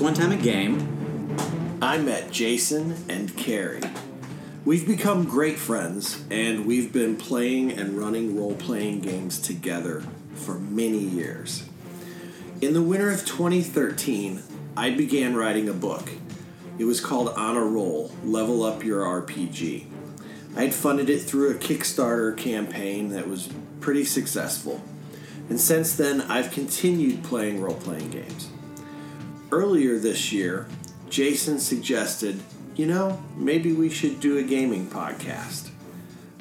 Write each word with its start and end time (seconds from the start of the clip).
One 0.00 0.14
Time 0.14 0.30
a 0.30 0.36
Game. 0.36 1.36
I 1.82 1.98
met 1.98 2.30
Jason 2.30 2.94
and 3.08 3.36
Carrie. 3.36 3.82
We've 4.64 4.86
become 4.86 5.24
great 5.24 5.58
friends, 5.58 6.22
and 6.30 6.66
we've 6.66 6.92
been 6.92 7.16
playing 7.16 7.72
and 7.72 7.98
running 7.98 8.38
role 8.38 8.54
playing 8.54 9.00
games 9.00 9.40
together 9.40 10.04
for 10.34 10.54
many 10.54 11.00
years. 11.00 11.68
In 12.60 12.74
the 12.74 12.82
winter 12.82 13.10
of 13.10 13.26
2013, 13.26 14.44
I 14.76 14.90
began 14.90 15.34
writing 15.34 15.68
a 15.68 15.74
book. 15.74 16.10
It 16.78 16.84
was 16.84 17.00
called 17.00 17.30
On 17.30 17.56
a 17.56 17.64
Roll 17.64 18.12
Level 18.22 18.62
Up 18.62 18.84
Your 18.84 19.02
RPG. 19.02 19.86
I 20.56 20.62
had 20.62 20.74
funded 20.74 21.10
it 21.10 21.22
through 21.22 21.50
a 21.50 21.54
Kickstarter 21.54 22.36
campaign 22.36 23.08
that 23.08 23.26
was 23.26 23.48
pretty 23.80 24.04
successful. 24.04 24.80
And 25.48 25.60
since 25.60 25.96
then, 25.96 26.20
I've 26.20 26.52
continued 26.52 27.24
playing 27.24 27.60
role 27.60 27.74
playing 27.74 28.10
games. 28.10 28.50
Earlier 29.50 29.98
this 29.98 30.30
year, 30.30 30.66
Jason 31.08 31.58
suggested, 31.58 32.42
you 32.76 32.84
know, 32.84 33.22
maybe 33.34 33.72
we 33.72 33.88
should 33.88 34.20
do 34.20 34.36
a 34.36 34.42
gaming 34.42 34.86
podcast. 34.86 35.70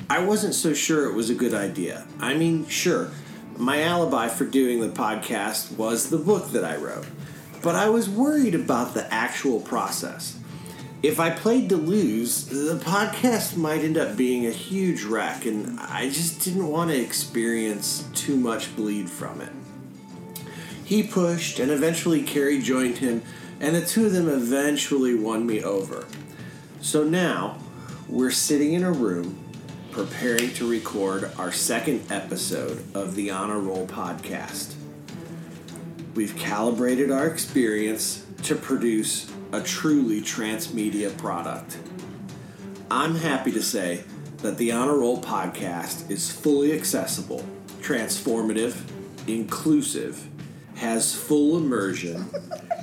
I 0.10 0.20
wasn't 0.20 0.56
so 0.56 0.74
sure 0.74 1.10
it 1.10 1.14
was 1.14 1.30
a 1.30 1.36
good 1.36 1.54
idea. 1.54 2.06
I 2.20 2.34
mean, 2.34 2.68
sure, 2.68 3.12
my 3.56 3.82
alibi 3.82 4.28
for 4.28 4.44
doing 4.44 4.82
the 4.82 4.90
podcast 4.90 5.78
was 5.78 6.10
the 6.10 6.18
book 6.18 6.52
that 6.52 6.66
I 6.66 6.76
wrote, 6.76 7.08
but 7.64 7.76
I 7.76 7.88
was 7.88 8.10
worried 8.10 8.56
about 8.56 8.94
the 8.94 9.12
actual 9.14 9.62
process. 9.62 10.38
If 11.02 11.18
I 11.18 11.30
played 11.30 11.70
to 11.70 11.78
lose, 11.78 12.46
the 12.48 12.78
podcast 12.78 13.56
might 13.56 13.86
end 13.86 13.98
up 13.98 14.18
being 14.18 14.46
a 14.46 14.52
huge 14.52 15.04
wreck, 15.04 15.46
and 15.46 15.80
I 15.80 16.10
just 16.10 16.42
didn't 16.42 16.68
want 16.68 16.92
to 16.92 17.02
experience 17.02 18.06
too 18.14 18.36
much 18.36 18.76
bleed 18.76 19.10
from 19.10 19.40
it. 19.40 19.54
He 20.88 21.04
pushed, 21.04 21.60
and 21.60 21.70
eventually 21.70 22.24
Carrie 22.24 22.62
joined 22.62 23.00
him, 23.00 23.22
and 23.60 23.76
the 23.76 23.86
two 23.86 24.06
of 24.06 24.14
them 24.14 24.30
eventually 24.30 25.14
won 25.14 25.46
me 25.46 25.62
over. 25.62 26.08
So 26.80 27.04
now, 27.04 27.58
we're 28.08 28.32
sitting 28.32 28.72
in 28.72 28.86
a 28.86 28.92
room 28.94 29.38
preparing 29.92 30.54
to 30.54 30.66
record 30.66 31.30
our 31.38 31.52
second 31.52 32.10
episode 32.10 32.86
of 32.96 33.16
the 33.16 33.32
On 33.32 33.50
a 33.50 33.60
Roll 33.60 33.86
podcast. 33.86 34.76
We've 36.16 36.38
calibrated 36.38 37.12
our 37.12 37.28
experience 37.28 38.26
to 38.44 38.56
produce 38.56 39.30
a 39.52 39.60
truly 39.60 40.22
transmedia 40.22 41.18
product. 41.18 41.80
I'm 42.90 43.16
happy 43.16 43.52
to 43.52 43.62
say 43.62 44.06
that 44.38 44.58
the 44.58 44.72
On 44.72 44.88
a 44.88 44.94
Roll 44.94 45.22
podcast 45.22 46.10
is 46.10 46.32
fully 46.32 46.72
accessible, 46.72 47.46
transformative, 47.82 48.90
inclusive, 49.28 50.30
has 50.78 51.16
full 51.16 51.58
immersion, 51.58 52.30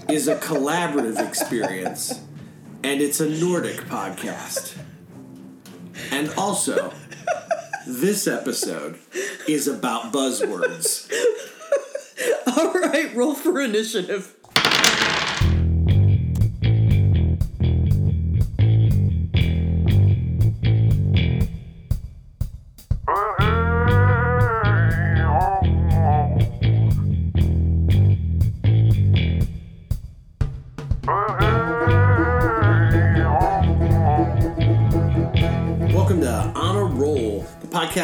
is 0.08 0.28
a 0.28 0.36
collaborative 0.36 1.24
experience, 1.26 2.20
and 2.82 3.00
it's 3.00 3.20
a 3.20 3.28
Nordic 3.28 3.76
podcast. 3.82 4.76
And 6.10 6.28
also, 6.36 6.92
this 7.86 8.26
episode 8.26 8.98
is 9.46 9.68
about 9.68 10.12
buzzwords. 10.12 11.10
All 12.58 12.72
right, 12.72 13.14
roll 13.14 13.34
for 13.34 13.60
initiative. 13.60 14.34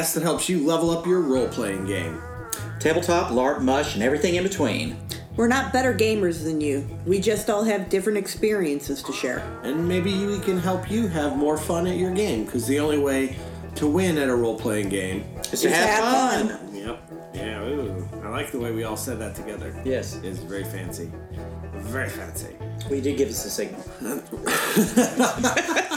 Podcast 0.00 0.14
that 0.14 0.22
helps 0.22 0.48
you 0.48 0.64
level 0.64 0.90
up 0.90 1.06
your 1.06 1.20
role 1.20 1.48
playing 1.48 1.86
game. 1.86 2.20
Tabletop, 2.78 3.30
LARP, 3.30 3.60
mush, 3.60 3.94
and 3.94 4.02
everything 4.02 4.36
in 4.36 4.42
between. 4.42 4.96
We're 5.36 5.48
not 5.48 5.72
better 5.72 5.94
gamers 5.94 6.42
than 6.42 6.60
you. 6.60 6.86
We 7.06 7.20
just 7.20 7.48
all 7.48 7.62
have 7.64 7.88
different 7.88 8.18
experiences 8.18 9.02
to 9.04 9.12
share. 9.12 9.38
And 9.62 9.86
maybe 9.86 10.26
we 10.26 10.40
can 10.40 10.58
help 10.58 10.90
you 10.90 11.06
have 11.08 11.36
more 11.36 11.56
fun 11.56 11.86
at 11.86 11.96
your 11.96 12.12
game, 12.12 12.44
because 12.44 12.66
the 12.66 12.80
only 12.80 12.98
way 12.98 13.36
to 13.76 13.86
win 13.86 14.18
at 14.18 14.28
a 14.28 14.34
role 14.34 14.58
playing 14.58 14.88
game 14.88 15.24
is 15.52 15.62
to 15.62 15.70
have, 15.70 15.88
have 15.88 16.48
fun. 16.48 16.48
fun. 16.58 16.74
Yep. 16.74 17.12
Yeah, 17.34 17.62
ooh. 17.62 18.08
I 18.22 18.28
like 18.28 18.50
the 18.50 18.58
way 18.58 18.72
we 18.72 18.84
all 18.84 18.96
said 18.96 19.18
that 19.20 19.34
together. 19.34 19.80
Yes. 19.84 20.16
It's 20.22 20.40
very 20.40 20.64
fancy. 20.64 21.10
Very 21.74 22.10
fancy. 22.10 22.56
We 22.90 23.00
did 23.00 23.16
give 23.16 23.28
us 23.28 23.44
a 23.44 23.50
signal. 23.50 23.84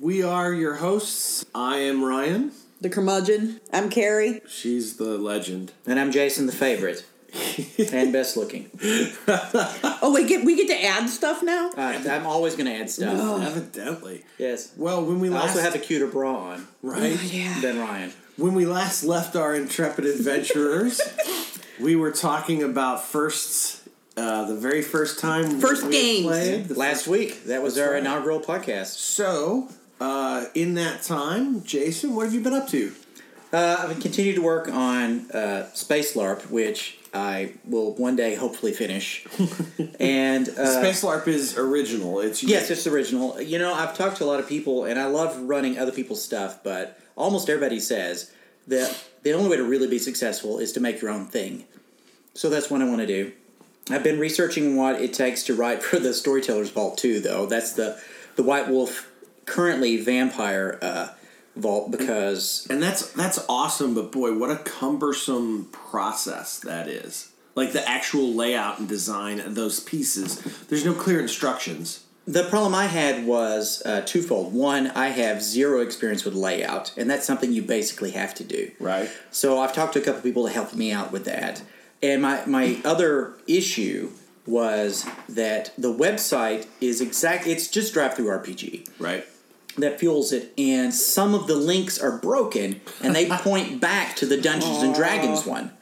We 0.00 0.24
are 0.24 0.52
your 0.52 0.74
hosts. 0.74 1.46
I 1.54 1.76
am 1.76 2.02
Ryan. 2.02 2.50
The 2.82 2.90
curmudgeon. 2.90 3.60
I'm 3.72 3.90
Carrie. 3.90 4.40
She's 4.48 4.96
the 4.96 5.16
legend. 5.16 5.70
And 5.86 6.00
I'm 6.00 6.10
Jason, 6.10 6.46
the 6.46 6.52
favorite. 6.52 7.04
and 7.92 8.12
best 8.12 8.36
looking. 8.36 8.70
Oh, 10.04 10.12
we 10.12 10.24
get 10.26 10.44
we 10.44 10.56
get 10.56 10.66
to 10.66 10.84
add 10.84 11.08
stuff 11.08 11.44
now. 11.44 11.70
Uh, 11.76 12.02
I'm 12.10 12.26
always 12.26 12.56
going 12.56 12.66
to 12.66 12.72
add 12.74 12.90
stuff. 12.90 13.40
Evidently. 13.40 14.24
Yes. 14.36 14.72
Well, 14.76 15.04
when 15.04 15.20
we 15.20 15.32
I 15.32 15.38
also 15.42 15.60
have 15.60 15.76
a 15.76 15.78
cuter 15.78 16.08
bra 16.08 16.34
on 16.36 16.66
right 16.82 17.22
Yeah. 17.32 17.60
than 17.60 17.78
Ryan. 17.78 18.12
when 18.36 18.54
we 18.54 18.66
last 18.66 19.04
left 19.04 19.36
our 19.36 19.54
intrepid 19.54 20.04
adventurers, 20.06 21.00
we 21.80 21.94
were 21.94 22.10
talking 22.10 22.64
about 22.64 23.04
firsts. 23.04 23.78
Uh, 24.16 24.44
the 24.46 24.56
very 24.56 24.82
first 24.82 25.20
time 25.20 25.60
First 25.60 25.84
we 25.84 25.94
had 25.94 26.02
games. 26.02 26.26
played, 26.26 26.68
the 26.68 26.74
Last 26.74 27.06
week, 27.06 27.44
that 27.44 27.62
was 27.62 27.78
our 27.78 27.92
right. 27.92 28.00
inaugural 28.00 28.40
podcast. 28.40 28.96
So, 28.98 29.68
uh, 30.02 30.46
in 30.54 30.74
that 30.74 31.02
time, 31.02 31.62
Jason, 31.62 32.16
what 32.16 32.24
have 32.24 32.34
you 32.34 32.40
been 32.40 32.54
up 32.54 32.66
to? 32.68 32.92
Uh, 33.52 33.86
I've 33.88 34.00
continued 34.00 34.34
to 34.34 34.42
work 34.42 34.68
on 34.68 35.30
uh, 35.30 35.72
Space 35.74 36.16
LARP, 36.16 36.50
which 36.50 36.98
I 37.14 37.52
will 37.64 37.92
one 37.94 38.16
day 38.16 38.34
hopefully 38.34 38.72
finish. 38.72 39.24
and 40.00 40.48
uh, 40.48 40.80
Space 40.80 41.04
LARP 41.04 41.28
is 41.28 41.56
original. 41.56 42.18
It's 42.18 42.42
Yes, 42.42 42.68
it's 42.68 42.88
original. 42.88 43.40
You 43.40 43.60
know, 43.60 43.72
I've 43.72 43.96
talked 43.96 44.16
to 44.16 44.24
a 44.24 44.26
lot 44.26 44.40
of 44.40 44.48
people, 44.48 44.86
and 44.86 44.98
I 44.98 45.06
love 45.06 45.38
running 45.40 45.78
other 45.78 45.92
people's 45.92 46.24
stuff, 46.24 46.64
but 46.64 46.98
almost 47.14 47.48
everybody 47.48 47.78
says 47.78 48.32
that 48.66 49.04
the 49.22 49.32
only 49.34 49.50
way 49.50 49.56
to 49.56 49.64
really 49.64 49.88
be 49.88 50.00
successful 50.00 50.58
is 50.58 50.72
to 50.72 50.80
make 50.80 51.00
your 51.00 51.12
own 51.12 51.26
thing. 51.26 51.64
So 52.34 52.50
that's 52.50 52.70
what 52.70 52.82
I 52.82 52.86
want 52.86 53.02
to 53.02 53.06
do. 53.06 53.32
I've 53.88 54.02
been 54.02 54.18
researching 54.18 54.74
what 54.74 55.00
it 55.00 55.12
takes 55.12 55.44
to 55.44 55.54
write 55.54 55.80
for 55.84 56.00
the 56.00 56.12
Storyteller's 56.12 56.70
Vault 56.70 56.98
too, 56.98 57.20
though. 57.20 57.46
That's 57.46 57.74
the 57.74 58.02
the 58.34 58.42
White 58.42 58.68
Wolf 58.68 59.11
currently 59.46 59.96
vampire 59.96 60.78
uh, 60.82 61.08
vault 61.56 61.90
because 61.90 62.66
and 62.70 62.82
that's 62.82 63.12
that's 63.12 63.44
awesome. 63.48 63.94
But 63.94 64.12
boy, 64.12 64.36
what 64.36 64.50
a 64.50 64.56
cumbersome 64.56 65.66
process 65.72 66.58
that 66.60 66.88
is. 66.88 67.30
Like 67.54 67.72
the 67.72 67.86
actual 67.86 68.32
layout 68.32 68.78
and 68.78 68.88
design 68.88 69.38
of 69.38 69.54
those 69.54 69.80
pieces. 69.80 70.40
There's 70.68 70.86
no 70.86 70.94
clear 70.94 71.20
instructions. 71.20 72.04
The 72.24 72.44
problem 72.44 72.74
I 72.74 72.86
had 72.86 73.26
was 73.26 73.82
uh, 73.84 74.02
twofold. 74.02 74.54
One, 74.54 74.86
I 74.92 75.08
have 75.08 75.42
zero 75.42 75.80
experience 75.80 76.24
with 76.24 76.34
layout, 76.34 76.96
and 76.96 77.10
that's 77.10 77.26
something 77.26 77.52
you 77.52 77.62
basically 77.62 78.12
have 78.12 78.32
to 78.36 78.44
do. 78.44 78.70
Right. 78.78 79.10
So 79.32 79.58
I've 79.58 79.74
talked 79.74 79.94
to 79.94 80.00
a 80.00 80.04
couple 80.04 80.22
people 80.22 80.46
to 80.46 80.52
help 80.52 80.72
me 80.72 80.92
out 80.92 81.10
with 81.10 81.24
that. 81.24 81.62
And 82.00 82.22
my, 82.22 82.44
my 82.46 82.80
other 82.84 83.34
issue 83.48 84.12
was 84.46 85.04
that 85.28 85.72
the 85.76 85.92
website 85.92 86.66
is 86.80 87.00
exact 87.00 87.46
it's 87.46 87.68
just 87.68 87.94
DriveThruRPG 87.94 88.88
Right. 88.98 89.24
That 89.78 89.98
fuels 89.98 90.32
it 90.32 90.52
and 90.58 90.92
some 90.92 91.34
of 91.34 91.46
the 91.46 91.54
links 91.56 91.98
are 91.98 92.18
broken 92.18 92.80
and 93.02 93.14
they 93.14 93.26
point 93.30 93.80
back 93.80 94.16
to 94.16 94.26
the 94.26 94.40
Dungeons 94.40 94.82
and 94.82 94.94
Dragons 94.94 95.46
one. 95.46 95.72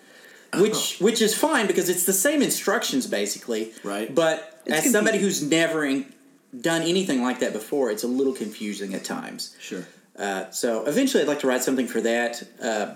Which 0.54 0.98
which 0.98 1.22
is 1.22 1.36
fine 1.36 1.66
because 1.68 1.88
it's 1.88 2.04
the 2.06 2.12
same 2.12 2.42
instructions 2.42 3.06
basically. 3.06 3.72
Right. 3.84 4.12
But 4.12 4.62
It's 4.66 4.86
as 4.86 4.92
somebody 4.92 5.18
who's 5.18 5.42
never 5.42 5.84
in, 5.84 6.12
done 6.60 6.82
anything 6.82 7.22
like 7.22 7.38
that 7.40 7.52
before, 7.52 7.90
it's 7.90 8.02
a 8.02 8.08
little 8.08 8.32
confusing 8.32 8.94
at 8.94 9.04
times. 9.04 9.56
Sure. 9.60 9.86
Uh, 10.18 10.50
so 10.50 10.84
eventually, 10.86 11.22
I'd 11.22 11.28
like 11.28 11.40
to 11.40 11.46
write 11.46 11.62
something 11.62 11.86
for 11.86 12.00
that, 12.00 12.42
uh, 12.62 12.94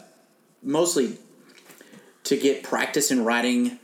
mostly 0.62 1.16
to 2.24 2.36
get 2.36 2.64
practice 2.64 3.10
in 3.12 3.24
writing 3.24 3.78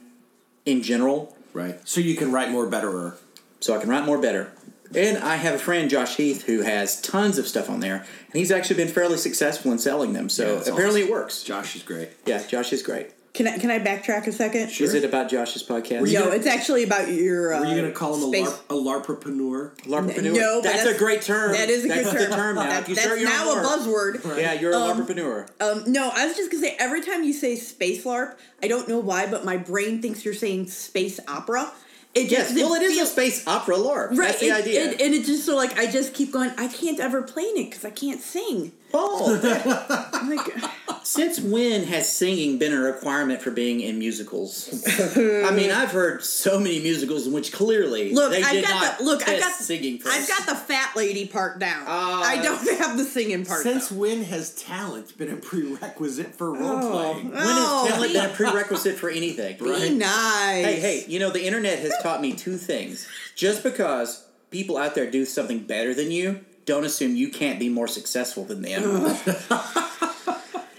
in 0.66 0.82
general, 0.82 1.36
Right. 1.52 1.76
So 1.88 2.00
you 2.00 2.14
can 2.16 2.32
write 2.32 2.50
more 2.50 2.66
betterer. 2.66 3.16
so 3.60 3.76
I 3.76 3.80
can 3.80 3.88
write 3.88 4.04
more 4.04 4.18
better. 4.18 4.52
And 4.94 5.18
I 5.18 5.36
have 5.36 5.54
a 5.54 5.58
friend, 5.58 5.88
Josh 5.88 6.16
Heath, 6.16 6.44
who 6.44 6.62
has 6.62 7.00
tons 7.00 7.38
of 7.38 7.46
stuff 7.46 7.70
on 7.70 7.80
there, 7.80 7.96
and 7.96 8.34
he's 8.34 8.50
actually 8.50 8.76
been 8.76 8.88
fairly 8.88 9.16
successful 9.16 9.70
in 9.72 9.78
selling 9.78 10.12
them. 10.14 10.28
So 10.28 10.44
Yeah, 10.46 10.54
that's 10.56 10.68
apparently, 10.68 11.02
awesome. 11.02 11.12
it 11.12 11.16
works. 11.16 11.42
Josh 11.44 11.76
is 11.76 11.82
great. 11.82 12.08
Yeah, 12.26 12.42
Josh 12.46 12.72
is 12.72 12.82
great. 12.82 13.10
Can 13.32 13.46
I 13.46 13.58
can 13.58 13.70
I 13.70 13.78
backtrack 13.78 14.26
a 14.26 14.32
second? 14.32 14.70
Is 14.70 14.92
it 14.92 15.04
about 15.04 15.30
Josh's 15.30 15.62
podcast? 15.62 16.12
No, 16.12 16.32
it's 16.32 16.48
actually 16.48 16.82
about 16.82 17.12
your. 17.12 17.54
Uh, 17.54 17.60
Were 17.60 17.66
you 17.66 17.76
going 17.76 17.84
to 17.86 17.92
call 17.96 18.16
him 18.16 18.24
a, 18.24 18.26
space- 18.26 18.58
LARP, 18.68 19.08
a 19.08 19.12
LARPreneur? 19.14 19.76
LARPreneur. 19.84 20.34
No, 20.34 20.56
but 20.60 20.64
that's, 20.64 20.78
that's- 20.78 20.96
a 20.96 20.98
great 20.98 21.22
term. 21.22 21.52
That 21.52 21.68
is 21.70 21.84
a 21.84 21.88
that's 21.88 22.10
term. 22.10 22.30
the 22.30 22.36
term 22.36 22.54
now. 22.56 22.62
That- 22.64 22.88
you 22.88 22.96
that's 22.96 23.06
start 23.06 23.20
your 23.20 23.28
now 23.28 23.50
own 23.52 23.58
a 23.58 23.62
LARP. 23.62 24.16
buzzword. 24.22 24.36
Yeah, 24.36 24.54
you're 24.54 24.72
a 24.72 24.76
Um, 24.76 25.06
LARPreneur. 25.06 25.48
Um, 25.60 25.84
no, 25.92 26.10
I 26.12 26.26
was 26.26 26.36
just 26.36 26.50
gonna 26.50 26.64
say 26.64 26.74
every 26.80 27.02
time 27.02 27.22
you 27.22 27.32
say 27.32 27.54
space 27.54 28.02
LARP, 28.04 28.34
I 28.64 28.66
don't 28.66 28.88
know 28.88 28.98
why, 28.98 29.26
but 29.30 29.44
my 29.44 29.56
brain 29.56 30.02
thinks 30.02 30.24
you're 30.24 30.34
saying 30.34 30.66
space 30.66 31.20
opera, 31.28 31.70
It 32.14 32.28
just 32.28 32.54
Yes, 32.54 32.64
well, 32.64 32.74
it 32.74 32.82
is 32.82 32.94
feel- 32.94 33.04
a 33.04 33.06
space 33.06 33.46
opera 33.46 33.76
LARP. 33.76 34.10
Right, 34.10 34.28
That's 34.28 34.40
the 34.40 34.50
and, 34.50 34.58
idea. 34.58 34.90
and, 34.90 35.00
and 35.00 35.14
it's 35.14 35.28
just 35.28 35.44
so 35.46 35.54
like 35.56 35.78
I 35.78 35.86
just 35.86 36.12
keep 36.12 36.32
going. 36.32 36.50
I 36.58 36.66
can't 36.68 36.98
ever 36.98 37.22
play 37.22 37.44
in 37.44 37.56
it 37.56 37.70
because 37.70 37.84
I 37.84 37.90
can't 37.90 38.20
sing. 38.20 38.72
Oh, 38.92 39.40
like, 40.28 41.04
since 41.04 41.40
when 41.40 41.84
has 41.84 42.10
singing 42.10 42.58
been 42.58 42.72
a 42.72 42.80
requirement 42.80 43.40
for 43.42 43.50
being 43.50 43.80
in 43.80 43.98
musicals? 43.98 44.68
I 45.16 45.50
mean, 45.50 45.70
I've 45.70 45.90
heard 45.92 46.22
so 46.24 46.58
many 46.60 46.80
musicals 46.80 47.26
in 47.26 47.32
which 47.32 47.52
clearly 47.52 48.12
look, 48.12 48.32
they 48.32 48.42
I've 48.42 48.52
did 48.52 48.64
got 48.64 48.80
not 48.82 48.98
the 48.98 49.04
look. 49.04 49.20
I've 49.22 49.38
test 49.38 49.40
got 49.40 49.52
singing. 49.54 49.98
First. 49.98 50.16
I've 50.16 50.28
got 50.28 50.46
the 50.48 50.54
fat 50.54 50.94
lady 50.96 51.26
part 51.26 51.58
down. 51.58 51.84
Ah. 51.86 52.22
I 52.22 52.42
don't 52.42 52.78
have 52.78 52.96
the 52.96 53.04
singing 53.04 53.44
part. 53.44 53.62
Since 53.62 53.88
though. 53.88 53.96
when 53.96 54.22
has 54.24 54.50
talent 54.54 55.16
been 55.18 55.30
a 55.30 55.36
prerequisite 55.36 56.34
for 56.34 56.52
role 56.52 56.78
Oh. 56.82 56.90
playing? 57.12 57.30
when 57.30 57.38
has 57.40 57.46
Oh, 57.48 57.86
talent 57.88 58.12
be- 58.12 58.18
been 58.18 58.30
a 58.30 58.34
prerequisite 58.34 58.96
for 58.96 59.08
anything? 59.10 59.56
Be 59.58 59.90
nice. 59.90 60.64
Hey, 60.64 60.80
hey, 60.80 61.04
you 61.08 61.18
know, 61.18 61.30
the 61.30 61.44
internet 61.44 61.78
has 61.80 61.92
taught 62.02 62.20
me 62.20 62.32
two 62.34 62.56
things. 62.56 63.06
Just 63.34 63.62
because 63.62 64.24
people 64.50 64.76
out 64.76 64.94
there 64.94 65.10
do 65.10 65.24
something 65.24 65.60
better 65.60 65.94
than 65.94 66.10
you, 66.10 66.40
don't 66.64 66.84
assume 66.84 67.16
you 67.16 67.30
can't 67.30 67.58
be 67.58 67.68
more 67.68 67.88
successful 67.88 68.44
than 68.44 68.62
them. 68.62 68.82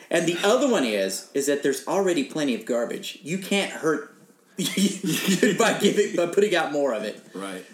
and 0.10 0.28
the 0.28 0.38
other 0.44 0.69
one 0.69 0.83
is 0.83 1.30
is 1.33 1.48
that 1.48 1.63
there's 1.63 1.88
already 1.88 2.24
plenty 2.24 2.56
of 2.56 2.66
garbage. 2.66 3.19
You 3.22 3.38
can't 3.38 3.72
hurt 3.72 4.16
by 4.57 5.78
giving 5.80 6.16
by 6.16 6.28
putting 6.28 6.56
out 6.56 6.72
more 6.72 6.94
of 6.94 7.04
it. 7.04 7.22
Right. 7.33 7.66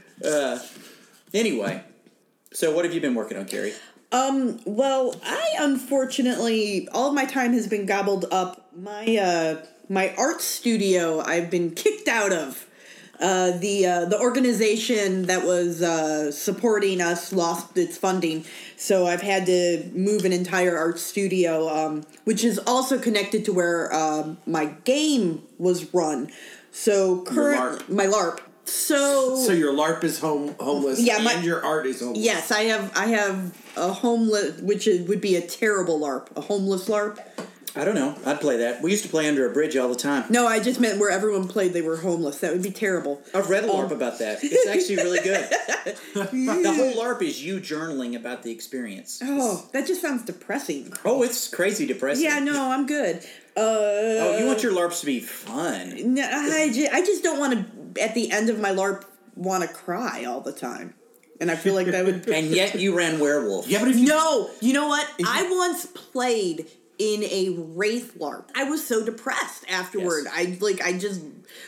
Anyway, 1.33 1.83
so 2.51 2.73
what 2.73 2.85
have 2.85 2.93
you 2.93 3.01
been 3.01 3.15
working 3.15 3.37
on, 3.37 3.45
Carrie? 3.45 3.73
Um, 4.11 4.59
well, 4.65 5.15
I 5.23 5.55
unfortunately 5.59 6.87
all 6.91 7.09
of 7.09 7.13
my 7.13 7.25
time 7.25 7.53
has 7.53 7.67
been 7.67 7.85
gobbled 7.85 8.25
up. 8.31 8.71
My 8.75 9.17
uh 9.17 9.65
my 9.89 10.13
art 10.17 10.41
studio 10.41 11.21
I've 11.21 11.49
been 11.49 11.71
kicked 11.71 12.07
out 12.07 12.31
of. 12.31 12.66
Uh, 13.19 13.51
the 13.57 13.85
uh, 13.85 14.05
the 14.05 14.19
organization 14.19 15.23
that 15.25 15.43
was 15.43 15.81
uh, 15.81 16.31
supporting 16.31 17.01
us 17.01 17.33
lost 17.33 17.75
its 17.75 17.97
funding, 17.97 18.45
so 18.75 19.07
I've 19.07 19.21
had 19.23 19.47
to 19.47 19.89
move 19.93 20.23
an 20.23 20.31
entire 20.31 20.77
art 20.77 20.99
studio, 20.99 21.67
um, 21.67 22.03
which 22.25 22.43
is 22.43 22.59
also 22.67 22.99
connected 22.99 23.43
to 23.45 23.53
where 23.53 23.91
um, 23.91 24.37
my 24.45 24.65
game 24.83 25.41
was 25.57 25.91
run. 25.95 26.29
So 26.71 27.23
current 27.23 27.87
LARP. 27.87 27.89
my 27.89 28.05
LARP. 28.05 28.39
So 28.65 29.35
So 29.37 29.51
your 29.51 29.73
LARP 29.73 30.03
is 30.03 30.19
home 30.19 30.53
homeless, 30.59 30.99
Yeah, 30.99 31.17
my- 31.19 31.33
and 31.33 31.43
your 31.43 31.65
art 31.65 31.87
is 31.87 32.01
homeless. 32.01 32.19
Yes, 32.23 32.51
I 32.51 32.63
have. 32.65 32.91
I 32.95 33.07
have 33.07 33.57
a 33.75 33.93
homeless, 33.93 34.61
which 34.61 34.85
is, 34.85 35.07
would 35.07 35.21
be 35.21 35.35
a 35.37 35.41
terrible 35.41 35.99
LARP, 35.99 36.27
a 36.35 36.41
homeless 36.41 36.87
LARP. 36.87 37.17
I 37.77 37.85
don't 37.85 37.95
know. 37.95 38.17
I'd 38.25 38.41
play 38.41 38.57
that. 38.57 38.81
We 38.81 38.91
used 38.91 39.03
to 39.03 39.09
play 39.09 39.27
under 39.27 39.49
a 39.49 39.53
bridge 39.53 39.75
all 39.77 39.87
the 39.89 39.95
time. 39.95 40.25
No, 40.29 40.47
I 40.47 40.59
just 40.59 40.79
meant 40.79 40.99
where 40.99 41.09
everyone 41.11 41.47
played 41.47 41.73
they 41.73 41.81
were 41.81 41.97
homeless. 41.97 42.39
That 42.39 42.51
would 42.53 42.63
be 42.63 42.71
terrible. 42.71 43.21
I've 43.33 43.49
read 43.49 43.63
a 43.63 43.67
LARP 43.67 43.91
Oh. 43.91 43.95
about 43.95 44.19
that. 44.19 44.39
It's 44.43 44.67
actually 44.67 44.97
really 44.97 45.19
good. 45.19 45.47
the 46.13 46.73
whole 46.75 46.93
LARP 47.03 47.21
is 47.21 47.43
you 47.43 47.59
journaling 47.59 48.15
about 48.15 48.43
the 48.43 48.51
experience. 48.51 49.19
Oh, 49.23 49.67
that 49.73 49.87
just 49.87 50.01
sounds 50.01 50.23
depressing. 50.23 50.93
Oh, 51.05 51.23
it's 51.23 51.47
crazy 51.47 51.85
depressing. 51.85 52.23
Yeah, 52.25 52.39
no, 52.39 52.71
I'm 52.71 52.85
good. 52.85 53.17
Uh, 53.55 53.59
Oh, 54.19 54.37
you 54.39 54.45
want 54.45 54.63
your 54.63 54.73
LARPs 54.73 54.99
to 55.01 55.05
be 55.05 55.19
fun. 55.19 56.13
No, 56.15 56.23
I 56.29 56.69
just, 56.73 56.91
I 56.93 57.01
just 57.01 57.23
don't 57.23 57.39
want 57.39 57.53
to. 57.53 58.01
At 58.03 58.13
the 58.13 58.31
end 58.31 58.49
of 58.49 58.59
my 58.59 58.71
LARP, 58.71 59.03
want 59.35 59.63
to 59.67 59.69
cry 59.73 60.25
all 60.25 60.41
the 60.41 60.51
time, 60.51 60.93
and 61.41 61.49
I 61.49 61.55
feel 61.55 61.73
like 61.73 61.87
that 61.87 62.05
would. 62.05 62.27
And 62.37 62.47
yet 62.47 62.75
you 62.75 62.95
ran 62.95 63.19
werewolf. 63.19 63.67
Yeah, 63.67 63.79
but 63.79 63.87
if 63.89 63.97
you 63.97 64.05
No, 64.07 64.49
you 64.61 64.73
know 64.73 64.87
what? 64.87 65.07
I 65.25 65.47
once 65.49 65.85
played 65.87 66.67
in 66.99 67.23
a 67.23 67.49
wraith 67.57 68.15
LARP. 68.19 68.49
I 68.55 68.63
was 68.65 68.85
so 68.85 69.05
depressed 69.05 69.65
afterward. 69.69 70.25
Yes. 70.25 70.33
I 70.35 70.57
like 70.59 70.81
I 70.81 70.97
just 70.97 71.21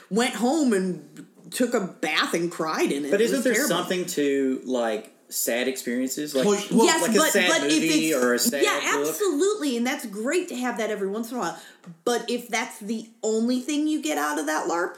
went 0.09 0.35
home 0.35 0.73
and 0.73 1.25
took 1.51 1.73
a 1.73 1.81
bath 1.81 2.33
and 2.33 2.51
cried 2.51 2.91
in 2.91 3.05
it. 3.05 3.11
But 3.11 3.21
isn't 3.21 3.37
was 3.37 3.43
there 3.43 3.53
terrible. 3.53 3.75
something 3.75 4.05
to 4.07 4.61
like 4.65 5.13
sad 5.29 5.67
experiences, 5.67 6.33
like 6.35 6.45
Well, 6.45 6.61
well, 6.71 6.85
yes, 6.85 7.01
like 7.01 7.15
but, 7.15 7.27
a 7.27 7.31
sad 7.31 7.49
but 7.49 7.61
movie 7.61 8.13
or 8.13 8.33
a 8.33 8.39
sad 8.39 8.63
yeah, 8.63 8.79
book? 8.79 9.07
absolutely, 9.07 9.77
and 9.77 9.85
that's 9.85 10.05
great 10.05 10.47
to 10.49 10.55
have 10.55 10.77
that 10.77 10.89
every 10.89 11.07
once 11.07 11.31
in 11.31 11.37
a 11.37 11.39
while. 11.39 11.59
But 12.03 12.29
if 12.29 12.47
that's 12.47 12.79
the 12.79 13.09
only 13.23 13.59
thing 13.61 13.87
you 13.87 14.01
get 14.01 14.17
out 14.17 14.39
of 14.39 14.47
that 14.47 14.67
LARP, 14.67 14.97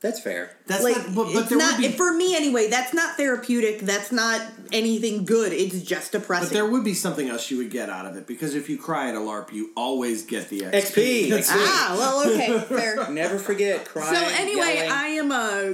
That's 0.00 0.18
fair. 0.18 0.56
that's 0.66 0.82
like 0.82 0.96
not, 0.96 1.14
but, 1.14 1.34
but 1.34 1.48
there 1.50 1.58
not 1.58 1.78
would 1.78 1.90
be 1.90 1.96
for 1.96 2.14
me 2.14 2.34
anyway. 2.34 2.68
That's 2.70 2.94
not 2.94 3.18
therapeutic. 3.18 3.80
That's 3.80 4.10
not 4.10 4.40
anything 4.72 5.26
good. 5.26 5.52
It's 5.52 5.82
just 5.82 6.12
depressing. 6.12 6.48
But 6.48 6.54
there 6.54 6.64
would 6.66 6.84
be 6.84 6.94
something 6.94 7.28
else 7.28 7.50
you 7.50 7.58
would 7.58 7.70
get 7.70 7.90
out 7.90 8.06
of 8.06 8.16
it 8.16 8.26
because 8.26 8.54
if 8.54 8.70
you 8.70 8.78
cry 8.78 9.10
at 9.10 9.14
a 9.14 9.18
LARP, 9.18 9.52
you 9.52 9.70
always 9.76 10.24
get 10.24 10.48
the 10.48 10.60
XP. 10.62 10.72
XP. 10.72 11.28
XP. 11.28 11.48
ah, 11.50 11.96
well, 11.98 12.32
okay, 12.32 12.58
fair. 12.60 13.10
Never 13.10 13.38
forget 13.38 13.84
crying. 13.84 14.14
So 14.14 14.40
anyway, 14.40 14.76
yelling. 14.76 14.90
I 14.90 15.06
am 15.08 15.32
uh 15.32 15.72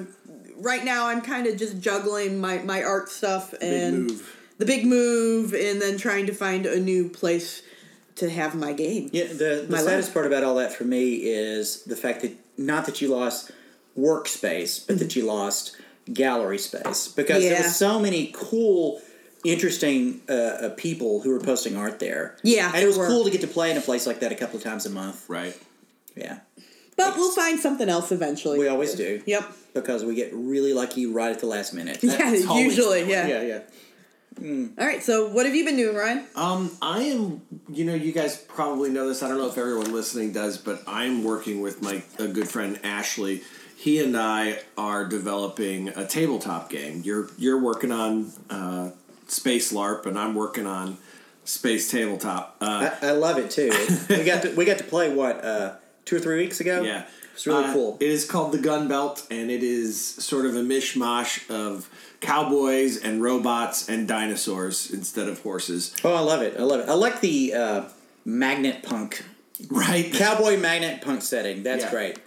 right 0.58 0.84
now 0.84 1.06
I'm 1.06 1.20
kind 1.20 1.46
of 1.46 1.56
just 1.56 1.80
juggling 1.80 2.40
my 2.40 2.58
my 2.58 2.82
art 2.82 3.08
stuff 3.08 3.54
and 3.60 4.08
move. 4.08 4.36
the 4.58 4.66
big 4.66 4.86
move 4.86 5.54
and 5.54 5.80
then 5.80 5.98
trying 5.98 6.26
to 6.26 6.32
find 6.32 6.66
a 6.66 6.80
new 6.80 7.08
place 7.08 7.62
to 8.16 8.28
have 8.28 8.54
my 8.56 8.72
game. 8.72 9.10
Yeah, 9.12 9.26
the, 9.26 9.66
the 9.66 9.66
My 9.70 9.78
saddest 9.78 10.08
life. 10.08 10.14
part 10.14 10.26
about 10.26 10.42
all 10.42 10.56
that 10.56 10.72
for 10.72 10.84
me 10.84 11.16
is 11.16 11.84
the 11.84 11.96
fact 11.96 12.22
that 12.22 12.32
not 12.56 12.86
that 12.86 13.00
you 13.00 13.08
lost 13.08 13.52
workspace, 13.98 14.86
but 14.86 14.98
that 14.98 15.16
you 15.16 15.24
lost 15.24 15.76
gallery 16.12 16.58
space 16.58 17.08
because 17.08 17.42
there 17.42 17.52
Yeah. 17.52 17.62
was 17.64 17.76
so 17.76 17.98
many 17.98 18.30
cool, 18.34 19.00
interesting 19.44 20.20
uh, 20.28 20.32
uh, 20.32 20.68
people 20.70 21.20
who 21.22 21.30
were 21.30 21.40
posting 21.40 21.76
art 21.76 21.98
there. 21.98 22.36
Yeah, 22.42 22.70
and 22.74 22.82
it 22.82 22.86
was 22.86 22.98
were. 22.98 23.06
cool 23.06 23.24
to 23.24 23.30
get 23.30 23.40
to 23.42 23.46
play 23.46 23.70
in 23.70 23.76
a 23.76 23.80
place 23.80 24.06
like 24.06 24.20
that 24.20 24.32
a 24.32 24.34
couple 24.36 24.56
of 24.56 24.62
times 24.62 24.86
a 24.86 24.90
month. 24.90 25.24
Right. 25.28 25.56
Yeah, 26.16 26.38
But 26.96 27.16
we'll 27.16 27.32
find 27.32 27.60
something 27.60 27.88
else 27.90 28.10
eventually. 28.10 28.58
we 28.58 28.68
always 28.68 28.94
do. 28.94 29.22
Yep. 29.26 29.52
because 29.74 30.02
we 30.04 30.14
get 30.14 30.30
really 30.32 30.72
lucky 30.72 31.04
right 31.04 31.30
at 31.30 31.40
the 31.40 31.46
last 31.46 31.74
minute. 31.74 31.98
Yeah, 32.02 32.16
That's 32.16 32.46
always 32.46 32.64
usually, 32.76 33.02
the 33.02 33.06
way. 33.08 33.12
yeah. 33.12 33.26
yeah, 33.42 33.42
yeah. 33.42 34.66
All 34.78 34.86
right, 34.86 35.02
so 35.02 35.28
what 35.28 35.44
have 35.46 35.54
you 35.54 35.64
been 35.64 35.76
doing, 35.76 35.94
Ryan? 35.96 36.24
Um, 36.34 36.70
I 36.82 37.02
am. 37.04 37.40
You 37.70 37.84
know, 37.86 37.94
you 37.94 38.12
guys 38.12 38.36
probably 38.36 38.90
know 38.90 39.08
this. 39.08 39.22
I 39.22 39.28
don't 39.28 39.38
know 39.38 39.48
if 39.48 39.56
everyone 39.58 39.92
listening 39.92 40.32
does, 40.32 40.58
but 40.58 40.82
I'm 40.86 41.24
working 41.24 41.60
with 41.62 41.80
my 41.82 42.02
a 42.18 42.28
good 42.28 42.48
friend 42.48 42.78
Ashley. 42.84 43.42
He 43.78 44.02
and 44.02 44.16
I 44.16 44.60
are 44.78 45.04
developing 45.04 45.88
a 45.90 46.06
tabletop 46.06 46.70
game. 46.70 47.02
You're 47.04 47.28
you're 47.38 47.60
working 47.60 47.92
on 47.92 48.32
uh, 48.50 48.90
Space 49.28 49.72
LARP, 49.72 50.06
and 50.06 50.18
I'm 50.18 50.34
working 50.34 50.66
on 50.66 50.96
Space 51.44 51.90
Tabletop. 51.90 52.56
Uh, 52.60 52.90
I, 53.02 53.08
I 53.08 53.10
love 53.12 53.38
it 53.38 53.50
too. 53.50 53.70
we 54.08 54.24
got 54.24 54.42
to 54.42 54.54
we 54.56 54.64
got 54.64 54.78
to 54.78 54.84
play 54.84 55.14
what 55.14 55.44
uh, 55.44 55.74
two 56.04 56.16
or 56.16 56.18
three 56.20 56.38
weeks 56.38 56.60
ago. 56.60 56.82
Yeah. 56.82 57.04
it's 57.34 57.46
really 57.46 57.64
Uh, 57.64 57.72
cool. 57.74 57.96
It 58.00 58.08
is 58.08 58.24
called 58.24 58.52
the 58.52 58.58
Gun 58.58 58.88
Belt, 58.88 59.26
and 59.30 59.50
it 59.50 59.62
is 59.62 60.02
sort 60.02 60.46
of 60.46 60.56
a 60.56 60.62
mishmash 60.62 61.48
of 61.50 61.88
cowboys 62.20 62.96
and 62.96 63.22
robots 63.22 63.88
and 63.90 64.08
dinosaurs 64.08 64.90
instead 64.90 65.28
of 65.28 65.42
horses. 65.42 65.94
Oh, 66.02 66.14
I 66.14 66.20
love 66.20 66.40
it. 66.40 66.56
I 66.58 66.62
love 66.62 66.80
it. 66.80 66.88
I 66.88 66.94
like 66.94 67.20
the 67.20 67.52
uh, 67.54 67.82
magnet 68.24 68.82
punk 68.82 69.22
Right. 69.70 70.12
cowboy 70.12 70.56
magnet 70.58 71.02
punk 71.02 71.22
setting. 71.22 71.62
That's 71.62 71.84
Yeah. 71.84 71.90
great. 71.90 72.18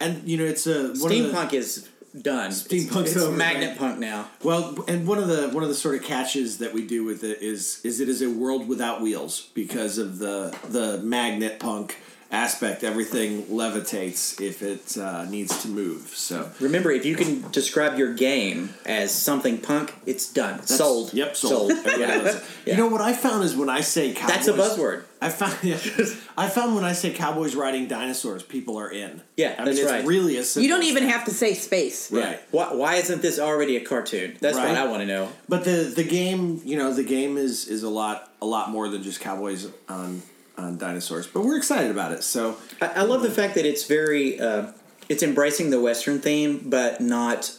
And 0.00 0.28
you 0.28 0.36
know, 0.36 0.44
it's 0.44 0.66
a 0.66 0.88
one 0.88 1.10
the- 1.10 1.30
Steampunk 1.30 1.52
is 1.52 1.88
done. 2.20 2.50
Steampunk's 2.50 2.96
it's, 2.96 3.16
it's 3.16 3.16
over, 3.16 3.36
magnet 3.36 3.70
right? 3.70 3.78
punk 3.78 3.98
now. 3.98 4.28
Well, 4.42 4.84
and 4.88 5.06
one 5.06 5.18
of 5.18 5.28
the 5.28 5.48
one 5.50 5.62
of 5.62 5.68
the 5.68 5.74
sort 5.74 5.94
of 5.96 6.02
catches 6.02 6.58
that 6.58 6.72
we 6.72 6.86
do 6.86 7.04
with 7.04 7.22
it 7.24 7.42
is 7.42 7.80
is 7.84 8.00
it 8.00 8.08
is 8.08 8.22
a 8.22 8.30
world 8.30 8.68
without 8.68 9.00
wheels 9.00 9.50
because 9.54 9.98
of 9.98 10.18
the 10.18 10.56
the 10.68 10.98
magnet 10.98 11.60
punk 11.60 11.96
aspect. 12.30 12.84
Everything 12.84 13.44
levitates 13.44 14.40
if 14.40 14.62
it 14.62 14.98
uh, 14.98 15.24
needs 15.24 15.62
to 15.62 15.68
move. 15.68 16.08
So 16.08 16.50
Remember, 16.60 16.90
if 16.90 17.04
you 17.06 17.16
can 17.16 17.48
describe 17.50 17.98
your 17.98 18.12
game 18.14 18.74
as 18.84 19.10
something 19.12 19.58
punk, 19.58 19.94
it's 20.06 20.30
done. 20.32 20.52
That's- 20.58 20.76
sold. 20.76 21.14
Yep, 21.14 21.36
sold. 21.36 21.70
Everybody 21.72 22.00
Yeah. 22.00 22.28
it. 22.28 22.44
You 22.66 22.76
know 22.76 22.86
what 22.88 23.00
I 23.00 23.12
found 23.14 23.44
is 23.44 23.56
when 23.56 23.70
I 23.70 23.80
say 23.80 24.12
cowboys. 24.12 24.34
That's 24.46 24.48
a 24.48 24.52
buzzword. 24.52 25.02
I 25.20 25.30
found. 25.30 25.56
Yeah, 25.62 25.76
I 26.36 26.48
found 26.48 26.74
when 26.76 26.84
I 26.84 26.92
say 26.92 27.12
cowboys 27.12 27.56
riding 27.56 27.88
dinosaurs, 27.88 28.42
people 28.44 28.76
are 28.78 28.90
in. 28.90 29.20
Yeah, 29.36 29.54
I 29.54 29.58
mean 29.58 29.64
that's 29.66 29.78
it's 29.80 29.90
right. 29.90 30.04
really 30.06 30.36
a. 30.36 30.44
You 30.60 30.68
don't 30.68 30.84
even 30.84 31.04
have 31.04 31.24
to 31.24 31.32
say 31.32 31.54
space. 31.54 32.12
Yeah. 32.12 32.24
Right. 32.24 32.40
Why, 32.52 32.72
why 32.74 32.94
isn't 32.96 33.20
this 33.22 33.38
already 33.40 33.76
a 33.76 33.80
cartoon? 33.84 34.36
That's 34.40 34.56
Right. 34.56 34.68
what 34.68 34.78
I 34.78 34.84
want 34.86 35.00
to 35.00 35.06
know. 35.06 35.28
But 35.48 35.64
the 35.64 35.92
the 35.94 36.04
game, 36.04 36.60
you 36.64 36.76
know, 36.76 36.92
the 36.92 37.02
game 37.02 37.36
is 37.36 37.66
is 37.66 37.82
a 37.82 37.88
lot 37.88 38.30
a 38.40 38.46
lot 38.46 38.70
more 38.70 38.88
than 38.88 39.02
just 39.02 39.20
cowboys 39.20 39.66
on 39.88 40.22
on 40.58 40.76
dinosaurs. 40.78 41.26
But 41.26 41.44
we're 41.44 41.56
excited 41.56 41.90
about 41.90 42.12
it. 42.12 42.22
So 42.22 42.56
I, 42.80 42.86
I 42.88 43.02
love 43.02 43.22
the 43.22 43.30
fact 43.30 43.54
that 43.54 43.64
it's 43.64 43.84
very, 43.84 44.40
uh, 44.40 44.72
it's 45.08 45.22
embracing 45.22 45.70
the 45.70 45.80
Western 45.80 46.20
theme, 46.20 46.62
but 46.68 47.00
not 47.00 47.56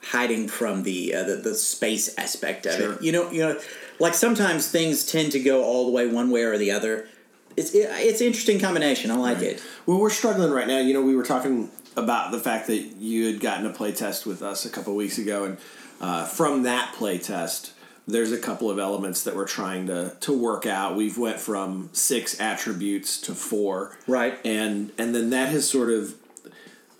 hiding 0.00 0.48
from 0.48 0.84
the 0.84 1.14
uh, 1.14 1.24
the, 1.24 1.36
the 1.36 1.54
space 1.54 2.14
aspect 2.16 2.66
of 2.66 2.74
Sure. 2.74 2.92
it. 2.94 3.02
You 3.02 3.12
know, 3.12 3.30
you 3.30 3.40
know, 3.40 3.60
like 3.98 4.14
sometimes 4.14 4.70
things 4.70 5.04
tend 5.04 5.32
to 5.32 5.40
go 5.40 5.64
all 5.64 5.86
the 5.86 5.92
way 5.92 6.06
one 6.06 6.30
way 6.30 6.42
or 6.42 6.56
the 6.56 6.70
other. 6.70 7.08
It's 7.56 7.74
it, 7.74 7.88
it's 7.92 8.20
an 8.20 8.28
interesting 8.28 8.60
combination. 8.60 9.10
I 9.10 9.16
like 9.16 9.40
it. 9.42 9.62
Well, 9.86 9.98
we're 9.98 10.10
struggling 10.10 10.50
right 10.52 10.68
now. 10.68 10.78
You 10.78 10.94
know, 10.94 11.02
we 11.02 11.16
were 11.16 11.24
talking 11.24 11.70
about 11.96 12.30
the 12.30 12.38
fact 12.38 12.68
that 12.68 12.78
you 12.78 13.26
had 13.26 13.40
gotten 13.40 13.66
a 13.66 13.70
play 13.70 13.90
test 13.92 14.24
with 14.24 14.40
us 14.42 14.64
a 14.64 14.70
couple 14.70 14.94
weeks 14.94 15.18
ago, 15.18 15.44
and 15.44 15.58
uh, 16.00 16.24
from 16.26 16.62
that 16.62 16.94
play 16.94 17.18
test, 17.18 17.72
there's 18.08 18.32
a 18.32 18.38
couple 18.38 18.70
of 18.70 18.78
elements 18.78 19.22
that 19.24 19.36
we're 19.36 19.46
trying 19.46 19.86
to 19.86 20.16
to 20.20 20.32
work 20.32 20.66
out. 20.66 20.96
We've 20.96 21.18
went 21.18 21.38
from 21.38 21.90
six 21.92 22.40
attributes 22.40 23.20
to 23.22 23.34
four, 23.34 23.96
Right. 24.06 24.38
And 24.44 24.90
and 24.98 25.14
then 25.14 25.30
that 25.30 25.50
has 25.50 25.68
sort 25.68 25.90
of 25.90 26.14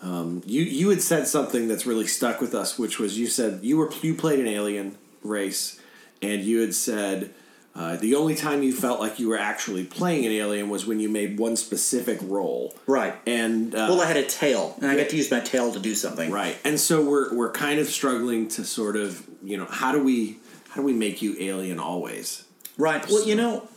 um, 0.03 0.43
you 0.47 0.63
you 0.63 0.91
had 0.91 1.03
said 1.03 1.27
something 1.27 1.67
that's 1.67 1.87
really 1.87 2.07
stuck 2.07 2.41
with 2.41 2.55
us, 2.55 2.79
which 2.79 2.99
was 2.99 3.19
you 3.19 3.27
said 3.27 3.61
you 3.63 3.79
were 3.79 3.91
you 4.03 4.15
played 4.15 4.39
an 4.39 4.47
alien 4.47 4.97
race, 5.23 5.81
and 6.23 6.43
you 6.43 6.61
had 6.61 6.75
said. 6.75 7.35
Uh, 7.75 7.95
the 7.95 8.17
only 8.17 8.35
time 8.35 8.65
you 8.65 8.73
felt 8.73 8.99
like 8.99 9.21
you 9.21 9.29
were 9.29 9.39
actually 9.39 9.85
playing 9.85 10.27
an 10.27 10.33
alien 10.33 10.69
was 10.69 10.85
when 10.85 10.99
you 10.99 11.09
made 11.09 11.39
one 11.39 11.55
specific 11.55 12.19
role. 12.23 12.75
Right. 12.89 13.15
And 13.25 13.73
uh, 13.73 13.87
Well, 13.89 14.01
I 14.01 14.07
had 14.07 14.17
a 14.17 14.27
tail, 14.27 14.75
and 14.81 14.91
I 14.91 14.97
got 14.97 15.11
to 15.11 15.17
use 15.17 15.31
my 15.31 15.39
tail 15.39 15.73
to 15.73 15.79
do 15.79 15.95
something. 15.95 16.29
Right. 16.33 16.57
And 16.65 16.81
so 16.81 17.09
we're 17.09 17.33
we're 17.33 17.53
kind 17.53 17.79
of 17.79 17.87
struggling 17.87 18.49
to 18.49 18.65
sort 18.65 18.97
of, 18.97 19.25
you 19.45 19.57
know, 19.57 19.67
how 19.67 19.93
do 19.93 20.03
we 20.03 20.39
how 20.71 20.77
do 20.77 20.83
we 20.83 20.93
make 20.93 21.23
you 21.23 21.37
alien 21.39 21.79
always? 21.79 22.45
Right. 22.77 23.05
Well, 23.09 23.27
you 23.27 23.35
know, 23.35 23.69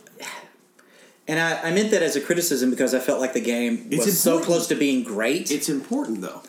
and 1.28 1.38
I, 1.38 1.68
I 1.68 1.70
meant 1.72 1.90
that 1.92 2.02
as 2.02 2.16
a 2.16 2.20
criticism 2.20 2.70
because 2.70 2.94
I 2.94 2.98
felt 2.98 3.20
like 3.20 3.32
the 3.32 3.40
game 3.40 3.86
It's 3.90 4.06
was 4.06 4.18
so 4.20 4.32
important. 4.32 4.46
close 4.46 4.66
to 4.68 4.74
being 4.74 5.02
great. 5.04 5.50
It's 5.50 5.68
important 5.68 6.20
though. 6.20 6.42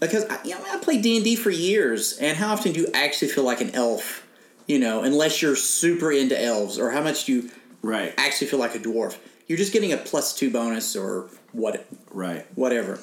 because 0.00 0.24
I, 0.26 0.38
you 0.44 0.50
know 0.50 0.64
I 0.72 0.78
played 0.78 1.02
D 1.02 1.16
and 1.16 1.24
D 1.24 1.36
for 1.36 1.50
years, 1.50 2.18
and 2.18 2.36
how 2.36 2.52
often 2.52 2.72
do 2.72 2.80
you 2.80 2.88
actually 2.94 3.28
feel 3.28 3.44
like 3.44 3.60
an 3.60 3.74
elf? 3.74 4.26
You 4.66 4.78
know, 4.80 5.02
unless 5.02 5.42
you're 5.42 5.54
super 5.56 6.10
into 6.10 6.40
elves, 6.40 6.78
or 6.78 6.90
how 6.90 7.02
much 7.02 7.24
do 7.26 7.32
you 7.32 7.50
Right. 7.82 8.12
actually 8.18 8.48
feel 8.48 8.58
like 8.58 8.74
a 8.74 8.80
dwarf? 8.80 9.16
You're 9.46 9.58
just 9.58 9.72
getting 9.72 9.92
a 9.92 9.96
plus 9.96 10.34
two 10.34 10.50
bonus 10.50 10.96
or 10.96 11.28
what, 11.52 11.86
Right. 12.10 12.44
whatever. 12.56 12.98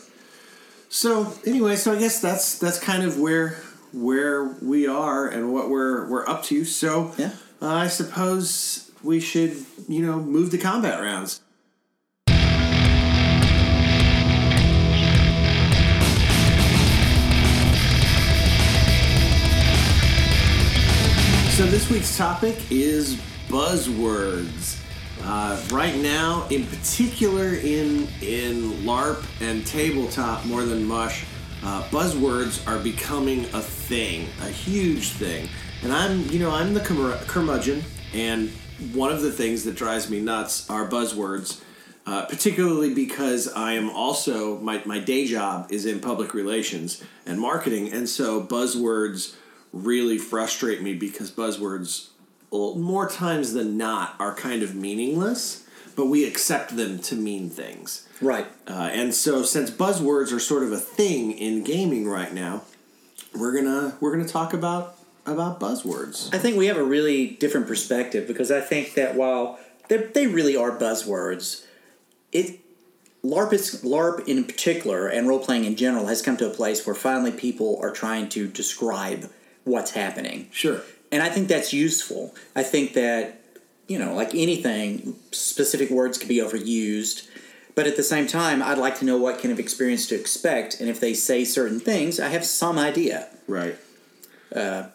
So 0.90 1.34
anyway, 1.46 1.78
so 1.78 1.94
I 1.94 2.00
guess 2.00 2.20
that's 2.20 2.60
that's 2.60 2.80
kind 2.80 3.04
of 3.04 3.18
where 3.18 3.58
where 3.94 4.44
we 4.62 4.88
are 4.88 5.28
and 5.28 5.54
what 5.54 5.70
we're 5.70 6.08
we're 6.10 6.28
up 6.28 6.44
to. 6.46 6.66
So 6.66 7.12
Yeah. 7.18 7.32
uh, 7.62 7.68
I 7.68 7.88
suppose 7.88 8.92
we 9.04 9.20
should, 9.20 9.56
you 9.88 10.06
know, 10.06 10.20
move 10.20 10.50
to 10.52 10.58
combat 10.58 11.02
rounds. 11.02 11.42
So 21.56 21.68
this 21.68 21.88
week's 21.88 22.18
topic 22.18 22.58
is 22.72 23.16
buzzwords. 23.48 24.80
Uh, 25.24 25.62
right 25.70 25.96
now, 25.98 26.48
in 26.50 26.66
particular, 26.66 27.54
in 27.54 28.08
in 28.22 28.72
LARP 28.84 29.24
and 29.40 29.64
tabletop 29.66 30.46
more 30.46 30.64
than 30.66 30.84
mush, 30.84 31.26
uh, 31.64 31.84
buzzwords 31.84 32.66
are 32.68 32.80
becoming 32.80 33.46
a 33.54 33.62
thing, 33.62 34.28
a 34.42 34.50
huge 34.50 35.12
thing. 35.12 35.50
And 35.82 35.92
I'm, 35.92 36.30
you 36.30 36.40
know, 36.40 36.52
I'm 36.52 36.74
the 36.74 36.80
curmud- 36.80 37.26
curmudgeon, 37.28 37.84
and 38.14 38.50
one 38.94 39.12
of 39.12 39.22
the 39.22 39.32
things 39.32 39.64
that 39.64 39.76
drives 39.76 40.10
me 40.10 40.20
nuts 40.20 40.70
are 40.70 40.88
buzzwords. 40.88 41.62
Uh, 42.06 42.26
particularly 42.26 42.94
because 42.94 43.48
I 43.54 43.74
am 43.74 43.90
also 43.90 44.60
my, 44.60 44.82
my 44.84 45.00
day 45.00 45.26
job 45.26 45.72
is 45.72 45.86
in 45.86 46.02
public 46.02 46.34
relations 46.34 47.02
and 47.26 47.40
marketing, 47.40 47.94
and 47.94 48.10
so 48.10 48.44
buzzwords 48.46 49.36
really 49.72 50.18
frustrate 50.18 50.82
me 50.82 50.96
because 50.96 51.32
buzzwords 51.32 52.10
more 52.52 53.10
times 53.10 53.54
than 53.54 53.78
not 53.78 54.16
are 54.20 54.36
kind 54.36 54.64
of 54.64 54.76
meaningless, 54.76 55.63
but 55.96 56.06
we 56.06 56.26
accept 56.26 56.76
them 56.76 57.00
to 57.00 57.16
mean 57.16 57.50
things. 57.50 58.08
Right. 58.22 58.48
Uh, 58.68 58.90
and 58.92 59.14
so, 59.14 59.44
since 59.44 59.70
buzzwords 59.70 60.32
are 60.32 60.40
sort 60.40 60.64
of 60.64 60.72
a 60.72 60.78
thing 60.78 61.32
in 61.32 61.64
gaming 61.64 62.08
right 62.08 62.34
now, 62.34 62.64
we're 63.36 63.54
gonna 63.54 63.98
we're 64.00 64.12
gonna 64.12 64.28
talk 64.28 64.54
about 64.54 64.96
about 65.26 65.60
buzzwords. 65.60 66.34
I 66.34 66.38
think 66.38 66.58
we 66.58 66.68
have 66.68 66.78
a 66.78 66.84
really 66.84 67.28
different 67.28 67.68
perspective 67.68 68.28
because 68.28 68.52
I 68.52 68.62
think 68.62 68.94
that 68.96 69.16
while 69.16 69.60
they 69.88 69.98
they 69.98 70.28
really 70.28 70.56
are 70.56 70.72
buzzwords, 70.72 71.66
it 72.32 72.60
LARP 73.24 73.54
is 73.54 73.84
LARP 73.84 74.28
in 74.28 74.44
particular 74.44 75.08
and 75.08 75.28
role 75.28 75.40
playing 75.40 75.66
in 75.66 75.76
general 75.76 76.08
has 76.08 76.22
come 76.22 76.36
to 76.38 76.48
a 76.48 76.54
place 76.54 76.86
where 76.86 76.96
finally 76.96 77.32
people 77.32 77.80
are 77.82 77.92
trying 77.92 78.28
to 78.30 78.48
describe 78.48 79.30
what's 79.64 79.92
happening. 79.92 80.50
Sure. 80.52 80.82
And 81.12 81.22
I 81.22 81.30
think 81.30 81.48
that's 81.48 81.72
useful. 81.72 82.36
I 82.56 82.64
think 82.64 82.94
that, 82.94 83.43
you 83.88 84.00
know, 84.00 84.14
like 84.14 84.34
anything, 84.34 85.16
specific 85.32 85.90
words 85.90 86.18
can 86.18 86.28
be 86.28 86.38
overused. 86.38 87.28
But 87.76 87.88
at 87.88 87.98
the 87.98 88.04
same 88.04 88.28
time, 88.28 88.62
I'd 88.62 88.78
like 88.78 89.00
to 89.00 89.06
know 89.06 89.18
what 89.18 89.40
kind 89.40 89.52
of 89.52 89.60
experience 89.60 90.08
to 90.08 90.16
expect. 90.16 90.80
And 90.80 90.90
if 90.90 91.00
they 91.00 91.14
say 91.14 91.44
certain 91.44 91.80
things, 91.80 92.20
I 92.20 92.30
have 92.30 92.46
some 92.46 92.78
idea. 92.78 93.30
Right. 93.48 93.76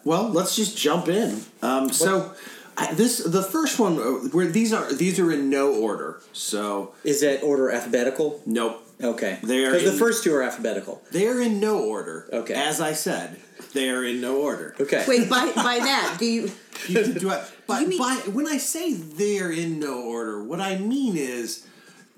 well, 0.05 0.29
let's 0.29 0.55
just 0.55 0.77
jump 0.77 1.09
in. 1.09 1.41
Um, 1.61 1.89
so, 1.91 2.33
I, 2.77 2.93
this 2.93 3.17
the 3.17 3.43
first 3.43 3.77
one 3.77 3.97
uh, 3.97 4.29
where 4.29 4.47
these 4.47 4.71
are 4.71 4.91
these 4.93 5.19
are 5.19 5.31
in 5.31 5.49
no 5.49 5.73
order. 5.73 6.21
So, 6.31 6.93
Is 7.03 7.19
that 7.21 7.43
order 7.43 7.69
alphabetical? 7.69 8.41
nope. 8.45 8.85
Okay. 9.01 9.39
They 9.43 9.63
are 9.65 9.71
Because 9.73 9.91
the 9.93 9.97
first 9.97 10.23
two 10.23 10.33
are 10.35 10.43
alphabetical. 10.43 11.01
They 11.11 11.27
are 11.27 11.39
in 11.41 11.59
no 11.59 11.83
order. 11.83 12.27
Okay. 12.33 12.53
As 12.53 12.81
I 12.81 12.93
said, 12.93 13.39
they 13.73 13.89
are 13.89 14.03
in 14.03 14.19
no 14.21 14.41
order. 14.41 14.75
Okay. 14.79 15.05
Wait, 15.07 15.29
by 15.29 15.51
by 15.55 15.79
that, 15.79 16.17
do 16.19 16.25
you? 16.25 16.51
You- 16.87 17.13
do 17.13 17.29
I, 17.31 17.43
by, 17.67 17.79
You 17.81 17.87
mean- 17.87 17.99
by, 17.99 18.15
when 18.31 18.47
I 18.47 18.57
say 18.57 18.93
they're 18.93 19.51
in 19.51 19.79
no 19.79 20.01
order, 20.01 20.43
what 20.43 20.59
I 20.59 20.77
mean 20.77 21.15
is 21.17 21.65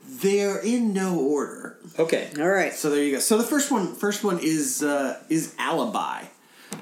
they're 0.03 0.59
in 0.59 0.93
no 0.93 1.19
order. 1.19 1.77
Okay. 2.00 2.29
All 2.39 2.50
right. 2.50 2.73
So 2.73 2.89
there 2.89 3.03
you 3.03 3.11
go. 3.13 3.19
So 3.19 3.38
the 3.38 3.43
first 3.43 3.71
one, 3.71 3.93
first 3.93 4.23
one 4.23 4.39
is 4.41 4.81
uh, 4.81 5.21
is 5.29 5.53
alibi. 5.59 6.23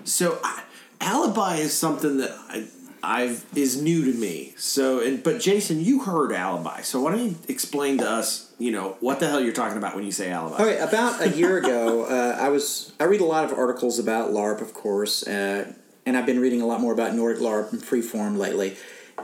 So 0.05 0.39
I, 0.43 0.63
alibi 1.01 1.55
is 1.57 1.73
something 1.73 2.17
that 2.17 2.31
I, 2.47 2.67
I've 3.03 3.45
is 3.55 3.81
new 3.81 4.11
to 4.11 4.17
me. 4.17 4.53
So 4.57 4.99
and 4.99 5.23
but 5.23 5.39
Jason, 5.39 5.83
you 5.83 6.03
heard 6.03 6.31
alibi. 6.31 6.81
So 6.81 7.01
why 7.01 7.11
don't 7.11 7.23
you 7.23 7.35
explain 7.47 7.97
to 7.99 8.09
us, 8.09 8.51
you 8.57 8.71
know, 8.71 8.97
what 8.99 9.19
the 9.19 9.27
hell 9.27 9.39
you're 9.41 9.53
talking 9.53 9.77
about 9.77 9.95
when 9.95 10.03
you 10.03 10.11
say 10.11 10.31
alibi? 10.31 10.61
Okay, 10.61 10.79
about 10.79 11.21
a 11.21 11.29
year 11.29 11.57
ago, 11.57 12.05
uh, 12.09 12.37
I 12.39 12.49
was 12.49 12.93
I 12.99 13.05
read 13.05 13.21
a 13.21 13.25
lot 13.25 13.45
of 13.45 13.57
articles 13.57 13.99
about 13.99 14.31
LARP, 14.31 14.61
of 14.61 14.73
course, 14.73 15.25
uh, 15.27 15.73
and 16.05 16.17
I've 16.17 16.25
been 16.25 16.39
reading 16.39 16.61
a 16.61 16.65
lot 16.65 16.81
more 16.81 16.93
about 16.93 17.13
Nordic 17.15 17.41
LARP 17.41 17.71
and 17.71 17.81
Freeform 17.81 18.37
lately, 18.37 18.75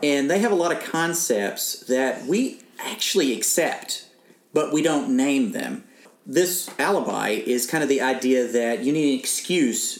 and 0.01 0.29
they 0.29 0.39
have 0.39 0.51
a 0.51 0.55
lot 0.55 0.71
of 0.71 0.83
concepts 0.83 1.81
that 1.87 2.25
we 2.25 2.61
actually 2.79 3.33
accept, 3.33 4.07
but 4.53 4.71
we 4.71 4.81
don't 4.81 5.15
name 5.15 5.51
them. 5.51 5.83
This 6.25 6.69
alibi 6.79 7.29
is 7.29 7.67
kind 7.67 7.83
of 7.83 7.89
the 7.89 8.01
idea 8.01 8.47
that 8.47 8.83
you 8.83 8.91
need 8.91 9.13
an 9.13 9.19
excuse 9.19 9.99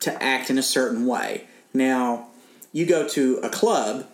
to 0.00 0.22
act 0.22 0.50
in 0.50 0.58
a 0.58 0.62
certain 0.62 1.06
way. 1.06 1.44
Now, 1.72 2.28
you 2.74 2.84
go 2.84 3.08
to 3.08 3.38
a 3.38 3.48
club 3.48 4.06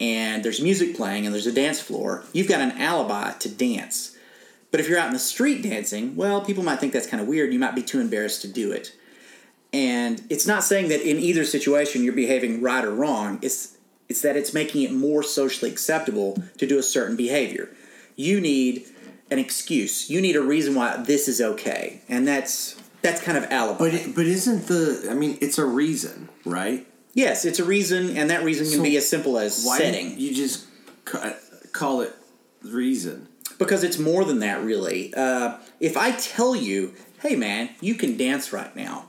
and 0.00 0.42
there's 0.42 0.60
music 0.60 0.96
playing 0.96 1.26
and 1.26 1.34
there's 1.34 1.46
a 1.46 1.52
dance 1.52 1.80
floor, 1.80 2.24
you've 2.32 2.48
got 2.48 2.60
an 2.60 2.72
alibi 2.72 3.32
to 3.32 3.48
dance. 3.48 4.16
But 4.72 4.80
if 4.80 4.88
you're 4.88 4.98
out 4.98 5.06
in 5.06 5.12
the 5.12 5.20
street 5.20 5.62
dancing, 5.62 6.16
well, 6.16 6.40
people 6.40 6.64
might 6.64 6.80
think 6.80 6.92
that's 6.92 7.06
kind 7.06 7.20
of 7.20 7.28
weird. 7.28 7.52
You 7.52 7.60
might 7.60 7.76
be 7.76 7.82
too 7.82 8.00
embarrassed 8.00 8.42
to 8.42 8.48
do 8.48 8.72
it. 8.72 8.96
And 9.72 10.22
it's 10.30 10.46
not 10.46 10.64
saying 10.64 10.88
that 10.88 11.02
in 11.02 11.18
either 11.18 11.44
situation 11.44 12.02
you're 12.02 12.14
behaving 12.14 12.62
right 12.62 12.84
or 12.84 12.92
wrong. 12.92 13.38
It's 13.42 13.76
it's 14.08 14.22
that 14.22 14.36
it's 14.36 14.52
making 14.52 14.82
it 14.82 14.92
more 14.92 15.22
socially 15.22 15.70
acceptable 15.70 16.42
to 16.58 16.66
do 16.66 16.78
a 16.78 16.82
certain 16.82 17.16
behavior. 17.16 17.68
You 18.16 18.40
need 18.40 18.86
an 19.30 19.38
excuse. 19.38 20.10
You 20.10 20.20
need 20.20 20.36
a 20.36 20.42
reason 20.42 20.74
why 20.74 20.96
this 20.96 21.28
is 21.28 21.40
okay. 21.40 22.00
And 22.08 22.26
that's 22.26 22.76
that's 23.02 23.20
kind 23.20 23.36
of 23.36 23.44
alibi. 23.50 23.78
But 23.78 24.14
but 24.14 24.26
isn't 24.26 24.68
the? 24.68 25.08
I 25.10 25.14
mean, 25.14 25.38
it's 25.40 25.58
a 25.58 25.64
reason, 25.64 26.30
right? 26.44 26.86
Yes, 27.14 27.44
it's 27.44 27.58
a 27.58 27.64
reason 27.64 28.16
and 28.16 28.30
that 28.30 28.44
reason 28.44 28.66
can 28.66 28.76
So 28.78 28.82
be 28.82 28.96
as 28.96 29.08
simple 29.08 29.38
as 29.38 29.64
Why 29.64 29.78
setting. 29.78 30.18
you 30.18 30.34
just 30.34 30.66
ca- 31.04 31.36
call 31.72 32.02
it 32.02 32.14
reason? 32.62 33.28
Because 33.58 33.84
it's 33.84 33.98
more 33.98 34.24
than 34.24 34.40
that, 34.40 34.62
really. 34.62 35.14
Uh, 35.14 35.58
if 35.80 35.96
I 35.96 36.12
tell 36.12 36.54
you, 36.56 36.94
hey 37.22 37.36
man, 37.36 37.70
you 37.80 37.94
can 37.94 38.16
dance 38.16 38.52
right 38.52 38.74
now, 38.76 39.06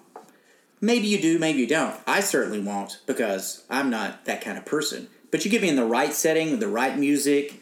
maybe 0.79 1.07
you 1.07 1.19
do, 1.21 1.39
maybe 1.39 1.59
you 1.59 1.67
don't. 1.67 1.95
I 2.07 2.19
certainly 2.19 2.59
won't 2.61 2.99
because 3.05 3.63
I'm 3.69 3.89
not 3.89 4.25
that 4.25 4.41
kind 4.41 4.57
of 4.57 4.65
person. 4.65 5.07
But 5.31 5.43
you 5.43 5.51
get 5.51 5.61
me 5.61 5.69
in 5.69 5.75
the 5.75 5.85
right 5.85 6.13
setting 6.13 6.51
with 6.51 6.59
the 6.61 6.67
right 6.67 6.97
music, 6.97 7.59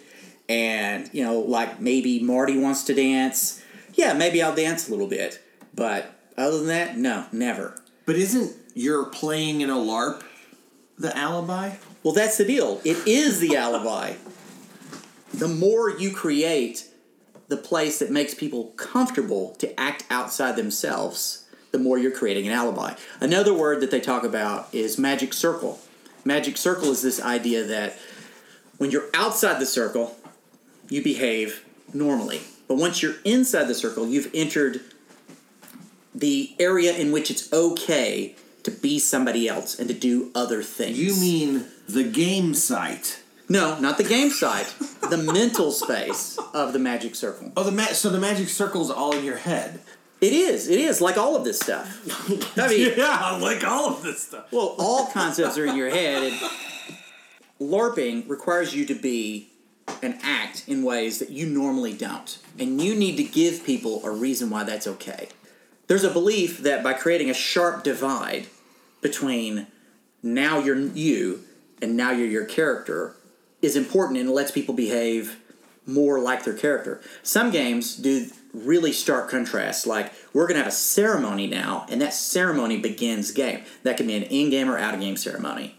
and, 0.49 1.09
you 1.13 1.23
know, 1.23 1.39
like 1.39 1.79
maybe 1.79 2.21
Marty 2.21 2.57
wants 2.57 2.83
to 2.83 2.93
dance. 2.93 3.63
Yeah, 3.95 4.13
maybe 4.13 4.43
I'll 4.43 4.53
dance 4.53 4.87
a 4.87 4.91
little 4.91 5.07
bit. 5.07 5.41
But 5.73 6.13
other 6.37 6.57
than 6.57 6.67
that, 6.67 6.97
no, 6.97 7.25
never. 7.31 7.75
But 8.05 8.17
isn't 8.17 8.51
your 8.75 9.05
playing 9.05 9.61
in 9.61 9.69
a 9.69 9.75
LARP 9.75 10.21
the 11.03 11.15
alibi? 11.15 11.75
Well, 12.01 12.13
that's 12.13 12.37
the 12.37 12.45
deal. 12.45 12.81
It 12.83 13.05
is 13.05 13.39
the 13.41 13.57
alibi. 13.57 14.13
The 15.33 15.49
more 15.49 15.89
you 15.89 16.11
create 16.11 16.87
the 17.49 17.57
place 17.57 17.99
that 17.99 18.09
makes 18.09 18.33
people 18.33 18.67
comfortable 18.77 19.51
to 19.55 19.77
act 19.77 20.05
outside 20.09 20.55
themselves, 20.55 21.45
the 21.71 21.77
more 21.77 21.97
you're 21.97 22.11
creating 22.11 22.47
an 22.47 22.53
alibi. 22.53 22.95
Another 23.19 23.53
word 23.53 23.81
that 23.81 23.91
they 23.91 23.99
talk 23.99 24.23
about 24.23 24.73
is 24.73 24.97
magic 24.97 25.33
circle. 25.33 25.79
Magic 26.23 26.55
circle 26.55 26.89
is 26.89 27.01
this 27.01 27.21
idea 27.21 27.65
that 27.65 27.97
when 28.77 28.89
you're 28.89 29.09
outside 29.13 29.59
the 29.59 29.65
circle, 29.65 30.15
you 30.87 31.03
behave 31.03 31.65
normally. 31.93 32.41
But 32.69 32.77
once 32.77 33.03
you're 33.03 33.15
inside 33.25 33.65
the 33.65 33.75
circle, 33.75 34.07
you've 34.07 34.31
entered 34.33 34.79
the 36.15 36.55
area 36.59 36.95
in 36.95 37.11
which 37.11 37.29
it's 37.29 37.51
okay 37.51 38.35
to 38.63 38.71
be 38.71 38.97
somebody 38.99 39.47
else 39.47 39.77
and 39.77 39.87
to 39.89 39.93
do 39.93 40.31
other 40.33 40.63
things. 40.63 40.97
You 40.97 41.13
mean 41.19 41.65
the 41.87 42.03
game 42.03 42.53
site? 42.53 43.19
No, 43.49 43.77
not 43.79 43.97
the 43.97 44.03
game 44.03 44.29
site. 44.29 44.73
the 45.09 45.17
mental 45.33 45.71
space 45.71 46.39
of 46.53 46.73
the 46.73 46.79
magic 46.79 47.15
circle. 47.15 47.51
Oh, 47.57 47.63
the 47.63 47.71
ma- 47.71 47.87
so 47.87 48.09
the 48.09 48.19
magic 48.19 48.47
circle's 48.47 48.89
all 48.89 49.13
in 49.13 49.23
your 49.25 49.37
head. 49.37 49.79
It 50.21 50.31
is. 50.31 50.69
It 50.69 50.79
is 50.79 51.01
like 51.01 51.17
all 51.17 51.35
of 51.35 51.43
this 51.43 51.59
stuff. 51.59 52.57
I 52.57 52.69
mean, 52.69 52.93
yeah, 52.95 53.37
like 53.41 53.63
all 53.65 53.89
of 53.89 54.01
this 54.03 54.23
stuff. 54.23 54.49
well, 54.53 54.75
all 54.79 55.07
concepts 55.07 55.57
are 55.57 55.65
in 55.65 55.75
your 55.75 55.89
head, 55.89 56.23
and 56.23 56.41
LARPing 57.59 58.29
requires 58.29 58.73
you 58.73 58.85
to 58.85 58.95
be 58.95 59.49
and 60.01 60.17
act 60.23 60.63
in 60.67 60.83
ways 60.83 61.19
that 61.19 61.29
you 61.29 61.45
normally 61.45 61.91
don't, 61.93 62.37
and 62.57 62.81
you 62.81 62.95
need 62.95 63.17
to 63.17 63.23
give 63.23 63.65
people 63.65 64.01
a 64.05 64.09
reason 64.11 64.49
why 64.49 64.63
that's 64.63 64.87
okay. 64.87 65.27
There's 65.87 66.03
a 66.03 66.09
belief 66.09 66.59
that 66.59 66.83
by 66.83 66.93
creating 66.93 67.29
a 67.29 67.33
sharp 67.33 67.83
divide 67.83 68.47
between 69.01 69.67
now 70.21 70.59
you're 70.59 70.79
you 70.79 71.43
and 71.81 71.97
now 71.97 72.11
you're 72.11 72.27
your 72.27 72.45
character 72.45 73.15
is 73.61 73.75
important 73.75 74.19
and 74.19 74.29
lets 74.29 74.51
people 74.51 74.73
behave 74.73 75.39
more 75.85 76.19
like 76.19 76.43
their 76.43 76.53
character. 76.53 77.01
Some 77.23 77.51
games 77.51 77.95
do 77.97 78.27
really 78.53 78.93
stark 78.93 79.29
contrasts, 79.29 79.85
like 79.85 80.13
we're 80.33 80.47
to 80.47 80.63
have 80.63 80.67
a 80.67 80.75
ceremony 80.75 81.47
now, 81.47 81.85
and 81.89 82.01
that 82.01 82.13
ceremony 82.13 82.77
begins 82.77 83.31
game. 83.31 83.63
That 83.83 83.97
can 83.97 84.07
be 84.07 84.15
an 84.15 84.23
in-game 84.23 84.69
or 84.69 84.77
out-of-game 84.77 85.17
ceremony. 85.17 85.75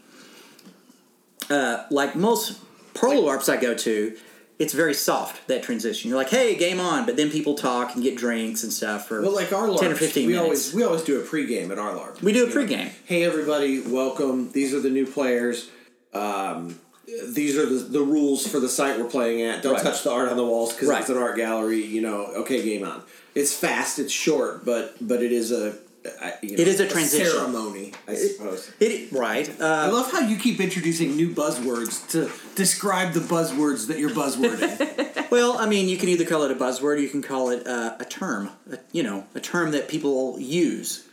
Uh, 1.49 1.85
like 1.89 2.15
most 2.15 2.59
pro 2.93 3.11
LARPs 3.11 3.49
I 3.49 3.57
go 3.57 3.73
to, 3.75 4.17
it's 4.57 4.73
very 4.73 4.93
soft 4.93 5.47
that 5.47 5.63
transition. 5.63 6.09
You're 6.09 6.17
like, 6.17 6.29
"Hey, 6.29 6.55
game 6.55 6.79
on," 6.79 7.05
but 7.05 7.17
then 7.17 7.29
people 7.29 7.55
talk 7.55 7.93
and 7.95 8.03
get 8.03 8.15
drinks 8.17 8.63
and 8.63 8.71
stuff 8.71 9.07
for 9.07 9.21
Well, 9.21 9.31
like 9.33 9.51
our 9.51 9.67
LARPs, 9.67 9.79
ten 9.79 9.91
or 9.91 9.95
fifteen 9.95 10.27
we 10.27 10.33
minutes. 10.33 10.43
always 10.45 10.73
we 10.73 10.83
always 10.83 11.01
do 11.03 11.19
a 11.19 11.23
pregame 11.23 11.71
at 11.71 11.79
our 11.79 11.93
LARP. 11.93 12.21
We 12.21 12.31
do 12.33 12.45
a 12.45 12.49
You 12.49 12.55
know, 12.55 12.61
pregame. 12.61 12.89
Hey 13.05 13.23
everybody, 13.23 13.81
welcome. 13.81 14.51
These 14.51 14.73
are 14.73 14.79
the 14.79 14.89
new 14.89 15.05
players. 15.05 15.69
Um, 16.13 16.79
these 17.27 17.55
are 17.57 17.65
the, 17.65 17.75
the 17.75 18.01
rules 18.01 18.47
for 18.47 18.59
the 18.59 18.69
site 18.69 18.97
we're 18.99 19.05
playing 19.09 19.41
at. 19.41 19.61
Don't 19.61 19.73
Right. 19.73 19.83
touch 19.83 20.03
the 20.03 20.11
art 20.11 20.29
on 20.29 20.37
the 20.37 20.45
walls 20.45 20.73
because 20.73 20.87
Right. 20.87 21.01
it's 21.01 21.09
an 21.09 21.17
art 21.17 21.35
gallery. 21.35 21.83
You 21.85 22.01
know, 22.01 22.25
okay, 22.37 22.63
game 22.63 22.83
on. 22.85 23.01
It's 23.35 23.53
fast. 23.53 23.99
It's 23.99 24.13
short, 24.13 24.63
but 24.65 24.95
but 25.01 25.21
it 25.21 25.31
is 25.31 25.51
a. 25.51 25.75
I- 26.21 26.33
You 26.41 26.57
know, 26.57 26.61
It 26.61 26.67
is 26.67 26.79
a 26.79 26.87
transition. 26.87 27.27
ceremony, 27.31 27.93
I 28.07 28.15
suppose. 28.15 28.69
It 28.79 29.11
right. 29.11 29.49
I 29.61 29.87
Uh, 29.87 29.91
love 29.91 30.11
how 30.11 30.19
you 30.21 30.37
keep 30.37 30.59
introducing 30.59 31.15
new 31.15 31.29
buzzwords 31.29 32.07
to 32.11 32.29
describe 32.55 33.13
the 33.13 33.19
buzzwords 33.21 33.87
that 33.87 33.97
you're 33.99 34.09
buzzwording. 34.11 35.29
well, 35.31 35.57
I 35.57 35.65
mean, 35.67 35.89
you 35.89 35.97
can 35.97 36.09
either 36.09 36.25
call 36.25 36.43
it 36.43 36.51
a 36.51 36.55
buzzword, 36.55 36.83
or 36.83 36.97
you 36.97 37.09
can 37.09 37.21
call 37.21 37.49
it 37.49 37.65
uh, 37.67 37.95
a 37.99 38.05
term. 38.05 38.49
A, 38.71 38.77
you 38.91 39.03
know, 39.03 39.25
a 39.35 39.39
term 39.39 39.71
that 39.71 39.87
people 39.87 40.37
use 40.39 41.03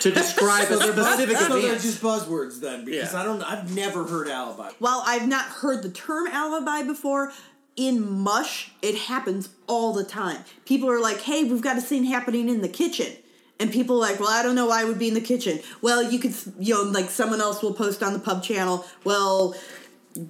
to 0.00 0.10
describe 0.10 0.70
a 0.70 0.76
specific 0.92 1.36
so 1.38 1.60
they're 1.60 1.74
just 1.78 2.02
buzzwords 2.02 2.60
then, 2.60 2.84
because 2.84 3.12
Yeah. 3.12 3.20
I 3.20 3.24
don't. 3.24 3.42
I've 3.42 3.74
never 3.74 4.04
heard 4.04 4.28
alibi. 4.28 4.70
While 4.78 5.02
I've 5.06 5.26
not 5.28 5.44
heard 5.46 5.82
the 5.82 5.90
term 5.90 6.26
alibi 6.28 6.82
before, 6.82 7.32
in 7.76 8.10
Mush, 8.22 8.72
it 8.82 8.96
happens 8.96 9.48
all 9.66 9.92
the 9.92 10.04
time. 10.04 10.38
People 10.66 10.90
are 10.90 11.00
like, 11.00 11.20
hey, 11.20 11.44
we've 11.44 11.60
got 11.62 11.78
a 11.78 11.80
scene 11.80 12.04
happening 12.04 12.48
in 12.48 12.60
the 12.60 12.68
kitchen. 12.68 13.12
And 13.60 13.72
people 13.72 13.96
are 13.96 14.00
like, 14.10 14.20
well, 14.20 14.28
I 14.30 14.42
don't 14.42 14.54
know 14.54 14.66
why 14.66 14.82
I 14.82 14.84
would 14.84 14.98
be 14.98 15.08
in 15.08 15.14
the 15.14 15.20
kitchen. 15.20 15.60
Well, 15.82 16.02
you 16.02 16.18
could, 16.18 16.34
you 16.60 16.74
know, 16.74 16.82
like 16.90 17.10
someone 17.10 17.40
else 17.40 17.60
will 17.62 17.74
post 17.74 18.02
on 18.02 18.12
the 18.12 18.18
pub 18.20 18.42
channel, 18.42 18.84
well, 19.04 19.54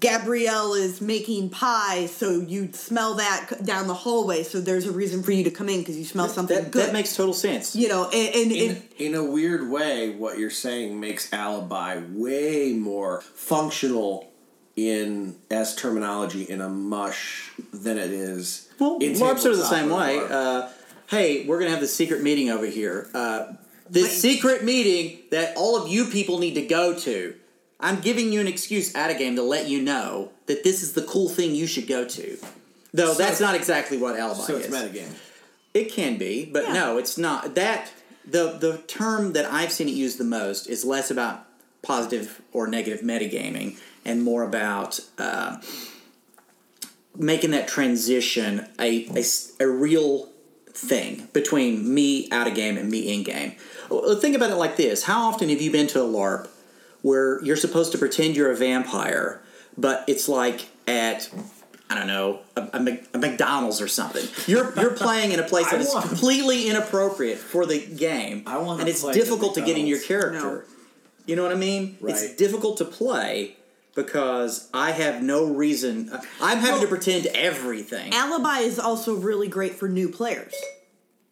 Gabrielle 0.01 0.75
is 0.75 1.01
making 1.01 1.49
pie, 1.51 2.07
so 2.07 2.41
you'd 2.41 2.75
smell 2.75 3.15
that 3.15 3.65
down 3.65 3.87
the 3.87 3.95
hallway, 3.95 4.43
so 4.43 4.61
there's 4.61 4.87
a 4.87 4.93
reason 4.93 5.23
for 5.23 5.33
you 5.33 5.45
to 5.45 5.51
come 5.51 5.69
in 5.69 5.79
because 5.81 5.97
you 5.97 6.05
smell 6.05 6.29
something 6.29 6.57
That, 6.57 6.71
good. 6.71 6.87
that 6.87 6.93
makes 6.93 7.17
total 7.17 7.33
sense. 7.33 7.75
you 7.75 7.89
know, 7.89 8.05
and, 8.11 8.35
and, 8.35 8.53
In, 8.53 8.71
and 8.71 8.83
in 8.99 9.15
a 9.15 9.25
weird 9.25 9.71
way, 9.71 10.11
what 10.11 10.39
you're 10.39 10.51
saying 10.51 11.01
makes 11.01 11.33
alibi 11.33 12.03
way 12.11 12.73
more 12.75 13.23
functional 13.23 14.31
in 14.77 15.37
as 15.51 15.75
terminology 15.75 16.43
in 16.43 16.61
a 16.61 16.69
mush 16.69 17.51
than 17.73 17.97
it 17.99 18.11
is. 18.11 18.69
Well, 18.79 18.99
in 18.99 19.15
LARPs 19.15 19.45
are 19.47 19.57
the 19.57 19.65
same 19.65 19.91
way. 19.91 20.19
Uh, 20.19 20.69
hey, 21.09 21.45
we're 21.47 21.59
gonna 21.59 21.71
have 21.71 21.81
the 21.81 21.87
secret 21.87 22.23
meeting 22.23 22.51
over 22.51 22.67
here. 22.67 23.09
Uh, 23.15 23.53
this 23.91 24.21
secret 24.21 24.65
meeting 24.65 25.19
that 25.31 25.57
all 25.57 25.81
of 25.81 25.89
you 25.89 26.05
people 26.07 26.39
need 26.39 26.55
to 26.55 26.63
go 26.67 26.95
to. 26.99 27.35
I'm 27.81 28.01
giving 28.01 28.33
you 28.33 28.41
an 28.41 28.49
excuse 28.49 28.95
at 28.95 29.11
a 29.11 29.15
game 29.15 29.37
to 29.37 29.43
let 29.43 29.69
you 29.69 29.81
know 29.81 30.31
that 30.47 30.65
this 30.65 30.83
is 30.83 30.93
the 30.93 31.03
cool 31.03 31.29
thing 31.29 31.55
you 31.55 31.67
should 31.67 31.87
go 31.87 32.05
to. 32.05 32.37
Though 32.93 33.13
So- 33.13 33.19
that's 33.19 33.41
not 33.41 33.55
exactly 33.55 33.97
what 33.97 34.19
alibi 34.19 34.43
so 34.43 34.57
it's 34.57 34.67
is. 34.69 34.75
metagame. 34.75 35.13
It 35.75 35.91
can 35.93 36.17
be, 36.19 36.45
but 36.45 36.65
Yeah. 36.65 36.73
no, 36.73 36.99
it's 36.99 37.17
not. 37.17 37.55
That 37.55 37.91
the 38.27 38.57
the 38.59 38.79
term 38.87 39.33
that 39.33 39.47
I've 39.51 39.73
seen 39.73 39.89
it 39.89 39.93
used 39.95 40.19
the 40.19 40.25
most 40.25 40.67
is 40.69 40.85
less 40.85 41.11
about 41.11 41.45
positive 41.83 42.43
or 42.53 42.67
negative 42.67 43.01
metagaming 43.05 43.77
and 44.05 44.23
more 44.23 44.43
about 44.43 45.01
uh, 45.19 45.57
making 47.17 47.53
that 47.53 47.69
transition 47.69 48.67
a 48.79 49.09
a 49.61 49.67
real 49.69 50.29
thing 50.79 51.29
between 51.33 51.93
me 51.93 52.31
out 52.31 52.47
of 52.47 52.55
game 52.55 52.77
and 52.77 52.91
me 52.91 53.13
in 53.13 53.23
game. 53.23 53.53
Think 54.21 54.37
about 54.37 54.51
it 54.51 54.57
like 54.57 54.77
this: 54.77 55.05
How 55.05 55.29
often 55.29 55.49
have 55.49 55.61
you 55.61 55.71
been 55.71 55.87
to 55.89 56.01
a 56.01 56.07
LARP 56.07 56.49
where 57.03 57.43
you're 57.45 57.57
supposed 57.57 57.93
to 57.93 57.99
pretend 57.99 58.37
you're 58.37 58.51
a 58.51 58.57
vampire, 58.57 59.41
but 59.77 60.05
it's 60.07 60.29
like 60.29 60.69
at 60.87 61.31
I 61.91 61.95
don't 61.95 62.07
know 62.07 62.41
a, 62.57 62.63
a 62.63 62.99
a 63.15 63.19
McDonald's 63.19 63.81
or 63.81 63.89
something. 63.89 64.27
You're 64.47 64.73
you're 64.81 64.91
playing 64.95 65.33
in 65.33 65.41
a 65.41 65.45
place 65.45 65.71
that 65.71 65.81
is 65.81 65.93
completely 65.93 66.69
inappropriate 66.69 67.39
for 67.39 67.67
the 67.67 67.85
game, 67.85 68.45
I 68.47 68.59
and 68.59 68.89
it's 68.89 69.03
difficult 69.03 69.55
to 69.55 69.63
get 69.63 69.77
in 69.77 69.87
your 69.87 70.01
character. 70.01 70.67
You 71.27 71.37
know 71.37 71.43
what 71.43 71.53
I 71.53 71.57
mean? 71.57 71.99
Right. 72.01 72.15
It's 72.15 72.35
difficult 72.37 72.79
to 72.79 72.87
play 72.87 73.58
because 73.99 74.69
I 74.73 74.93
have 74.93 75.23
no 75.25 75.45
reason. 75.47 76.11
I'm 76.41 76.59
having 76.59 76.83
to 76.83 76.87
pretend 76.87 77.27
everything. 77.27 78.13
alibi 78.15 78.59
is 78.61 78.79
also 78.79 79.17
really 79.17 79.49
great 79.49 79.75
for 79.75 79.89
new 79.89 80.09
players. 80.09 80.55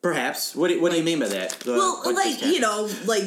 Perhaps. 0.03 0.55
What 0.57 0.69
do, 0.69 0.81
what 0.81 0.91
do 0.91 0.99
you 0.99 1.05
mean 1.05 1.21
by 1.21 1.29
that? 1.29 1.51
The- 1.61 1.73
well 1.73 2.03
like 2.13 2.43
you 2.45 2.59
know 2.61 2.89
like 3.07 3.25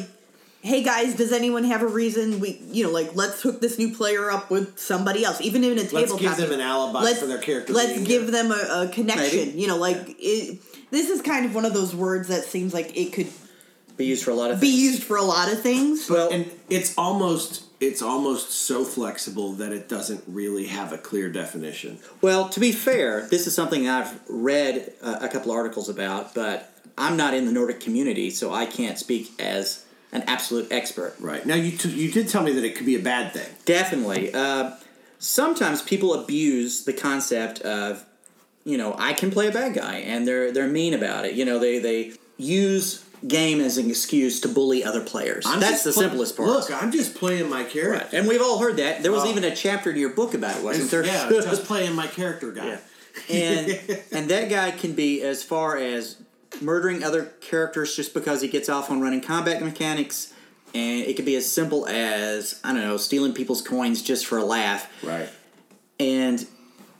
hey 0.62 0.82
guys 0.82 1.14
does 1.16 1.32
anyone 1.32 1.64
have 1.64 1.80
a 1.82 1.86
reason 1.86 2.38
we 2.38 2.60
you 2.70 2.84
know 2.84 2.90
like 2.90 3.14
let's 3.16 3.40
hook 3.40 3.62
this 3.62 3.78
new 3.78 3.94
player 3.94 4.30
up 4.30 4.50
with 4.50 4.78
somebody 4.78 5.24
else 5.24 5.40
even 5.40 5.64
in 5.64 5.78
a 5.78 5.84
tabletop 5.84 6.20
give 6.20 6.36
them 6.36 6.52
an 6.52 6.60
alibi 6.60 7.00
let's, 7.00 7.18
for 7.20 7.24
their 7.26 7.38
character 7.38 7.72
let's 7.72 7.92
being 7.94 8.04
give 8.04 8.22
here. 8.24 8.30
them 8.30 8.52
a, 8.52 8.82
a 8.84 8.88
connection 8.92 9.46
Maybe. 9.48 9.58
you 9.58 9.66
know 9.68 9.78
like 9.78 9.96
it, 10.18 10.58
this 10.90 11.08
is 11.08 11.22
kind 11.22 11.46
of 11.46 11.54
one 11.54 11.64
of 11.64 11.72
those 11.72 11.96
words 11.96 12.28
that 12.28 12.44
seems 12.44 12.74
like 12.74 12.94
it 12.94 13.10
could 13.14 13.28
be 13.96 14.04
used 14.04 14.22
for 14.22 14.32
a 14.32 14.34
lot 14.34 14.50
of 14.50 14.60
be 14.60 14.68
things. 14.70 14.82
used 14.82 15.02
for 15.04 15.16
a 15.16 15.22
lot 15.22 15.50
of 15.50 15.62
things 15.62 16.10
Well, 16.10 16.28
and 16.30 16.44
it's 16.68 16.92
almost 16.98 17.64
it's 17.80 18.02
almost 18.02 18.50
so 18.50 18.84
flexible 18.84 19.52
that 19.52 19.72
it 19.72 19.88
doesn't 19.88 20.22
really 20.26 20.66
have 20.66 20.92
a 20.92 20.98
clear 20.98 21.30
definition. 21.30 21.98
well, 22.20 22.48
to 22.50 22.60
be 22.60 22.72
fair, 22.72 23.26
this 23.28 23.46
is 23.46 23.54
something 23.54 23.88
I've 23.88 24.20
read 24.28 24.92
uh, 25.02 25.18
a 25.22 25.28
couple 25.28 25.50
articles 25.50 25.88
about, 25.88 26.34
but 26.34 26.70
I'm 26.98 27.16
not 27.16 27.32
in 27.34 27.46
the 27.46 27.52
Nordic 27.52 27.80
community, 27.80 28.30
so 28.30 28.52
I 28.52 28.66
can't 28.66 28.98
speak 28.98 29.32
as 29.40 29.84
an 30.12 30.22
absolute 30.26 30.70
expert. 30.70 31.14
Right 31.18 31.44
now, 31.46 31.54
you 31.54 31.76
t- 31.76 31.88
you 31.88 32.10
did 32.10 32.28
tell 32.28 32.42
me 32.42 32.52
that 32.52 32.64
it 32.64 32.76
could 32.76 32.86
be 32.86 32.96
a 32.96 33.02
bad 33.02 33.32
thing. 33.32 33.48
Definitely. 33.64 34.34
Uh, 34.34 34.72
sometimes 35.18 35.80
people 35.82 36.14
abuse 36.14 36.84
the 36.84 36.92
concept 36.92 37.60
of, 37.60 38.04
you 38.64 38.76
know, 38.76 38.94
I 38.98 39.14
can 39.14 39.30
play 39.30 39.48
a 39.48 39.52
bad 39.52 39.74
guy, 39.74 39.96
and 39.98 40.28
they're 40.28 40.52
they're 40.52 40.66
mean 40.66 40.92
about 40.92 41.24
it. 41.24 41.34
You 41.34 41.44
know, 41.46 41.58
they 41.58 41.78
they 41.78 42.12
use 42.36 43.04
game 43.26 43.60
as 43.60 43.76
an 43.78 43.88
excuse 43.90 44.40
to 44.40 44.48
bully 44.48 44.82
other 44.82 45.00
players. 45.00 45.44
I'm 45.46 45.60
That's 45.60 45.84
the 45.84 45.92
pla- 45.92 46.02
simplest 46.02 46.36
part. 46.36 46.48
Look, 46.48 46.70
I'm 46.82 46.90
just 46.90 47.14
playing 47.14 47.48
my 47.50 47.64
character. 47.64 48.04
Right. 48.04 48.12
And 48.14 48.26
we've 48.28 48.40
all 48.42 48.58
heard 48.58 48.76
that. 48.78 49.02
There 49.02 49.12
was 49.12 49.24
Oh. 49.24 49.30
even 49.30 49.44
a 49.44 49.54
chapter 49.54 49.90
in 49.90 49.96
your 49.96 50.10
book 50.10 50.34
about 50.34 50.56
it, 50.56 50.64
wasn't 50.64 50.90
there? 50.90 51.04
Yeah, 51.04 51.28
just 51.30 51.64
playing 51.64 51.94
my 51.94 52.06
character 52.06 52.50
guy. 52.52 52.66
Yeah. 52.66 52.78
and 53.36 54.00
and 54.12 54.28
that 54.30 54.48
guy 54.48 54.70
can 54.70 54.92
be 54.92 55.20
as 55.22 55.42
far 55.42 55.76
as 55.76 56.16
murdering 56.60 57.02
other 57.04 57.24
characters 57.40 57.94
just 57.94 58.14
because 58.14 58.40
he 58.40 58.48
gets 58.48 58.68
off 58.68 58.90
on 58.90 59.00
running 59.00 59.20
combat 59.20 59.62
mechanics 59.62 60.32
and 60.74 61.00
it 61.04 61.14
could 61.16 61.24
be 61.24 61.34
as 61.36 61.50
simple 61.50 61.86
as 61.86 62.60
i 62.64 62.72
don't 62.72 62.82
know 62.82 62.96
stealing 62.96 63.32
people's 63.32 63.62
coins 63.62 64.02
just 64.02 64.26
for 64.26 64.36
a 64.38 64.44
laugh 64.44 64.88
Right. 65.02 65.28
and 66.00 66.44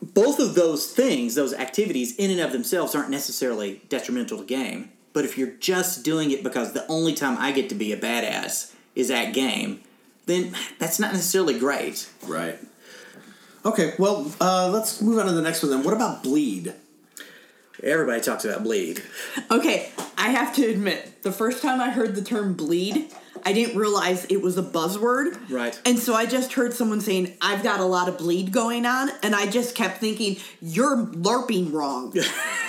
both 0.03 0.39
of 0.39 0.55
those 0.55 0.87
things 0.93 1.35
those 1.35 1.53
activities 1.53 2.15
in 2.17 2.31
and 2.31 2.41
of 2.41 2.53
themselves 2.53 2.95
aren't 2.95 3.11
necessarily 3.11 3.83
detrimental 3.89 4.39
to 4.39 4.45
game 4.45 4.91
but 5.13 5.25
if 5.25 5.37
you're 5.37 5.53
just 5.59 6.05
doing 6.05 6.31
it 6.31 6.43
because 6.43 6.73
the 6.73 6.87
only 6.89 7.15
time 7.15 7.37
i 7.39 7.53
get 7.53 7.69
to 7.69 7.75
be 7.75 7.93
a 7.93 7.97
badass 7.97 8.75
is 8.95 9.11
at 9.11 9.33
game 9.33 9.81
then 10.27 10.55
that's 10.79 10.99
not 10.99 11.13
necessarily 11.13 11.59
great 11.59 12.09
Right. 12.27 12.59
Okay, 13.63 13.93
well, 13.99 14.33
uh, 14.41 14.71
let's 14.73 15.03
move 15.03 15.19
on 15.19 15.27
to 15.27 15.33
the 15.33 15.43
next 15.43 15.63
one 15.63 15.71
then. 15.71 15.83
What 15.83 15.93
about 15.93 16.23
bleed? 16.23 16.75
everybody 17.83 18.21
talks 18.21 18.45
about 18.45 18.63
bleed 18.63 19.03
okay 19.51 19.91
i 20.19 20.29
have 20.31 20.55
to 20.55 20.65
admit 20.67 21.23
the 21.23 21.33
first 21.33 21.63
time 21.63 21.81
i 21.81 21.91
heard 21.91 22.15
the 22.15 22.23
term 22.23 22.53
bleed 22.53 23.11
i 23.45 23.53
didn't 23.53 23.77
realize 23.77 24.25
it 24.27 24.41
was 24.43 24.57
a 24.59 24.63
buzzword. 24.63 25.39
Right. 25.51 25.81
and 25.85 25.99
so 25.99 26.15
i 26.15 26.27
just 26.27 26.53
heard 26.55 26.73
someone 26.75 27.01
saying 27.01 27.37
i've 27.41 27.63
got 27.63 27.81
a 27.81 27.85
lot 27.85 28.09
of 28.09 28.19
bleed 28.19 28.53
going 28.53 28.87
on 28.87 29.11
and 29.23 29.35
i 29.35 29.47
just 29.51 29.75
kept 29.75 29.99
thinking 29.99 30.37
you're 30.61 30.97
larping 30.97 31.73
wrong. 31.73 32.15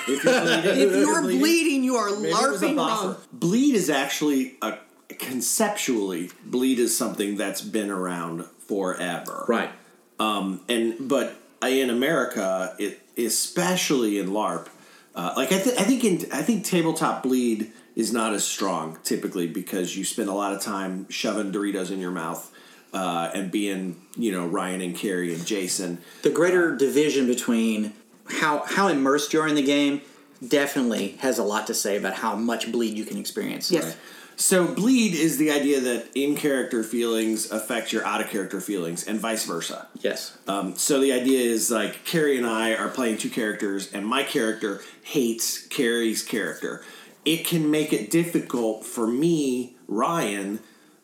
If 0.07 0.23
you're 0.23 0.41
bleeding, 0.41 0.81
if 0.81 0.95
you're 0.95 1.21
bleeding. 1.21 1.83
you 1.83 1.95
are 1.95 2.09
maybe 2.09 2.29
it 2.29 2.33
was 2.33 2.63
a 2.63 2.65
larping 2.69 2.77
wrong. 2.77 3.17
Bleed 3.31 3.75
is 3.75 3.87
actually 3.87 4.55
a 4.61 4.79
conceptually 5.19 6.31
bleed 6.43 6.79
is 6.79 6.97
something 6.97 7.37
that's 7.37 7.61
been 7.61 7.91
around 7.91 8.45
forever. 8.67 9.45
right. 9.47 9.69
Um, 10.19 10.61
and 10.67 10.95
but 11.07 11.35
in 11.63 11.89
America, 11.91 12.75
it 12.79 12.99
especially 13.17 14.17
in 14.19 14.29
LARP, 14.29 14.67
uh, 15.15 15.33
like 15.37 15.51
I, 15.51 15.59
th- 15.59 15.77
I 15.77 15.83
think 15.83 16.03
in 16.03 16.31
I 16.31 16.41
think 16.41 16.65
tabletop 16.65 17.23
bleed 17.23 17.71
is 17.95 18.13
not 18.13 18.33
as 18.33 18.45
strong 18.45 18.97
typically 19.03 19.47
because 19.47 19.97
you 19.97 20.03
spend 20.03 20.29
a 20.29 20.33
lot 20.33 20.53
of 20.53 20.61
time 20.61 21.09
shoving 21.09 21.51
Doritos 21.51 21.91
in 21.91 21.99
your 21.99 22.11
mouth 22.11 22.51
uh, 22.93 23.31
and 23.33 23.51
being, 23.51 24.01
you 24.17 24.31
know, 24.31 24.45
Ryan 24.45 24.81
and 24.81 24.95
Carrie 24.95 25.33
and 25.33 25.45
Jason. 25.45 25.99
The 26.23 26.29
greater 26.29 26.75
division 26.75 27.27
between 27.27 27.93
how 28.29 28.63
how 28.65 28.87
immersed 28.87 29.33
you 29.33 29.41
are 29.41 29.47
in 29.47 29.55
the 29.55 29.63
game 29.63 30.01
definitely 30.45 31.09
has 31.19 31.37
a 31.37 31.43
lot 31.43 31.67
to 31.67 31.73
say 31.73 31.97
about 31.97 32.15
how 32.15 32.35
much 32.35 32.71
bleed 32.71 32.97
you 32.97 33.05
can 33.05 33.17
experience. 33.17 33.71
Yes. 33.71 33.95
So 34.37 34.65
bleed 34.65 35.13
is 35.13 35.37
the 35.37 35.51
idea 35.51 35.79
that 35.81 36.07
in 36.15 36.35
character 36.35 36.83
feelings 36.83 37.51
affect 37.51 37.93
your 37.93 38.03
out 38.03 38.21
of 38.21 38.29
character 38.29 38.59
feelings 38.59 39.03
and 39.03 39.19
vice 39.19 39.45
versa. 39.45 39.87
Yes. 39.99 40.35
Um, 40.47 40.75
so 40.75 40.99
the 40.99 41.11
idea 41.11 41.39
is 41.39 41.69
like 41.69 42.05
Carrie 42.05 42.37
and 42.37 42.47
I 42.47 42.73
are 42.73 42.89
playing 42.89 43.17
two 43.17 43.29
characters, 43.29 43.91
and 43.93 44.05
my 44.05 44.23
character 44.23 44.81
hates 45.03 45.67
Carrie's 45.67 46.23
character. 46.23 46.83
It 47.25 47.45
can 47.45 47.69
make 47.69 47.93
it 47.93 48.09
difficult 48.09 48.83
for 48.85 49.05
me, 49.07 49.75
Ryan, 49.87 50.59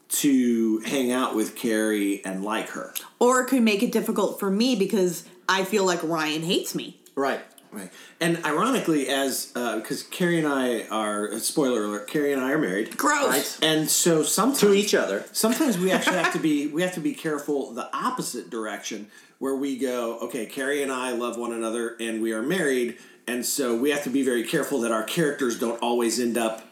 to 0.10 0.80
hang 0.80 1.12
out 1.12 1.36
with 1.36 1.56
Carrie 1.56 2.24
and 2.26 2.44
like 2.44 2.70
her. 2.70 2.94
Or 3.20 3.42
it 3.42 3.48
could 3.48 3.62
make 3.62 3.84
it 3.84 3.92
difficult 3.92 4.40
for 4.40 4.50
me 4.50 4.76
because 4.76 5.26
I 5.48 5.64
feel 5.64 5.86
like 5.86 6.02
Ryan 6.04 6.42
hates 6.44 6.74
me. 6.74 6.98
Right. 7.16 7.42
Right. 7.70 7.92
And 8.22 8.44
ironically, 8.46 9.10
as 9.10 9.52
uh, 9.54 9.76
because 9.76 10.02
Carrie 10.02 10.38
and 10.40 10.48
I 10.48 10.88
are 10.88 11.34
uh, 11.34 11.40
spoiler 11.40 11.84
alert, 11.84 12.08
Carrie 12.08 12.32
and 12.32 12.42
I 12.42 12.54
are 12.54 12.58
married. 12.58 12.96
Gross. 12.98 13.28
Right. 13.28 13.60
And 13.62 13.90
so 13.90 14.24
sometimes 14.24 14.62
To 14.62 14.74
each 14.74 14.96
other. 14.96 15.26
sometimes 15.34 15.78
we 15.78 15.92
actually 15.92 16.16
have 16.18 16.32
to 16.34 16.40
be 16.40 16.68
we 16.74 16.82
have 16.82 16.94
to 16.94 17.02
be 17.02 17.14
careful 17.14 17.74
the 17.74 17.94
opposite 17.96 18.50
direction 18.50 19.08
where 19.40 19.56
we 19.56 19.78
go 19.78 20.18
okay 20.20 20.46
carrie 20.48 20.82
and 20.82 20.92
i 20.92 21.12
love 21.12 21.38
one 21.38 21.52
another 21.54 21.96
and 22.00 22.22
we 22.24 22.32
are 22.34 22.42
married 22.42 22.98
and 23.28 23.46
so 23.46 23.76
we 23.76 23.92
have 23.92 24.04
to 24.04 24.10
be 24.10 24.24
very 24.24 24.44
careful 24.44 24.82
that 24.82 24.92
our 24.92 25.04
characters 25.04 25.60
don't 25.60 25.82
always 25.82 26.20
end 26.20 26.38
up 26.38 26.64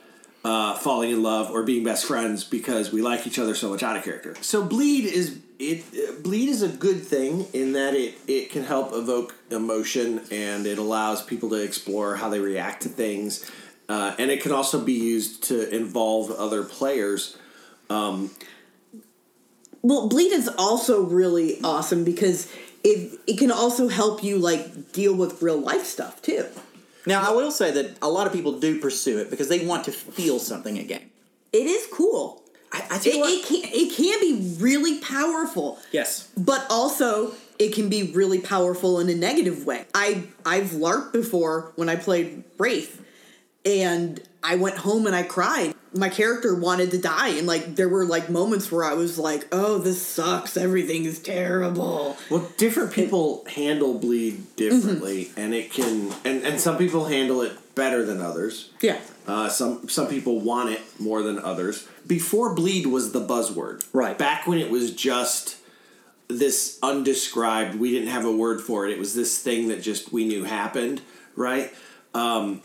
uh, 0.44 0.76
falling 0.76 1.12
in 1.12 1.24
love 1.24 1.50
or 1.50 1.64
being 1.64 1.84
best 1.84 2.06
friends 2.06 2.44
because 2.44 2.92
we 2.92 3.02
like 3.02 3.26
each 3.26 3.40
other 3.40 3.56
so 3.56 3.70
much 3.70 3.82
out 3.82 3.98
of 3.98 4.04
character. 4.04 4.36
So 4.42 4.64
bleed 4.64 5.06
is 5.06 5.40
it 5.58 6.24
bleed 6.24 6.50
is 6.50 6.62
a 6.62 6.68
good 6.68 7.02
thing 7.02 7.48
in 7.54 7.74
that 7.74 7.94
it 7.94 8.16
it 8.28 8.52
can 8.52 8.64
help 8.64 8.94
evoke 8.94 9.36
emotion 9.50 10.22
and 10.32 10.68
it 10.68 10.78
allows 10.78 11.24
people 11.24 11.50
to 11.50 11.64
explore 11.64 12.16
how 12.16 12.30
they 12.30 12.40
react 12.40 12.84
to 12.84 12.90
things 12.90 13.50
uh, 13.88 14.14
and 14.20 14.32
it 14.32 14.42
can 14.42 14.52
also 14.52 14.84
be 14.84 14.94
used 14.94 15.44
to 15.44 15.74
involve 15.74 16.30
other 16.32 16.64
players 16.64 17.38
Well, 19.82 20.10
bleed 20.10 20.32
is 20.32 20.50
also 20.58 21.04
really 21.04 21.62
awesome 21.64 22.04
because 22.04 22.52
it 22.86 23.20
it 23.28 23.38
can 23.38 23.52
also 23.52 23.88
help 23.90 24.24
you 24.24 24.38
like 24.38 24.92
deal 24.94 25.14
with 25.16 25.42
real 25.42 25.60
life 25.60 25.86
stuff 25.86 26.22
too. 26.22 26.46
Now, 27.08 27.22
I 27.30 27.32
will 27.36 27.52
say 27.52 27.70
that 27.72 27.98
a 28.02 28.10
lot 28.10 28.26
of 28.28 28.34
people 28.34 28.60
do 28.60 28.80
pursue 28.80 29.18
it 29.20 29.30
because 29.30 29.48
they 29.50 29.64
want 29.66 29.84
to 29.86 29.92
feel 29.92 30.40
something 30.40 30.78
again. 30.80 31.04
It 31.54 31.68
is 31.68 31.88
cool. 31.94 32.42
I, 32.72 32.84
I 32.90 32.96
It, 32.98 33.02
tell 33.04 33.14
you 33.14 33.20
what. 33.20 33.34
it 33.34 33.46
can 33.46 33.62
it 33.82 33.96
can 33.96 34.20
be 34.20 34.56
really 34.60 35.00
powerful. 35.00 35.80
yes. 35.92 36.30
but 36.36 36.66
also 36.70 37.34
it 37.58 37.74
can 37.74 37.88
be 37.90 38.12
really 38.12 38.40
powerful 38.42 39.00
in 39.00 39.08
a 39.10 39.16
negative 39.16 39.66
way. 39.66 39.86
I 39.94 40.24
I've 40.46 40.72
larped 40.72 41.14
before 41.14 41.72
when 41.76 41.90
I 41.90 41.96
played 41.96 42.44
Wraith, 42.58 43.02
and 43.66 44.22
I 44.46 44.56
went 44.56 44.78
home 44.78 45.08
and 45.08 45.16
I 45.16 45.24
cried. 45.24 45.74
My 45.94 46.10
character 46.10 46.54
wanted 46.54 46.92
to 46.92 46.98
die, 47.00 47.30
and 47.30 47.48
like 47.48 47.76
there 47.76 47.90
were 47.90 48.06
like 48.06 48.30
moments 48.30 48.72
where 48.72 48.84
I 48.84 48.94
was 48.94 49.18
like, 49.18 49.48
"Oh, 49.52 49.78
this 49.78 50.06
sucks. 50.06 50.58
Everything 50.58 51.06
is 51.06 51.20
terrible." 51.20 52.18
Well, 52.30 52.48
different 52.58 52.92
people 52.92 53.46
handle 53.48 53.98
bleed 53.98 54.56
differently, 54.56 55.32
and 55.36 55.54
it 55.54 55.72
can, 55.72 56.14
and, 56.26 56.44
and 56.44 56.60
some 56.60 56.78
people 56.78 57.06
handle 57.06 57.42
it 57.42 57.54
better 57.76 58.06
than 58.06 58.22
others. 58.22 58.70
Yeah, 58.82 59.00
Uh, 59.26 59.50
some 59.50 59.88
some 59.90 60.08
people 60.08 60.40
want 60.42 60.70
it 60.70 60.82
more 61.00 61.24
than 61.24 61.40
others. 61.40 61.88
Before 62.06 62.54
bleed 62.54 62.86
was 62.88 63.12
the 63.12 63.26
buzzword, 63.26 63.84
Right. 63.94 64.18
Back 64.18 64.46
when 64.48 64.60
it 64.60 64.70
was 64.70 64.92
just 64.94 65.58
this 66.28 66.78
undescribed, 66.84 67.76
we 67.76 67.92
didn't 67.92 68.10
have 68.10 68.26
a 68.26 68.32
word 68.32 68.62
for 68.62 68.86
it. 68.86 68.92
It 68.92 69.00
was 69.00 69.16
this 69.16 69.40
thing 69.40 69.70
that 69.70 69.82
just 69.82 70.12
we 70.12 70.26
knew 70.26 70.44
happened, 70.44 71.02
right? 71.36 71.74
Um, 72.14 72.62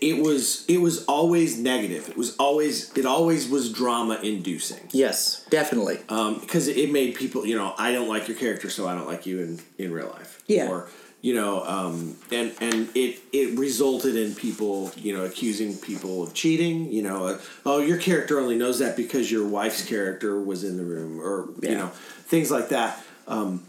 it 0.00 0.22
was 0.22 0.64
it 0.68 0.78
was 0.78 1.04
always 1.06 1.58
negative. 1.58 2.08
It 2.08 2.16
was 2.16 2.36
always 2.36 2.96
it 2.96 3.06
always 3.06 3.48
was 3.48 3.72
drama 3.72 4.18
inducing 4.22 4.88
Yes, 4.92 5.44
definitely. 5.50 5.98
because 6.40 6.68
it 6.68 6.90
made 6.92 7.14
people 7.14 7.44
you 7.46 7.56
know 7.56 7.74
i 7.78 7.92
don't 7.92 8.08
like 8.08 8.28
your 8.28 8.36
character 8.36 8.70
so 8.70 8.86
i 8.88 8.94
don't 8.94 9.06
like 9.06 9.26
you 9.26 9.40
in 9.40 9.60
in 9.78 9.92
real 9.92 10.08
life 10.08 10.42
Yeah. 10.46 10.68
or 10.68 10.88
you 11.20 11.34
know 11.34 11.64
um 11.64 12.16
and 12.30 12.52
and 12.60 12.88
it 12.94 13.18
it 13.32 13.58
resulted 13.58 14.16
in 14.16 14.34
people 14.34 14.92
you 14.96 15.16
know 15.16 15.24
accusing 15.24 15.76
people 15.76 16.22
of 16.22 16.32
cheating 16.34 16.90
you 16.92 17.02
know 17.02 17.26
uh, 17.26 17.38
oh 17.64 17.78
your 17.80 17.98
character 17.98 18.38
only 18.38 18.56
knows 18.56 18.78
that 18.78 18.96
because 18.96 19.30
your 19.30 19.46
wife's 19.46 19.84
character 19.86 20.40
was 20.40 20.62
in 20.64 20.76
the 20.76 20.84
room 20.84 21.20
or 21.20 21.48
you 21.62 21.74
know 21.74 21.88
things 22.32 22.50
like 22.50 22.68
that 22.70 23.02
um 23.28 23.62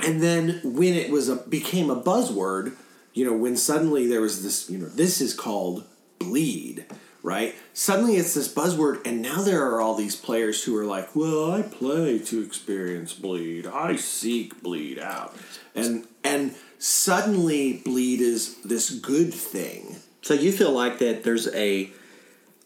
and 0.00 0.22
then 0.22 0.60
when 0.64 0.94
it 0.94 1.10
was 1.10 1.28
a 1.28 1.36
became 1.36 1.90
a 1.90 2.00
buzzword 2.00 2.72
you 3.18 3.24
know 3.24 3.36
when 3.36 3.56
suddenly 3.56 4.06
there 4.06 4.20
was 4.20 4.42
this 4.42 4.70
you 4.70 4.78
know 4.78 4.88
this 4.88 5.20
is 5.20 5.34
called 5.34 5.84
bleed 6.18 6.86
right? 7.20 7.56
Suddenly 7.74 8.16
it's 8.16 8.34
this 8.34 8.52
buzzword 8.52 9.04
and 9.04 9.20
now 9.20 9.42
there 9.42 9.66
are 9.66 9.80
all 9.80 9.96
these 9.96 10.14
players 10.14 10.64
who 10.64 10.76
are 10.76 10.84
like 10.84 11.14
well 11.16 11.50
i 11.50 11.62
play 11.62 12.18
to 12.20 12.42
experience 12.42 13.12
bleed. 13.12 13.66
I 13.66 13.96
seek 13.96 14.62
bleed 14.62 14.98
out. 14.98 15.34
And 15.74 16.06
and 16.22 16.54
suddenly 16.78 17.82
bleed 17.84 18.20
is 18.20 18.62
this 18.62 18.90
good 18.90 19.34
thing. 19.34 19.96
So 20.22 20.34
you 20.34 20.52
feel 20.52 20.72
like 20.72 20.98
that 21.00 21.24
there's 21.24 21.52
a 21.54 21.90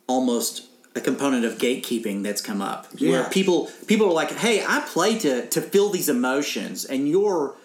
almost 0.06 0.68
a 0.94 1.00
component 1.00 1.46
of 1.46 1.56
gatekeeping 1.56 2.22
that's 2.22 2.42
come 2.42 2.60
up. 2.60 2.86
Where 3.00 3.24
people 3.30 3.70
people 3.86 4.06
are 4.08 4.12
like, 4.12 4.32
"Hey, 4.32 4.62
I 4.66 4.80
play 4.80 5.18
to 5.20 5.46
to 5.46 5.60
feel 5.62 5.88
these 5.88 6.10
emotions, 6.10 6.84
and 6.84 7.08
you're 7.08 7.56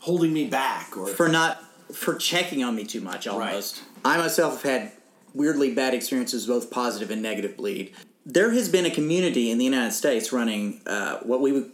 holding 0.00 0.32
me 0.32 0.46
back 0.46 0.96
or 0.96 1.06
for 1.06 1.28
not 1.28 1.62
for 1.92 2.14
checking 2.14 2.62
on 2.64 2.74
me 2.74 2.84
too 2.84 3.00
much 3.00 3.26
almost." 3.26 3.82
I 4.04 4.16
myself 4.16 4.62
have 4.62 4.70
had 4.70 4.92
weirdly 5.34 5.72
bad 5.74 5.94
experiences, 5.94 6.46
both 6.46 6.70
positive 6.70 7.10
and 7.10 7.22
negative 7.22 7.56
bleed. 7.56 7.94
There 8.24 8.50
has 8.50 8.68
been 8.68 8.86
a 8.86 8.90
community 8.90 9.50
in 9.50 9.58
the 9.58 9.64
United 9.64 9.92
States 9.92 10.32
running 10.32 10.80
uh, 10.86 11.18
what 11.18 11.40
we 11.40 11.52
would 11.52 11.72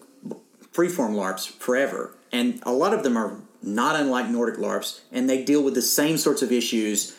freeform 0.72 1.14
LARPs 1.14 1.50
forever, 1.50 2.14
and 2.32 2.60
a 2.64 2.72
lot 2.72 2.94
of 2.94 3.02
them 3.02 3.16
are 3.16 3.40
not 3.62 3.96
unlike 3.96 4.28
Nordic 4.28 4.58
LARPs, 4.58 5.00
and 5.10 5.28
they 5.28 5.42
deal 5.44 5.62
with 5.62 5.74
the 5.74 5.82
same 5.82 6.16
sorts 6.16 6.42
of 6.42 6.52
issues 6.52 7.16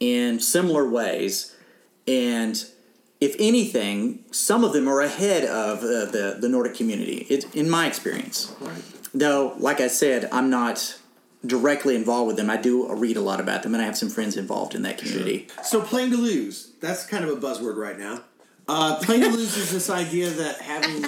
in 0.00 0.40
similar 0.40 0.88
ways. 0.88 1.54
And 2.06 2.64
if 3.20 3.34
anything, 3.38 4.24
some 4.30 4.62
of 4.62 4.72
them 4.72 4.88
are 4.88 5.00
ahead 5.00 5.44
of 5.44 5.78
uh, 5.78 6.06
the 6.10 6.36
the 6.40 6.48
Nordic 6.48 6.74
community. 6.74 7.26
It's 7.28 7.46
in 7.54 7.68
my 7.68 7.86
experience. 7.86 8.54
right 8.60 8.82
Though, 9.14 9.54
like 9.58 9.80
I 9.80 9.88
said, 9.88 10.28
I'm 10.30 10.50
not 10.50 10.98
directly 11.44 11.94
involved 11.94 12.28
with 12.28 12.36
them. 12.36 12.48
I 12.50 12.56
do 12.56 12.92
read 12.94 13.16
a 13.16 13.20
lot 13.20 13.40
about 13.40 13.62
them, 13.62 13.74
and 13.74 13.82
I 13.82 13.86
have 13.86 13.96
some 13.96 14.08
friends 14.08 14.36
involved 14.36 14.74
in 14.74 14.82
that 14.82 14.98
community. 14.98 15.48
So 15.62 15.80
playing 15.82 16.10
to 16.10 16.16
lose, 16.16 16.72
that's 16.80 17.04
kind 17.06 17.24
of 17.24 17.30
a 17.30 17.40
buzzword 17.40 17.76
right 17.76 17.98
now. 17.98 18.22
Uh, 18.68 18.98
playing 19.02 19.22
to 19.22 19.28
lose 19.30 19.56
is 19.56 19.70
this 19.70 19.88
idea 19.90 20.28
that 20.30 20.60
having 20.60 21.04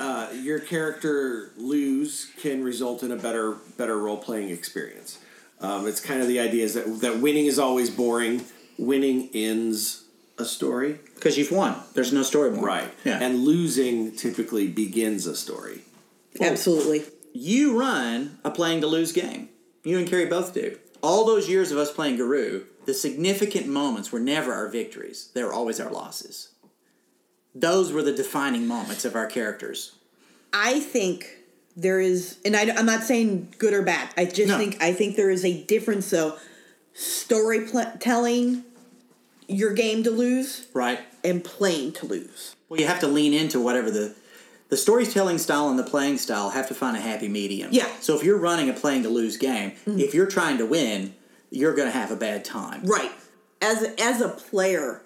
uh, 0.00 0.28
your 0.34 0.58
character 0.60 1.52
lose 1.56 2.30
can 2.40 2.62
result 2.62 3.02
in 3.02 3.12
a 3.12 3.16
better 3.16 3.52
better 3.78 3.98
role 3.98 4.18
playing 4.18 4.50
experience. 4.50 5.18
Um, 5.60 5.86
it's 5.86 6.00
kind 6.00 6.20
of 6.20 6.28
the 6.28 6.40
idea 6.40 6.64
is 6.64 6.74
that 6.74 7.00
that 7.00 7.18
winning 7.20 7.46
is 7.46 7.58
always 7.58 7.88
boring. 7.90 8.44
Winning 8.76 9.30
ends 9.32 10.02
a 10.36 10.44
story, 10.44 10.98
Because 11.14 11.38
you've 11.38 11.52
won. 11.52 11.76
There's 11.94 12.12
no 12.12 12.24
story 12.24 12.50
more. 12.50 12.66
right? 12.66 12.90
Yeah. 13.04 13.20
And 13.22 13.44
losing 13.44 14.16
typically 14.16 14.66
begins 14.66 15.26
a 15.28 15.36
story. 15.36 15.82
absolutely. 16.40 17.04
You 17.36 17.78
run 17.78 18.38
a 18.44 18.50
playing 18.50 18.80
to 18.82 18.86
lose 18.86 19.10
game. 19.12 19.48
You 19.82 19.98
and 19.98 20.08
Carrie 20.08 20.26
both 20.26 20.54
do. 20.54 20.78
All 21.02 21.26
those 21.26 21.48
years 21.48 21.72
of 21.72 21.78
us 21.78 21.92
playing 21.92 22.16
Garou, 22.16 22.64
the 22.86 22.94
significant 22.94 23.66
moments 23.66 24.12
were 24.12 24.20
never 24.20 24.52
our 24.54 24.68
victories. 24.68 25.30
They 25.34 25.42
were 25.42 25.52
always 25.52 25.80
our 25.80 25.90
losses. 25.90 26.50
Those 27.54 27.92
were 27.92 28.02
the 28.02 28.12
defining 28.14 28.66
moments 28.68 29.04
of 29.04 29.14
our 29.16 29.26
characters. 29.26 29.96
I 30.52 30.78
think 30.80 31.26
there 31.76 32.00
is, 32.00 32.38
and 32.44 32.54
I, 32.56 32.62
am 32.62 32.86
not 32.86 33.02
saying 33.02 33.54
good 33.58 33.74
or 33.74 33.82
bad. 33.82 34.10
I 34.16 34.24
just 34.26 34.48
No. 34.48 34.56
think 34.56 34.80
I 34.80 34.92
think 34.92 35.16
there 35.16 35.30
is 35.30 35.44
a 35.44 35.62
difference. 35.64 36.08
though. 36.10 36.38
storytelling 36.96 38.62
your 39.48 39.72
game 39.72 40.04
to 40.04 40.10
lose 40.12 40.66
Right? 40.72 41.00
and 41.24 41.42
playing 41.42 41.90
to 41.94 42.06
lose. 42.06 42.54
Well, 42.68 42.78
you 42.80 42.86
have 42.86 43.00
to 43.00 43.08
lean 43.08 43.34
into 43.34 43.58
whatever 43.60 43.90
the 43.90 44.14
the 44.74 44.78
storytelling 44.78 45.38
style 45.38 45.68
and 45.68 45.78
the 45.78 45.84
playing 45.84 46.18
style 46.18 46.50
have 46.50 46.66
to 46.66 46.74
find 46.74 46.96
a 46.96 47.00
happy 47.00 47.28
medium. 47.28 47.68
Yeah. 47.70 47.86
So 48.00 48.16
if 48.16 48.24
you're 48.24 48.36
running 48.36 48.68
a 48.68 48.72
playing 48.72 49.04
to 49.04 49.08
lose 49.08 49.36
game, 49.36 49.70
mm. 49.86 50.00
if 50.00 50.14
you're 50.14 50.26
trying 50.26 50.58
to 50.58 50.66
win, 50.66 51.14
you're 51.48 51.76
going 51.76 51.86
to 51.86 51.96
have 51.96 52.10
a 52.10 52.16
bad 52.16 52.44
time. 52.44 52.82
Right. 52.82 53.12
As 53.62 53.84
a, 53.84 54.02
as 54.02 54.20
a 54.20 54.30
player, 54.30 55.00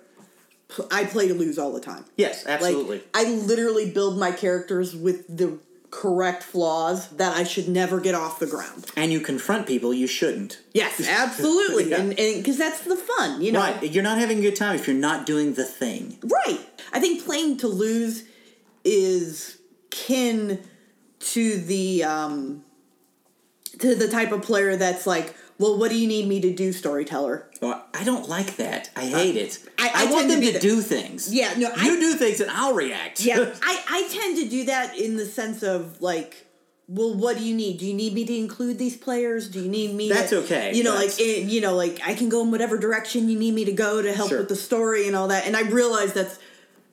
I 0.90 1.04
play 1.04 1.28
to 1.28 1.34
lose 1.34 1.58
all 1.58 1.70
the 1.70 1.82
time. 1.82 2.06
Yes, 2.16 2.46
absolutely. 2.46 2.96
Like 2.96 3.08
I 3.12 3.24
literally 3.24 3.90
build 3.90 4.18
my 4.18 4.32
characters 4.32 4.96
with 4.96 5.26
the 5.36 5.58
correct 5.90 6.44
flaws 6.44 7.10
that 7.10 7.36
I 7.36 7.44
should 7.44 7.68
never 7.68 8.00
get 8.00 8.14
off 8.14 8.38
the 8.38 8.46
ground. 8.46 8.86
And 8.96 9.12
you 9.12 9.20
confront 9.20 9.66
people 9.66 9.92
you 9.92 10.06
shouldn't. 10.06 10.62
Yes, 10.72 10.98
absolutely, 11.06 11.90
Yeah. 11.90 12.00
and 12.00 12.14
because 12.16 12.56
that's 12.56 12.80
the 12.84 12.96
fun, 12.96 13.42
you 13.42 13.52
know. 13.52 13.60
Right. 13.60 13.92
You're 13.92 14.02
not 14.02 14.16
having 14.16 14.38
a 14.38 14.40
good 14.40 14.56
time 14.56 14.76
if 14.76 14.86
you're 14.86 14.96
not 14.96 15.26
doing 15.26 15.52
the 15.52 15.64
thing. 15.64 16.16
Right. 16.22 16.58
I 16.90 17.00
think 17.00 17.22
playing 17.26 17.58
to 17.58 17.68
lose 17.68 18.24
is 18.84 19.57
kin 19.90 20.62
to 21.20 21.56
the 21.58 22.04
um 22.04 22.64
to 23.78 23.94
the 23.94 24.08
type 24.08 24.32
of 24.32 24.42
player 24.42 24.76
that's 24.76 25.06
like, 25.06 25.34
well, 25.58 25.78
what 25.78 25.90
do 25.90 25.98
you 25.98 26.06
need 26.08 26.28
me 26.28 26.40
to 26.40 26.52
do, 26.52 26.72
storyteller? 26.72 27.48
Well, 27.60 27.84
I 27.94 28.04
don't 28.04 28.28
like 28.28 28.56
that. 28.56 28.90
I 28.96 29.06
hate 29.06 29.36
it. 29.36 29.58
I- 29.78 29.88
I, 29.94 30.02
I 30.06 30.10
want 30.10 30.28
tend 30.28 30.42
to 30.42 30.52
them 30.52 30.60
to, 30.60 30.66
do 30.68 30.80
things. 30.80 31.32
Yeah, 31.32 31.54
no, 31.56 31.70
I- 31.76 31.84
You 31.86 32.00
do 32.00 32.14
things 32.14 32.40
and 32.40 32.50
I'll 32.50 32.74
react. 32.74 33.20
Yeah, 33.24 33.54
I 33.62 33.82
I 33.88 34.08
tend 34.10 34.38
to 34.38 34.48
do 34.48 34.64
that 34.66 34.96
in 34.98 35.16
the 35.16 35.26
sense 35.26 35.62
of 35.62 36.00
like. 36.00 36.44
Well, 36.90 37.12
what 37.14 37.36
do 37.36 37.44
you 37.44 37.54
need? 37.54 37.76
Do 37.80 37.84
you 37.86 37.92
need 37.92 38.14
me 38.14 38.24
to 38.24 38.34
include 38.34 38.78
these 38.78 38.96
players? 38.96 39.50
Do 39.50 39.60
you 39.62 39.68
need 39.68 39.94
me? 39.94 40.08
That's 40.08 40.30
to, 40.30 40.38
okay, 40.38 40.72
You 40.74 40.84
know, 40.84 40.94
like 40.94 41.20
it, 41.20 41.44
you 41.44 41.60
know, 41.60 41.74
like 41.76 42.00
I 42.02 42.14
can 42.14 42.30
go 42.30 42.40
in 42.42 42.50
whatever 42.50 42.78
direction 42.78 43.28
you 43.28 43.38
need 43.38 43.52
me 43.52 43.66
to 43.66 43.72
go 43.72 44.00
to 44.00 44.10
help 44.10 44.30
Sure. 44.30 44.38
with 44.38 44.48
the 44.48 44.56
story 44.56 45.06
and 45.06 45.14
all 45.14 45.28
that. 45.28 45.46
And 45.46 45.54
I 45.54 45.68
realize 45.68 46.14
that's 46.14 46.38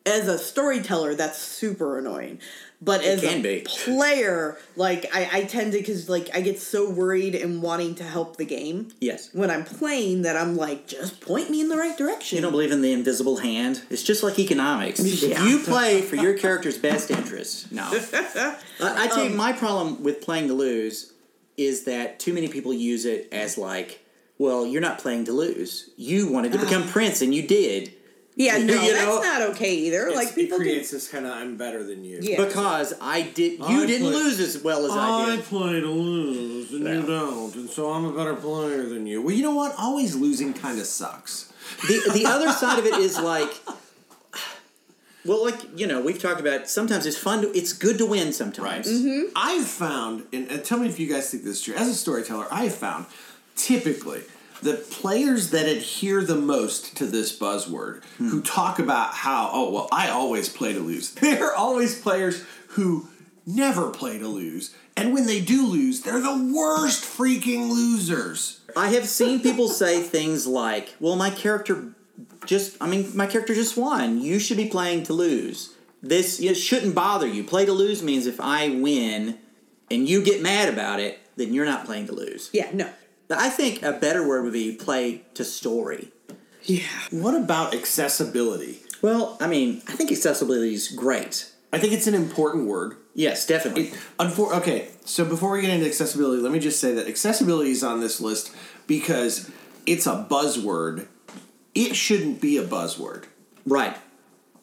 as 0.06 0.28
a 0.28 0.38
storyteller, 0.38 1.16
that's 1.16 1.38
super 1.38 1.98
annoying. 1.98 2.40
But 2.86 3.04
as 3.04 3.22
can 3.22 3.40
a 3.40 3.42
be. 3.42 3.62
player, 3.68 4.58
like 4.76 5.08
I, 5.14 5.28
I 5.40 5.44
tend 5.46 5.72
to 5.74 5.80
because 5.80 6.08
like 6.08 6.30
I 6.34 6.42
get 6.42 6.60
so 6.60 6.90
worried 6.90 7.34
and 7.36 7.62
wanting 7.62 7.96
to 7.96 8.04
help 8.04 8.38
the 8.38 8.46
game 8.46 8.90
Yes. 9.02 9.30
when 9.34 9.50
I'm 9.50 9.64
playing 9.66 10.22
that 10.22 10.38
I'm 10.38 10.56
like, 10.56 10.88
just 10.88 11.20
point 11.20 11.50
me 11.50 11.62
in 11.62 11.70
the 11.70 11.78
right 11.78 11.98
direction. 11.98 12.36
You 12.38 12.42
don't 12.44 12.52
believe 12.52 12.72
in 12.72 12.82
the 12.82 12.94
invisible 12.94 13.38
hand? 13.38 13.82
It's 13.90 14.04
just 14.04 14.22
like 14.24 14.38
economics. 14.40 15.00
Yeah. 15.26 15.42
If 15.44 15.50
you 15.50 15.60
play 15.60 16.02
for 16.04 16.16
your 16.16 16.38
character's 16.38 16.78
best 16.78 17.10
interest, 17.10 17.72
no. 17.72 17.84
I, 18.14 18.56
I 18.80 19.08
tell 19.08 19.24
you, 19.24 19.32
Um, 19.32 19.36
my 19.38 19.52
problem 19.54 20.04
with 20.04 20.22
playing 20.22 20.50
to 20.50 20.54
lose 20.54 21.14
is 21.58 21.86
that 21.86 22.20
too 22.20 22.34
many 22.34 22.48
people 22.50 22.74
use 22.74 23.06
it 23.06 23.28
as 23.32 23.58
like, 23.58 24.06
well, 24.38 24.68
you're 24.68 24.82
not 24.82 25.00
playing 25.00 25.26
to 25.26 25.32
lose. 25.32 25.90
You 25.98 26.32
wanted 26.32 26.52
to 26.52 26.60
become 26.60 26.88
prince, 26.88 27.22
and 27.22 27.34
you 27.34 27.48
did 27.48 27.94
yeah, 28.36 28.58
no, 28.58 28.74
you 28.82 28.94
that's 28.94 29.24
not 29.24 29.42
okay 29.52 29.74
either. 29.76 30.08
It's- 30.08 30.16
like 30.16 30.36
people 30.36 30.58
it 30.58 30.60
do. 30.60 30.66
creates 30.66 30.92
this 30.92 31.08
kind 31.08 31.26
of 31.26 31.32
I'm 31.34 31.56
better 31.58 31.84
than 31.84 32.04
you. 32.04 32.20
Yeah. 32.22 32.44
because 32.46 32.94
I 33.02 33.22
did. 33.22 33.60
You 33.60 33.66
I 33.84 33.86
didn't 33.86 34.12
play- 34.12 34.24
lose 34.24 34.40
as 34.40 34.62
well 34.64 34.86
as 34.86 34.92
I 34.92 35.10
I 35.10 35.26
did. 35.28 35.40
I 35.40 35.42
play 35.44 35.80
to 35.82 35.88
lose 35.88 36.72
and 36.74 36.84
Yeah. 36.86 36.94
you 36.96 37.02
don't, 37.06 37.56
and 37.56 37.70
so 37.70 37.92
I'm 37.92 38.06
a 38.06 38.12
better 38.12 38.36
player 38.36 38.84
than 38.84 39.08
you. 39.08 39.22
Well, 39.22 39.34
you 39.34 39.44
know 39.44 39.56
what? 39.56 39.74
Always 39.78 40.16
losing 40.16 40.54
kind 40.54 40.80
of 40.80 40.86
sucks. 40.86 41.52
the 41.88 42.12
the 42.14 42.26
other 42.26 42.52
side 42.52 42.78
of 42.80 42.86
it 42.86 42.94
is 42.96 43.18
like 43.20 43.52
well 45.26 45.44
like 45.44 45.60
you 45.80 45.88
know 45.88 46.02
we've 46.02 46.22
talked 46.22 46.40
about 46.40 46.70
sometimes 46.70 47.06
it's 47.06 47.18
fun 47.18 47.42
to 47.42 47.58
it's 47.58 47.74
good 47.74 47.98
to 47.98 48.06
win 48.06 48.32
sometimes 48.34 48.88
Mm-hmm. 48.88 49.30
I've 49.36 49.66
found, 49.66 50.24
and, 50.34 50.50
and 50.52 50.64
tell 50.64 50.78
me 50.80 50.88
if 50.88 51.00
you 51.00 51.08
guys 51.08 51.30
think 51.32 51.44
this 51.44 51.58
is 51.58 51.62
true. 51.64 51.74
As 51.76 51.88
a 51.88 51.96
storyteller, 51.96 52.48
I 52.52 52.66
have 52.66 52.76
found 52.76 53.06
typically 53.56 54.22
the 54.66 54.74
players 54.74 55.52
that 55.52 55.68
adhere 55.68 56.24
the 56.24 56.36
most 56.36 56.98
to 56.98 57.06
this 57.06 57.38
buzzword, 57.38 58.04
who 58.18 58.40
hmm. 58.40 58.42
talk 58.42 58.80
about 58.80 59.14
how, 59.14 59.52
oh, 59.54 59.72
well, 59.72 59.88
I 59.92 60.10
always 60.10 60.50
play 60.50 60.74
to 60.74 60.80
lose. 60.80 61.12
They're 61.14 61.56
always 61.56 62.02
players 62.02 62.44
who 62.70 63.08
never 63.46 63.92
play 63.92 64.18
to 64.18 64.28
lose. 64.28 64.76
And 64.98 65.14
when 65.14 65.28
they 65.28 65.40
do 65.40 65.68
lose, 65.68 66.02
they're 66.02 66.20
the 66.20 66.52
worst 66.56 67.04
freaking 67.04 67.70
losers. 67.70 68.62
i 68.76 68.90
have 68.90 69.08
seen 69.08 69.40
people 69.40 69.68
say 69.68 70.02
things 70.02 70.48
like 70.48 70.96
well 71.00 71.16
my 71.16 71.30
character 71.30 71.94
just 72.46 72.78
i 72.82 72.88
mean 72.88 73.06
my 73.16 73.28
character 73.28 73.54
just 73.54 73.78
won 73.78 74.20
you 74.22 74.40
should 74.40 74.58
be 74.58 74.68
playing 74.68 75.04
to 75.04 75.14
lose 75.14 75.76
this 76.02 76.40
it 76.40 76.56
shouldn't 76.56 76.96
bother 76.96 77.28
you 77.28 77.44
play 77.44 77.66
to 77.66 77.74
lose 77.74 78.02
means 78.02 78.26
if 78.26 78.40
i 78.40 78.70
win 78.70 79.38
and 79.92 80.08
you 80.08 80.24
get 80.24 80.42
mad 80.42 80.70
about 80.70 81.00
it 81.00 81.20
then 81.36 81.54
you're 81.54 81.66
not 81.66 81.86
playing 81.86 82.08
to 82.08 82.14
lose 82.14 82.50
yeah, 82.54 82.70
no. 82.74 82.90
I 83.30 83.50
think 83.50 83.82
a 83.84 83.92
better 83.94 84.28
word 84.28 84.44
would 84.44 84.54
be 84.54 84.72
play 84.76 85.22
to 85.34 85.44
story 85.44 86.12
Yeah. 86.64 86.82
What 87.12 87.36
about 87.36 87.74
accessibility? 87.76 88.80
well 89.02 89.38
i 89.40 89.48
mean 89.48 89.82
i 89.88 89.94
think 89.94 90.12
accessibility 90.12 90.74
is 90.74 90.88
great 90.90 91.52
I 91.74 91.78
think 91.78 91.92
it's 91.92 92.08
an 92.08 92.14
important 92.16 92.68
word. 92.68 92.96
yes 93.14 93.46
definitely 93.46 93.92
Unfor- 94.18 94.54
okay, 94.60 94.88
so 95.04 95.26
before 95.26 95.52
we 95.52 95.62
get 95.62 95.72
into 95.72 95.86
accessibility, 95.86 96.42
let 96.42 96.54
me 96.54 96.60
just 96.60 96.80
say 96.80 96.94
that 96.94 97.06
accessibility 97.08 97.72
is 97.72 97.84
on 97.84 98.00
this 98.00 98.22
list 98.22 98.56
because 98.88 99.52
it's 99.86 100.08
a 100.08 100.26
buzzword. 100.30 101.08
It 101.74 101.96
shouldn't 101.98 102.40
be 102.40 102.58
a 102.58 102.64
buzzword. 102.64 103.26
right 103.66 103.98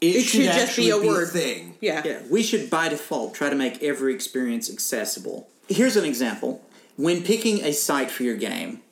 It 0.01 0.23
should 0.23 0.45
just 0.45 0.77
be 0.77 0.91
actually 0.91 0.91
a 0.91 0.99
word. 1.07 1.29
thing. 1.29 1.75
Yeah. 1.83 2.01
Yeah, 2.03 2.21
we 2.31 2.43
should 2.43 2.71
by 2.71 2.89
default 2.89 3.35
try 3.35 3.51
to 3.51 3.57
make 3.57 3.83
every 3.83 4.15
experience 4.15 4.71
accessible. 4.71 5.51
Here's 5.69 5.97
an 5.97 6.07
example. 6.07 6.65
When 6.97 7.23
picking 7.23 7.65
a 7.65 7.73
site 7.73 8.11
for 8.11 8.23
your 8.23 8.37
game, 8.37 8.83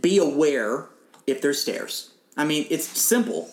be 0.00 0.18
aware 0.18 0.86
if 1.26 1.40
there's 1.40 1.60
stairs. 1.62 2.10
I 2.36 2.44
mean, 2.44 2.66
it's 2.70 2.86
simple, 2.86 3.50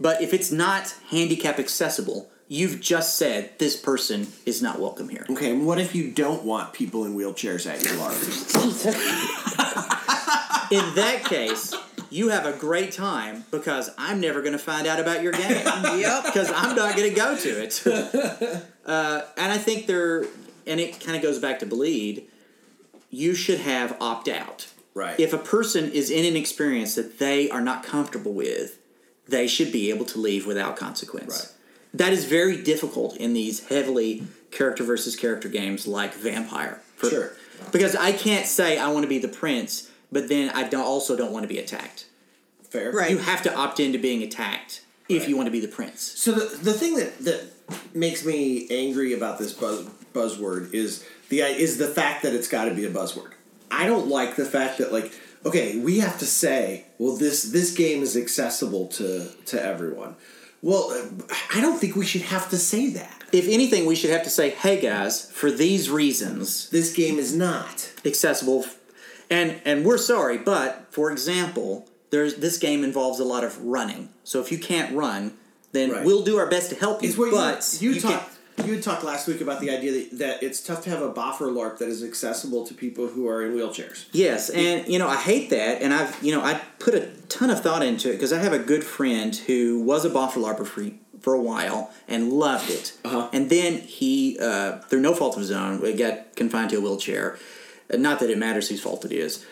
but 0.00 0.22
if 0.22 0.32
it's 0.34 0.50
not 0.50 0.94
handicap 1.10 1.58
accessible, 1.58 2.30
you've 2.48 2.80
just 2.80 3.16
said 3.16 3.58
this 3.58 3.76
person 3.76 4.28
is 4.46 4.62
not 4.62 4.80
welcome 4.80 5.08
here. 5.08 5.26
Okay, 5.30 5.50
and 5.52 5.66
what 5.66 5.78
if 5.78 5.94
you 5.94 6.10
don't 6.10 6.44
want 6.44 6.72
people 6.72 7.04
in 7.04 7.14
wheelchairs 7.14 7.70
at 7.70 7.82
your 7.82 7.92
LARP? 7.94 8.64
In 10.70 10.94
that 10.96 11.24
case, 11.24 11.74
you 12.10 12.28
have 12.28 12.44
a 12.44 12.52
great 12.52 12.92
time 12.92 13.44
because 13.50 13.90
I'm 13.96 14.20
never 14.20 14.40
going 14.40 14.52
to 14.52 14.58
find 14.58 14.86
out 14.86 15.00
about 15.00 15.22
your 15.22 15.32
game. 15.32 15.64
Yep. 15.98 16.24
because 16.24 16.50
I'm 16.50 16.76
not 16.76 16.94
going 16.96 17.08
to 17.08 17.14
go 17.16 17.36
to 17.36 17.62
it. 17.62 17.82
uh, 18.86 19.22
and 19.36 19.52
I 19.52 19.58
think 19.58 19.86
there, 19.86 20.24
and 20.66 20.78
it 20.78 21.00
kind 21.00 21.16
of 21.16 21.22
goes 21.22 21.38
back 21.38 21.60
to 21.60 21.66
bleed. 21.66 22.28
You 23.10 23.34
should 23.34 23.60
have 23.60 23.96
opt 24.00 24.28
out. 24.28 24.68
Right. 24.94 25.18
If 25.18 25.32
a 25.32 25.38
person 25.38 25.90
is 25.92 26.10
in 26.10 26.24
an 26.24 26.36
experience 26.36 26.94
that 26.96 27.18
they 27.18 27.48
are 27.50 27.60
not 27.60 27.82
comfortable 27.84 28.32
with, 28.32 28.78
they 29.26 29.46
should 29.46 29.70
be 29.72 29.90
able 29.90 30.04
to 30.06 30.18
leave 30.18 30.46
without 30.46 30.76
consequence. 30.76 31.38
Right. 31.38 31.54
That 31.94 32.12
is 32.12 32.24
very 32.24 32.62
difficult 32.62 33.16
in 33.16 33.32
these 33.32 33.68
heavily 33.68 34.24
character 34.50 34.82
versus 34.84 35.16
character 35.16 35.48
games 35.48 35.86
like 35.86 36.14
Vampire. 36.14 36.80
For- 36.96 37.08
Sure. 37.10 37.32
Because 37.72 37.96
I 37.96 38.12
can't 38.12 38.46
say 38.46 38.78
I 38.78 38.88
want 38.88 39.02
to 39.04 39.08
be 39.08 39.18
the 39.18 39.28
prince, 39.28 39.90
but 40.12 40.28
then 40.28 40.50
I 40.50 40.68
don't, 40.68 40.84
also 40.84 41.16
don't 41.16 41.32
want 41.32 41.42
to 41.44 41.48
be 41.48 41.58
attacked. 41.58 42.06
Fair. 42.70 42.92
Right. 42.92 43.10
You 43.10 43.18
have 43.18 43.42
to 43.42 43.54
opt 43.54 43.80
into 43.80 43.98
being 43.98 44.22
attacked 44.22 44.82
if 45.08 45.20
Right. 45.22 45.28
you 45.28 45.36
want 45.36 45.46
to 45.46 45.50
be 45.50 45.60
the 45.60 45.68
prince. 45.68 46.02
So 46.02 46.32
the 46.32 46.54
the 46.56 46.72
thing 46.72 46.96
that 46.96 47.18
that 47.20 47.44
makes 47.94 48.24
me 48.24 48.66
angry 48.70 49.12
about 49.14 49.38
this 49.38 49.52
buzz, 49.54 49.86
buzzword 50.14 50.72
is 50.74 51.04
the 51.28 51.40
is 51.40 51.78
the 51.78 51.88
fact 51.88 52.22
that 52.22 52.34
it's 52.34 52.48
got 52.48 52.64
to 52.66 52.74
be 52.74 52.84
a 52.84 52.90
buzzword. 52.90 53.32
I 53.70 53.86
don't 53.86 54.08
like 54.08 54.36
the 54.36 54.44
fact 54.46 54.78
that 54.78 54.92
like 54.92 55.12
okay, 55.46 55.78
we 55.78 55.98
have 56.00 56.18
to 56.18 56.26
say, 56.26 56.84
well 56.98 57.16
this 57.16 57.42
this 57.44 57.72
game 57.72 58.02
is 58.02 58.16
accessible 58.16 58.86
to 58.88 59.30
to 59.46 59.62
everyone. 59.62 60.16
Well, 60.60 60.90
uh, 60.90 61.34
I 61.54 61.60
don't 61.60 61.78
think 61.78 61.94
we 61.94 62.04
should 62.04 62.22
have 62.22 62.50
to 62.50 62.56
say 62.58 62.90
that. 62.90 63.14
If 63.30 63.46
anything, 63.46 63.86
we 63.86 63.94
should 63.94 64.10
have 64.10 64.24
to 64.24 64.30
say, 64.30 64.50
"Hey 64.50 64.80
guys, 64.80 65.30
for 65.30 65.50
these 65.52 65.88
reasons, 65.90 66.68
This 66.70 66.92
game 66.92 67.18
is 67.18 67.32
not. 67.34 67.90
accessible," 68.04 68.64
and 69.30 69.60
and 69.64 69.84
we're 69.84 69.98
sorry, 69.98 70.38
but 70.38 70.86
for 70.90 71.12
example, 71.12 71.86
there's 72.10 72.36
this 72.36 72.56
game 72.58 72.82
involves 72.82 73.20
a 73.20 73.24
lot 73.24 73.44
of 73.44 73.62
running. 73.62 74.08
So 74.24 74.40
if 74.40 74.50
you 74.50 74.58
can't 74.58 74.96
run, 74.96 75.34
then 75.72 75.90
Right. 75.92 76.04
we'll 76.04 76.24
do 76.24 76.38
our 76.38 76.46
best 76.48 76.70
to 76.70 76.76
help 76.76 77.02
you. 77.02 77.10
It's 77.10 77.18
what 77.18 77.30
but 77.30 77.78
you, 77.80 77.90
you, 77.90 78.00
you. 78.08 78.18
You 78.64 78.74
had 78.74 78.82
talked 78.82 79.04
last 79.04 79.26
week 79.28 79.40
about 79.40 79.60
the 79.60 79.70
idea 79.70 79.92
that, 79.92 80.18
that 80.18 80.42
it's 80.42 80.60
tough 80.60 80.82
to 80.84 80.90
have 80.90 81.00
a 81.02 81.12
boffer 81.12 81.50
LARP 81.52 81.78
that 81.78 81.88
is 81.88 82.02
accessible 82.02 82.66
to 82.66 82.74
people 82.74 83.06
who 83.06 83.28
are 83.28 83.44
in 83.44 83.52
wheelchairs. 83.52 84.06
Yes, 84.12 84.50
and 84.50 84.86
you 84.88 84.98
know 84.98 85.08
I 85.08 85.16
hate 85.16 85.50
that, 85.50 85.80
and 85.82 85.94
I've 85.94 86.22
you 86.22 86.32
know 86.34 86.42
I 86.42 86.60
put 86.78 86.94
a 86.94 87.06
ton 87.28 87.50
of 87.50 87.60
thought 87.62 87.82
into 87.82 88.10
it 88.10 88.14
because 88.14 88.32
I 88.32 88.38
have 88.38 88.52
a 88.52 88.58
good 88.58 88.84
friend 88.84 89.34
who 89.34 89.80
was 89.82 90.04
a 90.04 90.10
Boffer 90.10 90.40
LARPer 90.40 90.66
for 90.66 90.90
for 91.20 91.34
a 91.34 91.40
while 91.40 91.90
and 92.06 92.32
loved 92.32 92.70
it, 92.70 92.92
Uh-huh. 93.04 93.28
and 93.32 93.50
then 93.50 93.78
he 93.78 94.38
uh, 94.40 94.78
through 94.82 95.00
no 95.00 95.14
fault 95.14 95.34
of 95.34 95.40
his 95.40 95.50
own 95.50 95.80
got 95.96 96.36
confined 96.36 96.70
to 96.70 96.76
a 96.76 96.80
wheelchair. 96.80 97.38
Not 97.92 98.20
that 98.20 98.28
it 98.30 98.38
matters 98.38 98.68
whose 98.68 98.80
fault 98.82 99.04
it 99.06 99.12
is, 99.12 99.46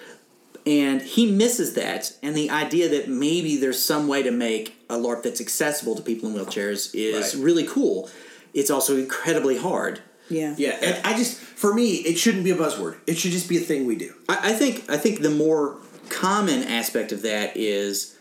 and 0.66 1.00
he 1.00 1.30
misses 1.30 1.74
that, 1.74 2.12
and 2.22 2.36
the 2.36 2.50
idea 2.50 2.88
that 2.90 3.08
maybe 3.08 3.56
there's 3.56 3.82
some 3.82 4.08
way 4.08 4.22
to 4.22 4.30
make 4.30 4.74
a 4.90 4.94
LARP 4.96 5.22
that's 5.22 5.40
accessible 5.40 5.94
to 5.96 6.02
people 6.02 6.28
in 6.28 6.34
wheelchairs 6.34 6.94
is 6.94 7.34
Right. 7.34 7.42
really 7.44 7.64
cool. 7.66 8.10
It's 8.56 8.70
also 8.70 8.96
incredibly 8.96 9.58
hard. 9.58 10.00
Yeah. 10.28 10.54
Yeah, 10.58 10.76
and 10.82 11.06
I 11.06 11.16
just 11.16 11.38
for 11.38 11.72
me, 11.72 11.96
it 11.98 12.18
shouldn't 12.18 12.42
be 12.42 12.50
a 12.50 12.56
buzzword. 12.56 12.96
It 13.06 13.16
should 13.18 13.30
just 13.30 13.48
be 13.48 13.58
a 13.58 13.60
thing 13.60 13.86
we 13.86 13.94
do. 13.96 14.14
I, 14.28 14.50
I 14.50 14.52
think 14.54 14.88
I 14.90 14.96
think 14.96 15.20
the 15.20 15.30
more 15.30 15.76
common 16.08 16.64
aspect 16.64 17.12
of 17.12 17.22
that 17.22 17.56
is 17.56 18.16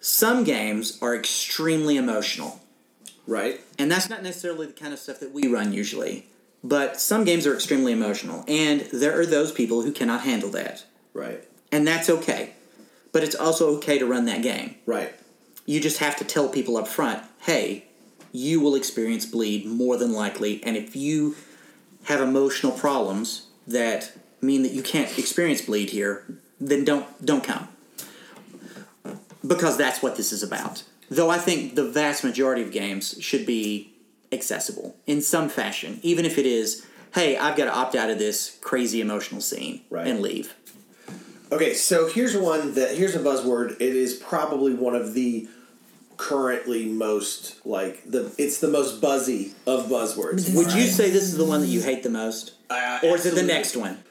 some 0.00 0.44
games 0.44 0.98
are 1.02 1.14
extremely 1.16 1.96
emotional, 1.96 2.60
Right. 3.26 3.60
and 3.78 3.90
that's 3.90 4.08
not 4.08 4.22
necessarily 4.22 4.66
the 4.66 4.72
kind 4.72 4.92
of 4.92 4.98
stuff 5.00 5.18
that 5.20 5.32
we 5.32 5.46
run 5.48 5.72
usually. 5.72 6.26
But 6.62 7.00
some 7.00 7.24
games 7.24 7.46
are 7.46 7.54
extremely 7.54 7.92
emotional, 7.92 8.44
and 8.48 8.82
there 8.92 9.18
are 9.18 9.26
those 9.26 9.52
people 9.52 9.82
who 9.82 9.92
cannot 9.92 10.22
handle 10.22 10.50
that, 10.50 10.84
Right. 11.12 11.42
and 11.72 11.86
that's 11.86 12.08
okay. 12.08 12.52
But 13.12 13.24
it's 13.24 13.34
also 13.34 13.76
okay 13.78 13.98
to 13.98 14.06
run 14.06 14.26
that 14.26 14.42
game. 14.42 14.76
Right. 14.86 15.12
You 15.64 15.80
just 15.80 15.98
have 15.98 16.16
to 16.16 16.24
tell 16.24 16.48
people 16.48 16.76
up 16.76 16.86
front, 16.88 17.22
hey, 17.40 17.85
you 18.36 18.60
will 18.60 18.74
experience 18.74 19.24
bleed 19.24 19.64
more 19.66 19.96
than 19.96 20.12
likely, 20.12 20.62
and 20.62 20.76
if 20.76 20.94
you 20.94 21.34
have 22.04 22.20
emotional 22.20 22.72
problems 22.72 23.46
that 23.66 24.12
mean 24.40 24.62
that 24.62 24.72
you 24.72 24.82
can't 24.82 25.18
experience 25.18 25.62
bleed 25.62 25.90
here, 25.90 26.24
then 26.60 26.84
don't 26.84 27.24
don't 27.24 27.42
come. 27.42 27.68
Because 29.46 29.76
that's 29.76 30.02
what 30.02 30.16
this 30.16 30.32
is 30.32 30.42
about. 30.42 30.82
Though 31.10 31.30
I 31.30 31.38
think 31.38 31.76
the 31.76 31.84
vast 31.88 32.24
majority 32.24 32.62
of 32.62 32.72
games 32.72 33.16
should 33.20 33.46
be 33.46 33.92
accessible 34.32 34.96
in 35.06 35.22
some 35.22 35.48
fashion, 35.48 36.00
even 36.02 36.24
if 36.24 36.36
it 36.36 36.46
is, 36.46 36.84
hey, 37.14 37.36
I've 37.36 37.56
got 37.56 37.66
to 37.66 37.74
opt 37.74 37.94
out 37.94 38.10
of 38.10 38.18
this 38.18 38.58
crazy 38.60 39.00
emotional 39.00 39.40
scene 39.40 39.82
Right. 39.88 40.06
and 40.06 40.20
leave. 40.20 40.54
Okay, 41.52 41.74
so 41.74 42.08
here's 42.08 42.36
one 42.36 42.74
that 42.74 42.96
here's 42.96 43.14
a 43.14 43.20
buzzword. 43.20 43.72
It 43.80 43.94
is 43.94 44.14
probably 44.14 44.74
one 44.74 44.96
of 44.96 45.14
the 45.14 45.48
currently 46.16 46.86
most 46.86 47.64
like 47.66 48.02
the 48.10 48.32
it's 48.38 48.60
the 48.60 48.68
most 48.68 49.00
buzzy 49.00 49.52
of 49.66 49.86
buzzwords. 49.86 50.54
Would 50.54 50.72
you 50.72 50.86
say 50.86 51.10
this 51.10 51.24
is 51.24 51.36
the 51.36 51.44
one 51.44 51.60
that 51.60 51.68
you 51.68 51.82
hate 51.82 52.02
the 52.02 52.10
most? 52.10 52.54
Uh, 52.70 53.00
or 53.02 53.16
is 53.16 53.26
it 53.26 53.34
the 53.34 53.42
next 53.42 53.76
one? 53.76 54.02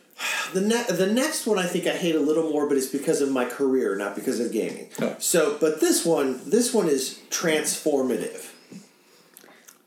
The 0.53 0.61
ne- 0.61 0.85
the 0.89 1.07
next 1.07 1.45
one 1.45 1.59
I 1.59 1.65
think 1.65 1.87
I 1.87 1.91
hate 1.91 2.15
a 2.15 2.19
little 2.19 2.49
more, 2.49 2.67
but 2.67 2.77
it's 2.77 2.87
because 2.87 3.21
of 3.21 3.29
my 3.31 3.45
career, 3.45 3.95
not 3.95 4.15
because 4.15 4.39
of 4.39 4.51
gaming. 4.51 4.89
Oh. 5.01 5.15
So, 5.19 5.57
but 5.59 5.81
this 5.81 6.05
one, 6.05 6.49
this 6.49 6.73
one 6.73 6.87
is 6.87 7.19
transformative. 7.29 8.51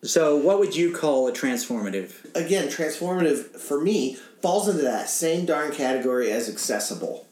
So, 0.02 0.36
what 0.36 0.58
would 0.58 0.76
you 0.76 0.92
call 0.92 1.26
a 1.28 1.32
transformative? 1.32 2.34
Again, 2.34 2.68
transformative 2.68 3.58
for 3.58 3.80
me 3.80 4.16
falls 4.42 4.68
into 4.68 4.82
that 4.82 5.08
same 5.08 5.46
darn 5.46 5.72
category 5.72 6.30
as 6.30 6.48
accessible. 6.48 7.26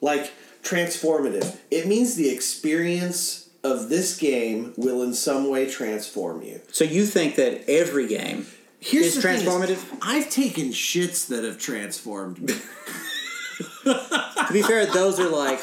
Like 0.00 0.32
transformative, 0.62 1.58
it 1.70 1.86
means 1.86 2.14
the 2.14 2.30
experience 2.30 3.39
of 3.62 3.88
this 3.88 4.16
game 4.16 4.72
will 4.76 5.02
in 5.02 5.12
some 5.14 5.48
way 5.48 5.70
transform 5.70 6.42
you. 6.42 6.60
So, 6.72 6.84
you 6.84 7.04
think 7.06 7.36
that 7.36 7.68
every 7.68 8.06
game 8.06 8.46
Here's 8.78 9.16
is 9.16 9.24
transformative? 9.24 9.84
I've 10.02 10.30
taken 10.30 10.68
shits 10.70 11.26
that 11.28 11.44
have 11.44 11.58
transformed 11.58 12.40
me. 12.40 12.54
to 13.84 14.46
be 14.52 14.62
fair, 14.62 14.86
those 14.86 15.20
are 15.20 15.28
like 15.28 15.60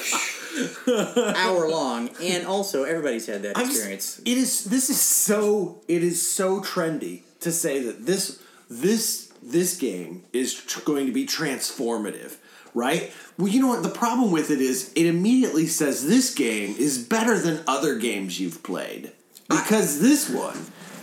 hour 1.35 1.69
long, 1.69 2.09
and 2.21 2.45
also 2.45 2.83
everybody's 2.83 3.25
had 3.25 3.43
that 3.43 3.57
I'm 3.57 3.65
just- 3.65 3.77
experience. 3.77 4.19
it 4.25 4.37
is. 4.37 4.65
This 4.65 4.89
is 4.89 4.99
so. 5.01 5.81
It 5.87 6.03
is 6.03 6.27
so 6.27 6.61
trendy 6.61 7.21
to 7.39 7.51
say 7.51 7.79
that 7.83 8.05
this 8.05 8.39
this 8.69 9.31
this 9.41 9.77
game 9.77 10.23
is 10.33 10.53
tr- 10.53 10.81
going 10.81 11.05
to 11.07 11.11
be 11.11 11.25
transformative, 11.25 12.35
right? 12.77 13.11
Well, 13.37 13.47
you 13.49 13.59
know 13.61 13.67
what? 13.67 13.83
The 13.83 13.89
problem 13.89 14.31
with 14.31 14.49
it 14.51 14.61
is 14.61 14.91
it 14.95 15.05
immediately 15.05 15.65
says 15.67 16.07
this 16.07 16.33
game 16.33 16.75
is 16.77 16.97
better 16.97 17.37
than 17.39 17.63
other 17.67 17.97
games 17.97 18.39
you've 18.39 18.63
played 18.63 19.11
because 19.49 19.99
this 19.99 20.29
one 20.29 20.57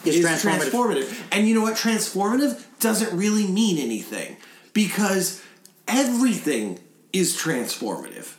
Is 0.05 0.17
is, 0.17 0.25
transformative. 0.25 0.71
transformative. 0.71 1.23
And 1.33 1.49
you 1.49 1.55
know 1.55 1.63
what? 1.63 1.77
Transformative 1.77 2.65
doesn't 2.81 3.17
really 3.17 3.47
mean 3.47 3.79
anything 3.79 4.37
because 4.73 5.43
everything 5.89 6.79
is 7.13 7.37
transformative. 7.37 8.35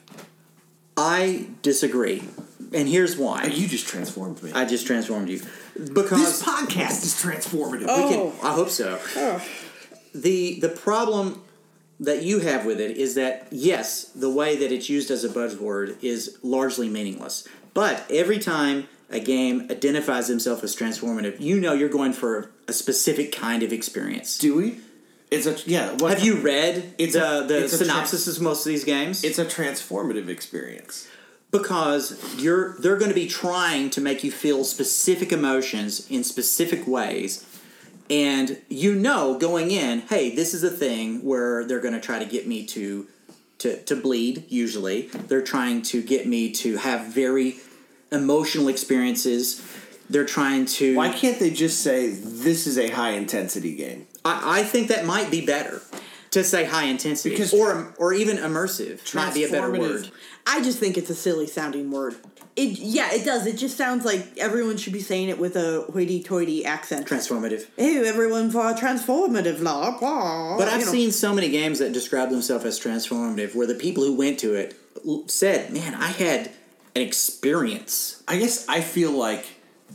I 0.97 1.47
disagree, 1.61 2.23
and 2.73 2.87
here's 2.87 3.17
why. 3.17 3.45
You 3.45 3.67
just 3.67 3.87
transformed 3.87 4.41
me. 4.41 4.51
I 4.53 4.65
just 4.65 4.87
transformed 4.87 5.27
you 5.29 5.41
because 5.93 6.09
this 6.23 6.43
podcast 6.43 7.03
is 7.03 7.13
transformative. 7.21 7.81
we 7.81 7.87
Oh. 7.89 8.31
can. 8.39 8.47
I 8.49 8.53
hope 8.53 8.69
so. 8.69 8.99
Oh. 9.17 9.45
The 10.13 10.59
the 10.61 10.69
problem 10.69 11.41
that 11.99 12.23
you 12.23 12.39
have 12.39 12.65
with 12.65 12.79
it 12.79 12.97
is 12.97 13.15
that 13.15 13.47
yes, 13.51 14.05
the 14.15 14.29
way 14.29 14.55
that 14.57 14.71
it's 14.71 14.89
used 14.89 15.09
as 15.11 15.23
a 15.23 15.29
buzzword 15.29 16.01
is 16.03 16.37
largely 16.43 16.89
meaningless. 16.89 17.47
But 17.73 18.05
every 18.09 18.39
time 18.39 18.87
a 19.09 19.19
game 19.19 19.67
identifies 19.69 20.29
itself 20.29 20.63
as 20.63 20.75
transformative, 20.75 21.39
you 21.39 21.59
know 21.59 21.73
you're 21.73 21.89
going 21.89 22.13
for 22.13 22.51
a 22.67 22.73
specific 22.73 23.31
kind 23.31 23.63
of 23.63 23.71
experience. 23.71 24.37
Do 24.37 24.55
we? 24.55 24.77
It's 25.31 25.45
a 25.45 25.55
yeah. 25.69 25.91
What, 25.93 26.11
Have 26.17 26.23
you 26.23 26.35
read 26.35 26.93
It's 26.97 27.13
the, 27.13 27.43
a- 27.43 27.47
the 27.47 27.63
it's 27.65 27.77
synopsis 27.77 28.27
of 28.27 28.41
most 28.41 28.65
of 28.65 28.69
these 28.69 28.83
games? 28.83 29.23
It's 29.23 29.39
a 29.39 29.45
transformative 29.45 30.27
experience. 30.29 31.07
because 31.51 32.17
you're 32.37 32.77
they're 32.79 32.97
going 32.97 33.09
to 33.09 33.15
be 33.15 33.27
trying 33.27 33.89
to 33.91 34.01
make 34.01 34.23
you 34.23 34.31
feel 34.31 34.63
specific 34.63 35.31
emotions 35.31 36.09
in 36.09 36.23
specific 36.23 36.85
ways 36.87 37.45
and 38.09 38.61
you 38.69 38.95
know 38.95 39.37
going 39.37 39.71
in 39.71 39.99
hey 40.01 40.35
this 40.35 40.53
is 40.53 40.63
a 40.63 40.69
thing 40.69 41.23
where 41.23 41.65
they're 41.65 41.79
going 41.79 41.93
to 41.93 41.99
try 41.99 42.19
to 42.19 42.25
get 42.25 42.47
me 42.47 42.65
to 42.65 43.07
to 43.57 43.81
to 43.83 43.95
bleed 43.95 44.43
usually 44.49 45.03
they're 45.27 45.41
trying 45.41 45.81
to 45.81 46.01
get 46.01 46.27
me 46.27 46.51
to 46.51 46.77
have 46.77 47.05
very 47.07 47.57
emotional 48.11 48.67
experiences 48.67 49.65
they're 50.09 50.25
trying 50.25 50.65
to 50.65 50.95
Why 50.95 51.09
can't 51.09 51.39
they 51.39 51.49
just 51.49 51.81
say 51.81 52.09
this 52.09 52.67
is 52.67 52.77
a 52.77 52.89
high 52.89 53.11
intensity 53.11 53.75
game? 53.75 54.07
I, 54.23 54.59
I 54.59 54.63
think 54.63 54.89
that 54.89 55.05
might 55.05 55.31
be 55.31 55.43
better 55.43 55.81
to 56.31 56.43
say 56.43 56.65
high 56.65 56.83
intensity 56.85 57.31
Because- 57.31 57.53
or 57.53 57.93
or 57.97 58.13
even 58.13 58.37
immersive 58.37 59.13
might 59.15 59.33
be 59.33 59.43
a 59.45 59.49
better 59.49 59.71
word 59.71 60.11
I 60.47 60.61
just 60.61 60.77
think 60.77 60.97
it's 60.97 61.09
a 61.09 61.15
silly 61.15 61.47
sounding 61.47 61.89
word. 61.89 62.15
It 62.55 62.79
yeah, 62.79 63.13
it 63.13 63.25
does. 63.25 63.45
It 63.45 63.57
just 63.57 63.75
sounds 63.75 64.05
like 64.05 64.37
everyone 64.37 64.77
should 64.77 64.93
be 64.93 65.01
saying 65.01 65.27
it 65.27 65.37
with 65.37 65.57
a 65.57 65.85
hoity-toity 65.91 66.65
accent. 66.65 67.05
transformative 67.05 67.65
Hey, 67.75 68.07
everyone 68.07 68.49
for 68.49 68.69
a 68.69 68.73
transformative 68.73 69.61
law. 69.61 69.97
But 70.57 70.69
I've 70.69 70.83
seen 70.83 71.11
so 71.11 71.33
many 71.33 71.49
games 71.49 71.79
that 71.79 71.91
describe 71.91 72.29
themselves 72.29 72.63
as 72.63 72.79
transformative, 72.79 73.55
where 73.55 73.67
the 73.67 73.75
people 73.75 74.05
who 74.05 74.15
went 74.15 74.39
to 74.39 74.53
it 74.53 74.79
said, 75.27 75.73
"Man, 75.73 75.95
I 75.95 76.07
had 76.07 76.51
an 76.95 77.01
experience." 77.01 78.23
I 78.27 78.37
guess 78.37 78.65
I 78.69 78.79
feel 78.79 79.11
like 79.11 79.45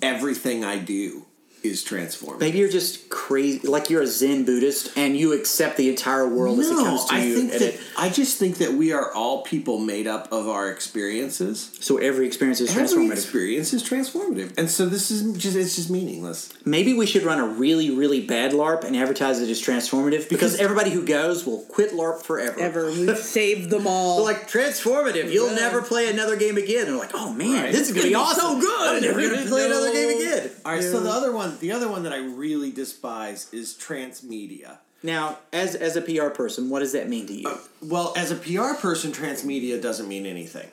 everything 0.02 0.64
I 0.64 0.78
do 0.78 1.24
is 1.62 1.84
transformative. 1.84 2.40
Maybe 2.40 2.58
you're 2.58 2.70
just 2.70 3.08
crazy, 3.10 3.66
like 3.66 3.90
you're 3.90 4.02
a 4.02 4.06
Zen 4.06 4.44
Buddhist, 4.44 4.96
and 4.96 5.16
you 5.16 5.32
accept 5.32 5.76
the 5.76 5.88
entire 5.88 6.26
world 6.28 6.58
as 6.60 6.68
it 6.68 6.72
no, 6.74 6.84
comes 6.84 7.04
to 7.06 7.14
I 7.14 7.20
you. 7.24 7.34
think 7.36 7.52
that 7.52 7.62
it- 7.62 7.80
I 7.98 8.08
just 8.08 8.38
think 8.38 8.58
that 8.58 8.72
we 8.72 8.92
are 8.92 9.12
all 9.12 9.42
people 9.42 9.78
made 9.78 10.06
up 10.06 10.32
of 10.32 10.48
our 10.48 10.70
experiences. 10.70 11.70
so 11.80 11.96
every 11.98 12.26
experience 12.26 12.60
is 12.60 12.70
Every 12.70 12.84
transformative. 12.86 13.12
experience 13.12 13.72
is 13.72 13.82
transformative, 13.82 14.52
and 14.58 14.70
so 14.70 14.86
this 14.86 15.10
is 15.10 15.36
just 15.36 15.56
it's 15.56 15.76
just 15.76 15.90
meaningless. 15.90 16.48
Maybe 16.64 16.94
we 16.94 17.06
should 17.06 17.24
run 17.24 17.38
a 17.38 17.46
really, 17.46 17.90
really 17.90 18.20
bad 18.20 18.52
LARP 18.52 18.84
and 18.84 18.96
advertise 18.96 19.40
it 19.40 19.48
as 19.50 19.60
transformative, 19.60 20.28
because, 20.28 20.52
Because- 20.52 20.54
everybody 20.56 20.90
who 20.90 21.04
goes 21.04 21.44
will 21.46 21.60
quit 21.68 21.92
LARP 21.92 22.22
forever. 22.22 22.58
ever. 22.60 22.90
We've 22.90 23.16
saved 23.40 23.70
them 23.70 23.86
all. 23.86 24.16
They're 24.16 24.24
like 24.34 24.50
transformative. 24.50 25.32
You'll 25.32 25.48
Yeah. 25.50 25.56
never 25.56 25.82
play 25.82 26.08
another 26.08 26.36
game 26.36 26.56
again. 26.56 26.86
They're 26.86 26.96
like, 26.96 27.10
oh 27.14 27.32
man, 27.32 27.64
Right. 27.64 27.72
this 27.72 27.88
is 27.88 27.94
gonna 27.94 28.08
be 28.08 28.14
awesome. 28.14 28.40
so 28.40 28.60
good. 28.60 28.96
I'm 28.96 29.02
never 29.02 29.20
gonna 29.20 29.46
play 29.46 29.66
another 29.66 29.92
game 29.92 30.16
again. 30.18 30.50
All 30.64 30.72
right, 30.72 30.82
so 30.82 31.00
the 31.00 31.10
other 31.10 31.32
one, 31.32 31.49
the 31.50 31.72
other 31.72 31.88
one 31.88 32.02
that 32.04 32.12
I 32.12 32.18
really 32.18 32.70
despise 32.70 33.52
is 33.52 33.74
transmedia. 33.74 34.78
Now, 35.02 35.38
as 35.52 35.74
as 35.74 35.96
a 35.96 36.02
PR 36.02 36.28
person, 36.28 36.68
what 36.68 36.80
does 36.80 36.92
that 36.92 37.08
mean 37.08 37.26
to 37.26 37.32
you? 37.32 37.58
Well, 37.82 38.12
as 38.16 38.30
a 38.30 38.36
PR 38.36 38.74
person, 38.74 39.12
transmedia 39.12 39.80
doesn't 39.80 40.08
mean 40.08 40.26
anything, 40.26 40.68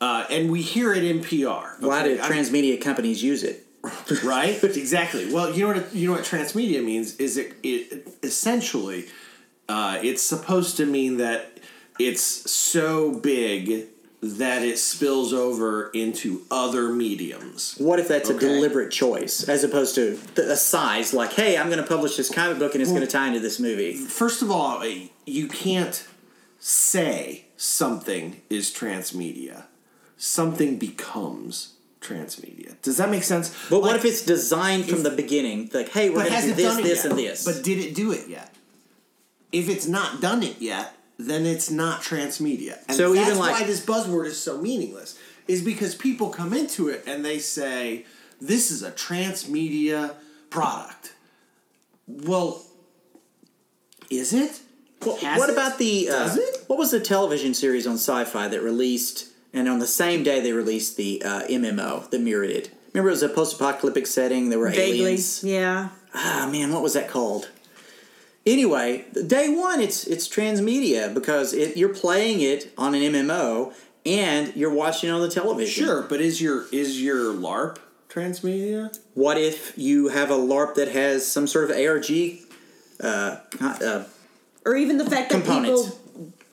uh, 0.00 0.26
and 0.30 0.50
we 0.50 0.62
hear 0.62 0.92
it 0.92 1.04
in 1.04 1.22
PR. 1.22 1.84
Why 1.84 2.00
okay? 2.04 2.16
do 2.16 2.22
I- 2.22 2.28
transmedia 2.28 2.80
companies 2.80 3.22
use 3.22 3.42
it? 3.42 3.66
right? 4.24 4.62
exactly. 4.64 5.32
Well, 5.32 5.54
you 5.54 5.66
know 5.66 5.74
what 5.80 5.94
you 5.94 6.08
know 6.08 6.14
what 6.14 6.24
transmedia 6.24 6.82
means 6.82 7.16
is 7.16 7.36
it, 7.36 7.54
it 7.62 8.08
essentially 8.22 9.06
uh, 9.68 9.98
it's 10.02 10.22
supposed 10.22 10.76
to 10.78 10.86
mean 10.86 11.18
that 11.18 11.58
it's 11.98 12.22
so 12.22 13.12
big 13.12 13.86
that 14.24 14.62
it 14.62 14.78
spills 14.78 15.32
over 15.32 15.90
into 15.90 16.42
other 16.50 16.88
mediums. 16.88 17.76
What 17.78 17.98
if 17.98 18.08
that's 18.08 18.30
a 18.30 18.38
deliberate 18.38 18.90
choice 18.90 19.48
as 19.48 19.64
opposed 19.64 19.94
to 19.96 20.18
a 20.36 20.56
size? 20.56 21.12
Like, 21.12 21.32
hey, 21.32 21.56
I'm 21.56 21.68
going 21.68 21.82
to 21.82 21.86
publish 21.86 22.16
this 22.16 22.32
comic 22.32 22.58
book 22.58 22.74
and 22.74 22.82
it's 22.82 22.90
going 22.90 23.02
to 23.02 23.08
tie 23.08 23.28
into 23.28 23.40
this 23.40 23.60
movie. 23.60 23.94
First 23.94 24.42
of 24.42 24.50
all, 24.50 24.82
eh, 24.82 25.08
you 25.26 25.48
can't 25.48 26.06
say 26.58 27.46
something 27.56 28.40
is 28.48 28.70
transmedia. 28.72 29.64
Something 30.16 30.78
becomes 30.78 31.74
transmedia. 32.00 32.80
Does 32.82 32.96
that 32.98 33.10
make 33.10 33.24
sense? 33.24 33.54
But 33.68 33.82
what 33.82 33.96
if 33.96 34.04
it's 34.04 34.22
designed 34.22 34.86
from 34.86 35.02
the 35.02 35.10
beginning? 35.10 35.70
Like, 35.72 35.90
hey, 35.90 36.10
we're 36.10 36.28
going 36.28 36.40
to 36.40 36.48
do 36.48 36.54
this, 36.54 36.76
this, 36.76 37.04
yet. 37.04 37.10
and 37.10 37.18
this. 37.18 37.44
But 37.44 37.64
did 37.64 37.78
it 37.78 37.94
do 37.94 38.12
it 38.12 38.28
yet? 38.28 38.54
If 39.52 39.68
it's 39.68 39.86
not 39.86 40.20
done 40.20 40.42
it 40.42 40.60
yet, 40.60 40.93
then 41.18 41.46
it's 41.46 41.70
not 41.70 42.02
transmedia. 42.02 42.78
And 42.88 42.96
So 42.96 43.12
that's 43.14 43.26
even 43.28 43.38
like- 43.38 43.60
why 43.60 43.66
this 43.66 43.80
buzzword 43.84 44.26
is 44.26 44.38
so 44.38 44.60
meaningless. 44.60 45.16
Is 45.46 45.60
because 45.60 45.94
people 45.94 46.30
come 46.30 46.54
into 46.54 46.88
it 46.88 47.04
and 47.06 47.22
they 47.22 47.38
say, 47.38 48.06
"This 48.40 48.70
is 48.70 48.82
a 48.82 48.90
transmedia 48.90 50.14
product." 50.48 51.12
Well, 52.08 52.64
is 54.10 54.32
it? 54.32 54.60
Has 55.20 55.38
what 55.38 55.50
it? 55.50 55.52
about 55.52 55.78
the? 55.78 56.08
Uh? 56.08 56.36
What 56.66 56.78
was 56.78 56.90
the 56.92 57.00
television 57.00 57.52
series 57.52 57.86
on 57.86 57.94
Sci-Fi 57.94 58.48
that 58.48 58.62
released, 58.62 59.26
and 59.52 59.68
on 59.68 59.78
the 59.80 59.86
same 59.86 60.22
day 60.22 60.40
they 60.40 60.52
released 60.52 60.96
the 60.96 61.22
uh, 61.22 61.42
MMO 61.42 62.10
mirrored 62.18 62.50
it? 62.50 62.70
Remember, 62.94 63.10
it 63.10 63.12
was 63.12 63.22
a 63.22 63.28
post-apocalyptic 63.28 64.06
setting. 64.06 64.48
There 64.48 64.58
were 64.58 64.70
Vaguely, 64.70 65.00
aliens. 65.00 65.42
yeah. 65.44 65.88
ah 66.14 66.48
man, 66.50 66.72
what 66.72 66.82
was 66.82 66.94
that 66.94 67.08
called? 67.10 67.50
Anyway, 68.46 69.04
day 69.26 69.48
one, 69.48 69.80
it's 69.80 70.06
it's 70.06 70.28
transmedia 70.28 71.12
because 71.14 71.54
it, 71.54 71.76
you're 71.76 71.94
playing 71.94 72.40
it 72.42 72.72
on 72.76 72.94
an 72.94 73.00
MMO 73.02 73.72
and 74.04 74.54
you're 74.54 74.72
watching 74.74 75.08
it 75.08 75.12
on 75.12 75.22
the 75.22 75.30
television. 75.30 75.84
Sure, 75.84 76.02
but 76.02 76.20
is 76.20 76.42
your 76.42 76.66
is 76.70 77.00
your 77.02 77.32
LARP 77.32 77.78
transmedia? 78.10 78.96
What 79.14 79.38
if 79.38 79.76
you 79.78 80.08
have 80.08 80.30
a 80.30 80.36
LARP 80.36 80.74
that 80.74 80.88
has 80.88 81.26
some 81.26 81.46
sort 81.46 81.70
of 81.70 81.76
ARG 81.76 82.10
uh, 83.00 83.36
uh, 83.60 84.04
or 84.66 84.76
even 84.76 84.98
the 84.98 85.08
fact 85.08 85.30
that 85.30 85.42
people 85.44 85.98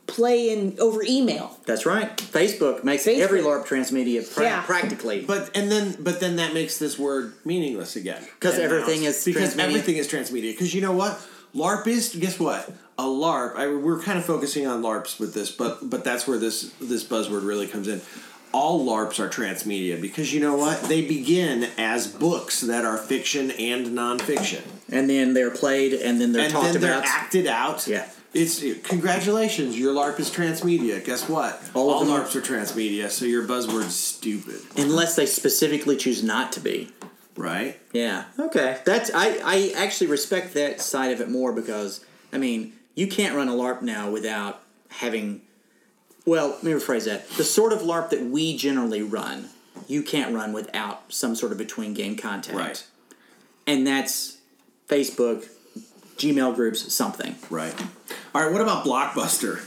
play 0.08 0.50
in 0.52 0.76
over 0.80 1.02
email. 1.04 1.58
that's 1.66 1.86
right. 1.86 2.18
Facebook 2.18 2.84
makes 2.84 3.06
Facebook. 3.06 3.20
every 3.22 3.42
LARP 3.42 3.66
transmedia 3.66 4.34
pra- 4.34 4.44
Yeah. 4.44 4.62
practically. 4.64 5.22
But 5.22 5.50
and 5.56 5.72
then 5.72 5.96
but 6.00 6.20
then 6.22 6.38
that 6.38 6.54
makes 6.54 6.78
this 6.80 6.98
word 7.00 7.34
meaningless 7.46 7.96
again 7.96 8.22
'Cause 8.40 8.56
And 8.56 8.64
everything 8.64 9.04
is 9.04 9.24
because 9.24 9.56
transmedia. 9.56 9.60
everything 9.64 9.98
is 9.98 10.08
transmedia. 10.10 10.52
Because 10.54 10.74
you 10.74 10.82
know 10.82 10.92
what, 10.92 11.18
LARP 11.56 11.88
is. 11.88 12.16
Guess 12.16 12.40
what? 12.40 12.72
A 12.98 13.04
LARP. 13.04 13.56
I, 13.56 13.68
we're 13.74 14.00
kind 14.02 14.18
of 14.20 14.26
focusing 14.26 14.68
on 14.68 14.82
LARPs 14.82 15.20
with 15.20 15.34
this, 15.34 15.52
but 15.52 15.90
but 15.90 16.04
that's 16.04 16.28
where 16.28 16.38
this 16.38 16.72
this 16.80 17.04
buzzword 17.04 17.46
really 17.46 17.68
comes 17.68 17.88
in. 17.88 18.02
All 18.54 18.86
LARPs 18.86 19.18
are 19.20 19.30
transmedia 19.30 20.00
because 20.02 20.34
you 20.34 20.42
know 20.42 20.56
what? 20.58 20.82
They 20.84 21.08
begin 21.08 21.70
as 21.78 22.08
books 22.08 22.62
that 22.62 22.84
are 22.86 22.98
fiction 22.98 23.52
and 23.52 23.88
nonfiction, 23.88 24.62
and 24.92 25.10
then 25.10 25.34
they're 25.34 25.52
played, 25.52 25.94
and 25.94 26.20
then 26.20 26.32
they're 26.34 26.44
and 26.44 26.52
talked 26.54 26.74
then 26.74 26.82
they're 26.82 26.94
about. 27.00 27.06
acted 27.08 27.48
out. 27.48 27.88
Yeah. 27.88 28.08
It's 28.34 28.64
congratulations, 28.88 29.78
your 29.78 29.94
LARP 29.94 30.18
is 30.22 30.30
transmedia. 30.30 31.04
Guess 31.04 31.28
what? 31.28 31.62
All 31.74 31.90
All, 31.90 32.02
of 32.02 32.08
them 32.08 32.16
are- 32.16 32.24
LARPs 32.24 32.36
are 32.36 32.42
transmedia, 32.42 33.10
so 33.10 33.26
your 33.26 33.44
buzzword's 33.46 33.94
stupid, 33.96 34.62
unless 34.78 35.18
they 35.18 35.26
specifically 35.26 35.98
choose 35.98 36.24
not 36.24 36.54
to 36.54 36.62
be. 36.62 36.90
Right? 37.36 37.80
Yeah. 37.94 38.26
Okay. 38.40 38.80
That's 38.86 39.12
I, 39.14 39.40
I 39.44 39.74
actually 39.76 40.08
respect 40.08 40.54
that 40.54 40.82
side 40.82 41.12
of 41.12 41.22
it 41.22 41.30
more 41.30 41.52
because 41.54 42.04
I 42.32 42.38
mean 42.38 42.74
you 42.96 43.08
can't 43.08 43.36
run 43.36 43.48
a 43.48 43.54
LARP 43.54 43.82
now 43.82 44.10
without 44.12 44.62
having 44.90 45.42
well, 46.26 46.50
let 46.50 46.64
me 46.64 46.72
rephrase 46.72 47.06
that. 47.06 47.28
The 47.32 47.44
sort 47.44 47.74
of 47.74 47.80
LARP 47.80 48.12
that 48.12 48.22
we 48.24 48.56
generally 48.56 49.02
run, 49.02 49.50
you 49.88 50.04
can't 50.04 50.36
run 50.36 50.54
without 50.54 51.12
some 51.12 51.36
sort 51.36 51.52
of 51.52 51.58
between 51.58 51.94
game 51.96 52.16
content. 52.16 52.58
Right. 52.58 52.86
And 53.66 53.88
that's 53.88 54.38
Facebook, 54.88 55.48
Gmail 56.18 56.54
groups, 56.54 56.94
something. 56.94 57.36
Right. 57.50 57.74
All 58.36 58.44
right. 58.44 58.52
What 58.52 58.62
about 58.62 58.86
Blockbuster? 58.86 59.66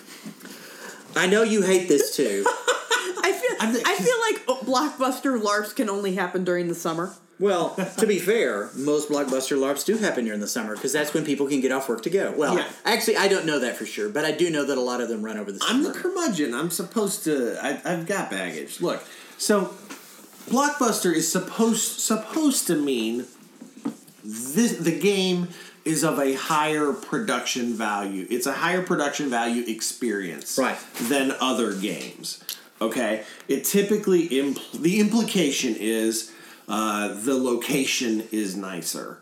I 1.17 1.27
know 1.27 1.43
you 1.43 1.62
hate 1.62 1.89
this 1.89 2.15
too. 2.17 2.45
I 2.47 3.33
feel 3.33 3.57
I'm 3.61 3.73
the- 3.73 3.83
I 3.87 3.95
feel 3.97 4.21
like 4.21 4.65
blockbuster 4.67 5.41
LARPs 5.41 5.75
can 5.75 5.89
only 5.89 6.15
happen 6.15 6.45
during 6.45 6.69
the 6.69 6.75
summer. 6.75 7.15
Well, 7.41 7.74
to 7.99 8.07
be 8.07 8.18
fair, 8.18 8.70
most 8.74 9.09
blockbuster 9.09 9.57
LARPs 9.59 9.85
do 9.85 9.97
happen 9.97 10.24
during 10.24 10.41
the 10.41 10.47
summer 10.49 10.74
because 10.74 10.93
that's 10.93 11.12
when 11.14 11.24
people 11.24 11.47
can 11.49 11.61
get 11.61 11.72
off 11.72 11.89
work 11.89 12.03
to 12.05 12.11
go. 12.11 12.32
Well, 12.37 12.57
Yeah. 12.57 12.68
actually, 12.85 13.16
I 13.16 13.28
don't 13.28 13.45
know 13.47 13.59
that 13.59 13.76
for 13.76 13.87
sure, 13.87 14.09
but 14.09 14.24
I 14.24 14.30
do 14.32 14.51
know 14.51 14.64
that 14.64 14.78
a 14.78 14.80
lot 14.80 15.01
of 15.01 15.09
them 15.09 15.22
run 15.24 15.37
over 15.39 15.51
the 15.53 15.59
summer. 15.59 15.70
I'm 15.72 15.82
the 15.82 15.93
curmudgeon. 15.93 16.55
I'm 16.55 16.70
supposed 16.70 17.24
to. 17.24 17.59
I, 17.61 17.80
I've 17.85 18.07
got 18.07 18.30
baggage. 18.30 18.80
Look, 18.80 19.03
so 19.39 19.74
Blockbuster 20.49 21.12
is 21.14 21.30
supposed 21.30 22.01
supposed 22.01 22.66
to 22.68 22.76
mean 22.76 23.24
this. 24.22 24.76
The 24.78 24.97
game 24.99 25.49
is 25.85 26.03
of 26.05 26.18
a 26.18 26.35
higher 26.35 26.93
production 26.93 27.74
value. 27.74 28.26
It's 28.30 28.47
a 28.47 28.53
higher 28.53 28.82
production 28.82 29.28
value 29.28 29.64
experience, 29.66 30.57
Right. 30.59 30.78
than 31.09 31.35
other 31.41 31.72
games. 31.74 32.43
Okay, 32.80 33.22
it 33.49 33.64
typically 33.64 34.28
impl- 34.30 34.80
the 34.80 34.99
implication 35.01 35.74
is 35.78 36.30
uh, 36.69 37.09
the 37.15 37.35
location 37.35 38.25
is 38.33 38.57
nicer. 38.57 39.21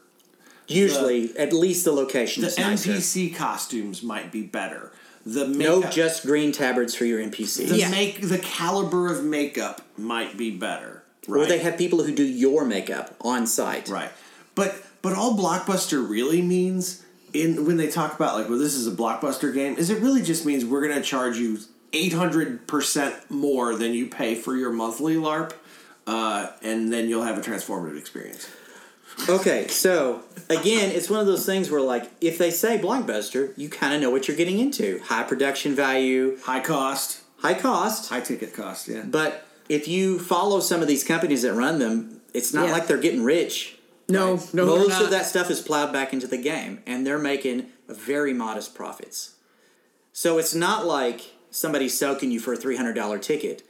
Usually, 0.69 1.37
at 1.37 1.53
least 1.53 1.85
the 1.85 1.93
location 1.93 2.43
The 2.43 2.49
is 2.49 2.59
nicer. 2.59 2.93
NPC 2.93 3.35
costumes 3.35 4.03
might 4.03 4.31
be 4.33 4.43
better. 4.43 4.93
The 5.27 5.47
No, 5.47 5.83
just 5.85 6.25
green 6.25 6.53
tabards 6.53 6.95
for 6.97 7.05
your 7.05 7.21
NPC. 7.21 7.69
the 7.69 7.79
Yeah. 7.79 7.91
make 7.91 8.21
the 8.29 8.39
caliber 8.39 9.13
of 9.13 9.23
makeup 9.25 9.83
might 9.99 10.37
be 10.37 10.51
better. 10.51 11.03
Right. 11.29 11.43
Or 11.43 11.47
they 11.47 11.59
have 11.59 11.77
people 11.79 12.03
who 12.03 12.13
do 12.13 12.25
your 12.25 12.65
makeup 12.65 13.15
on 13.21 13.47
site. 13.47 13.89
right. 13.89 14.11
But 14.55 14.75
but 15.03 15.15
all 15.15 15.37
blockbuster 15.37 16.07
really 16.09 16.43
means 16.43 17.03
in 17.33 17.65
when 17.67 17.77
they 17.77 17.89
talk 17.89 18.15
about 18.15 18.35
like 18.35 18.49
well 18.49 18.59
this 18.59 18.75
is 18.75 18.87
a 18.87 18.91
blockbuster 18.91 19.53
game 19.55 19.77
is 19.77 19.91
it 19.91 20.01
really 20.03 20.23
just 20.23 20.45
means 20.47 20.65
we're 20.65 20.87
going 20.87 20.95
to 20.95 21.03
charge 21.03 21.39
you 21.39 21.59
800% 21.93 23.31
more 23.31 23.75
than 23.75 23.93
you 23.93 24.07
pay 24.07 24.35
for 24.35 24.57
your 24.57 24.71
monthly 24.73 25.15
LARP 25.17 25.53
uh, 26.07 26.49
and 26.63 26.93
then 26.93 27.09
you'll 27.09 27.23
have 27.25 27.39
a 27.39 27.41
transformative 27.41 27.99
experience. 27.99 28.49
Okay, 29.29 29.69
so 29.69 30.23
again, 30.49 30.91
it's 30.91 31.11
one 31.11 31.21
of 31.21 31.27
those 31.27 31.45
things 31.45 31.71
where, 31.71 31.81
like, 31.83 32.11
if 32.21 32.39
they 32.39 32.51
say 32.51 32.79
blockbuster, 32.79 33.53
you 33.59 33.69
kind 33.69 33.95
of 33.95 34.01
know 34.01 34.11
what 34.11 34.27
you're 34.27 34.37
getting 34.37 34.59
into 34.59 35.01
high 35.05 35.23
production 35.23 35.75
value, 35.75 36.39
High 36.45 36.61
cost, 36.61 37.21
high 37.39 37.55
cost. 37.55 38.09
high 38.09 38.21
ticket 38.21 38.55
cost, 38.55 38.89
yeah. 38.89 39.03
But 39.05 39.47
if 39.69 39.87
you 39.87 40.19
follow 40.19 40.61
some 40.61 40.81
of 40.81 40.89
these 40.89 41.05
companies 41.05 41.43
that 41.43 41.53
run 41.53 41.79
them, 41.79 42.21
it's 42.33 42.55
not 42.55 42.67
Yeah. 42.69 42.73
like 42.73 42.87
they're 42.87 42.97
getting 42.97 43.23
rich. 43.23 43.77
No, 44.09 44.35
Right. 44.35 44.55
no, 44.55 44.67
Most 44.67 45.01
of 45.01 45.11
that 45.11 45.27
stuff 45.27 45.51
is 45.51 45.61
plowed 45.61 45.93
back 45.93 46.13
into 46.15 46.27
the 46.27 46.39
game, 46.39 46.81
and 46.87 47.07
they're 47.07 47.19
making 47.19 47.67
very 47.89 48.33
modest 48.33 48.75
profits. 48.75 49.33
So 50.15 50.39
it's 50.39 50.55
not 50.55 50.87
like 50.87 51.33
somebody's 51.51 51.97
soaking 51.97 52.31
you 52.31 52.41
for 52.41 52.55
a 52.55 52.57
three 52.57 52.77
hundred 52.77 52.95
dollar 52.95 53.19
ticket. 53.19 53.63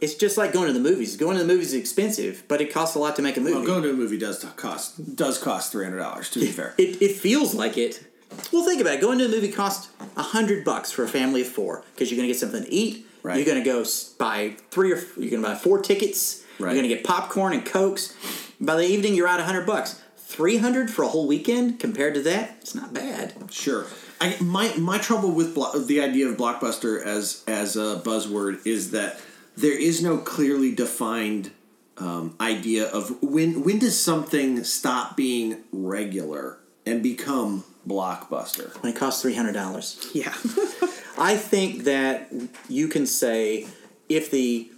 It's 0.00 0.14
just 0.14 0.38
like 0.38 0.52
going 0.52 0.68
to 0.68 0.72
the 0.72 0.80
movies. 0.80 1.16
Going 1.16 1.36
to 1.36 1.42
the 1.42 1.48
movies 1.52 1.68
is 1.68 1.80
expensive, 1.80 2.44
but 2.48 2.60
it 2.60 2.72
costs 2.72 2.94
a 2.96 2.98
lot 2.98 3.16
to 3.16 3.22
make 3.22 3.36
a 3.36 3.40
movie. 3.40 3.54
Well, 3.54 3.66
going 3.66 3.82
to 3.82 3.90
a 3.90 3.94
movie 3.94 4.18
does 4.18 4.42
cost 4.56 5.16
does 5.16 5.36
cost 5.38 5.72
three 5.72 5.84
hundred 5.84 5.98
dollars. 5.98 6.30
To 6.30 6.38
be 6.40 6.46
fair, 6.46 6.74
It, 6.78 7.02
it 7.02 7.12
feels 7.16 7.54
like 7.54 7.76
it. 7.76 8.06
Well, 8.52 8.64
think 8.64 8.80
about 8.80 8.94
it. 8.94 9.00
Going 9.00 9.18
to 9.18 9.24
a 9.24 9.28
movie 9.28 9.50
costs 9.50 9.88
a 10.16 10.22
hundred 10.22 10.64
bucks 10.64 10.92
for 10.92 11.02
a 11.04 11.08
family 11.08 11.40
of 11.42 11.48
four 11.48 11.82
because 11.94 12.10
you're 12.10 12.16
going 12.16 12.28
to 12.28 12.32
get 12.32 12.38
something 12.38 12.62
to 12.62 12.72
eat. 12.72 13.06
Right. 13.22 13.36
You're 13.36 13.44
going 13.46 13.62
to 13.62 13.64
go 13.64 13.84
buy 14.18 14.56
three 14.70 14.92
or 14.92 14.96
you're 15.16 15.30
going 15.30 15.42
to 15.42 15.48
buy 15.48 15.54
four 15.56 15.82
tickets. 15.82 16.44
Right. 16.58 16.72
You're 16.72 16.82
going 16.82 16.88
to 16.88 16.94
get 16.94 17.04
popcorn 17.04 17.52
and 17.52 17.66
cokes. 17.66 18.14
By 18.60 18.76
the 18.76 18.86
evening, 18.86 19.14
you're 19.14 19.28
out 19.28 19.40
a 19.40 19.44
hundred 19.44 19.66
bucks. 19.66 20.00
Three 20.16 20.58
hundred 20.58 20.90
for 20.90 21.02
a 21.02 21.08
whole 21.08 21.26
weekend 21.26 21.80
compared 21.80 22.14
to 22.14 22.22
that, 22.22 22.56
it's 22.60 22.74
not 22.74 22.94
bad. 22.94 23.34
Sure. 23.50 23.86
I, 24.20 24.36
my 24.40 24.72
my 24.76 24.98
trouble 24.98 25.32
with 25.32 25.54
blo- 25.54 25.76
the 25.78 26.00
idea 26.00 26.28
of 26.28 26.36
blockbuster 26.36 27.02
as 27.04 27.42
as 27.48 27.76
a 27.76 28.00
buzzword 28.04 28.64
is 28.64 28.92
that 28.92 29.18
there 29.56 29.78
is 29.78 30.02
no 30.02 30.18
clearly 30.18 30.74
defined 30.74 31.50
um, 31.98 32.34
idea 32.40 32.86
of 32.86 33.22
when 33.22 33.62
when 33.62 33.78
does 33.78 34.00
something 34.00 34.64
stop 34.64 35.16
being 35.16 35.58
regular 35.72 36.58
and 36.86 37.02
become 37.02 37.64
blockbuster. 37.86 38.74
When 38.82 38.92
it 38.92 38.96
costs 38.96 39.22
three 39.22 39.34
hundred 39.34 39.52
dollars, 39.52 40.08
yeah. 40.14 40.34
I 41.18 41.36
think 41.36 41.84
that 41.84 42.32
you 42.68 42.88
can 42.88 43.06
say 43.06 43.66
if 44.08 44.30
the 44.30 44.70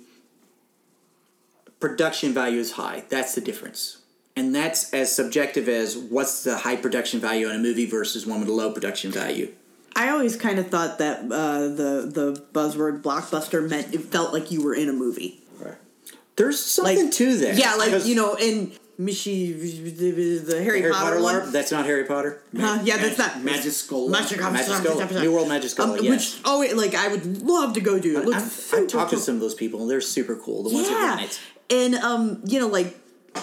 production 1.78 2.32
value 2.32 2.58
is 2.58 2.72
high, 2.72 3.04
that's 3.08 3.34
the 3.34 3.40
difference. 3.40 3.98
And 4.34 4.54
that's 4.54 4.92
as 4.94 5.14
subjective 5.14 5.68
as 5.68 5.96
what's 5.96 6.42
the 6.42 6.58
high 6.58 6.76
production 6.76 7.20
value 7.20 7.48
on 7.48 7.54
a 7.54 7.58
movie 7.58 7.86
versus 7.86 8.26
one 8.26 8.40
with 8.40 8.48
a 8.48 8.52
low 8.52 8.72
production 8.72 9.10
value. 9.10 9.52
I 9.94 10.08
always 10.10 10.36
kind 10.36 10.58
of 10.58 10.68
thought 10.68 10.98
that 10.98 11.20
uh, 11.20 11.68
the 11.68 12.10
the 12.10 12.44
buzzword 12.52 13.02
blockbuster 13.02 13.68
meant 13.68 13.94
it 13.94 14.00
felt 14.00 14.32
like 14.32 14.50
you 14.50 14.62
were 14.62 14.74
in 14.74 14.88
a 14.88 14.92
movie. 14.92 15.38
There's 16.36 16.58
something 16.58 17.04
Like- 17.06 17.14
to 17.14 17.36
that. 17.38 17.56
Yeah, 17.58 17.74
like 17.74 18.06
you 18.06 18.14
know, 18.14 18.34
in 18.36 18.72
Michi, 18.98 19.52
the 20.46 20.62
Harry, 20.62 20.80
Harry 20.80 20.92
Potter, 20.92 21.16
Potter 21.16 21.22
one. 21.22 21.34
LARP, 21.34 21.52
that's 21.52 21.70
not 21.70 21.84
Harry 21.84 22.04
Potter. 22.04 22.42
Huh? 22.56 22.80
yeah, 22.84 22.96
that's 22.96 23.18
not 23.18 23.42
Magic 23.42 23.72
Skull. 23.72 24.08
Magic 24.08 24.40
Magic 24.40 25.10
New 25.20 25.32
World 25.32 25.48
Magic 25.48 25.70
School, 25.70 25.92
Um, 25.92 25.98
yes. 26.02 26.10
Which 26.36 26.42
oh, 26.44 26.60
wait, 26.60 26.74
like 26.76 26.94
I 26.94 27.08
would 27.08 27.42
love 27.42 27.74
to 27.74 27.80
go 27.80 27.98
do. 27.98 28.18
It 28.18 28.24
looks 28.24 28.42
I've, 28.42 28.50
super 28.50 28.82
I've 28.82 28.88
talked 28.88 29.10
to 29.10 29.16
cool. 29.16 29.22
some 29.24 29.34
of 29.36 29.40
those 29.42 29.54
people, 29.54 29.82
and 29.82 29.90
they're 29.90 30.00
super 30.00 30.36
cool. 30.36 30.62
The 30.62 30.70
ones 30.74 30.88
that 30.88 30.94
yeah, 30.94 31.08
run 31.16 31.18
it. 31.20 31.40
and 31.70 31.94
um, 31.96 32.42
you 32.46 32.58
know, 32.58 32.68
like 32.68 32.96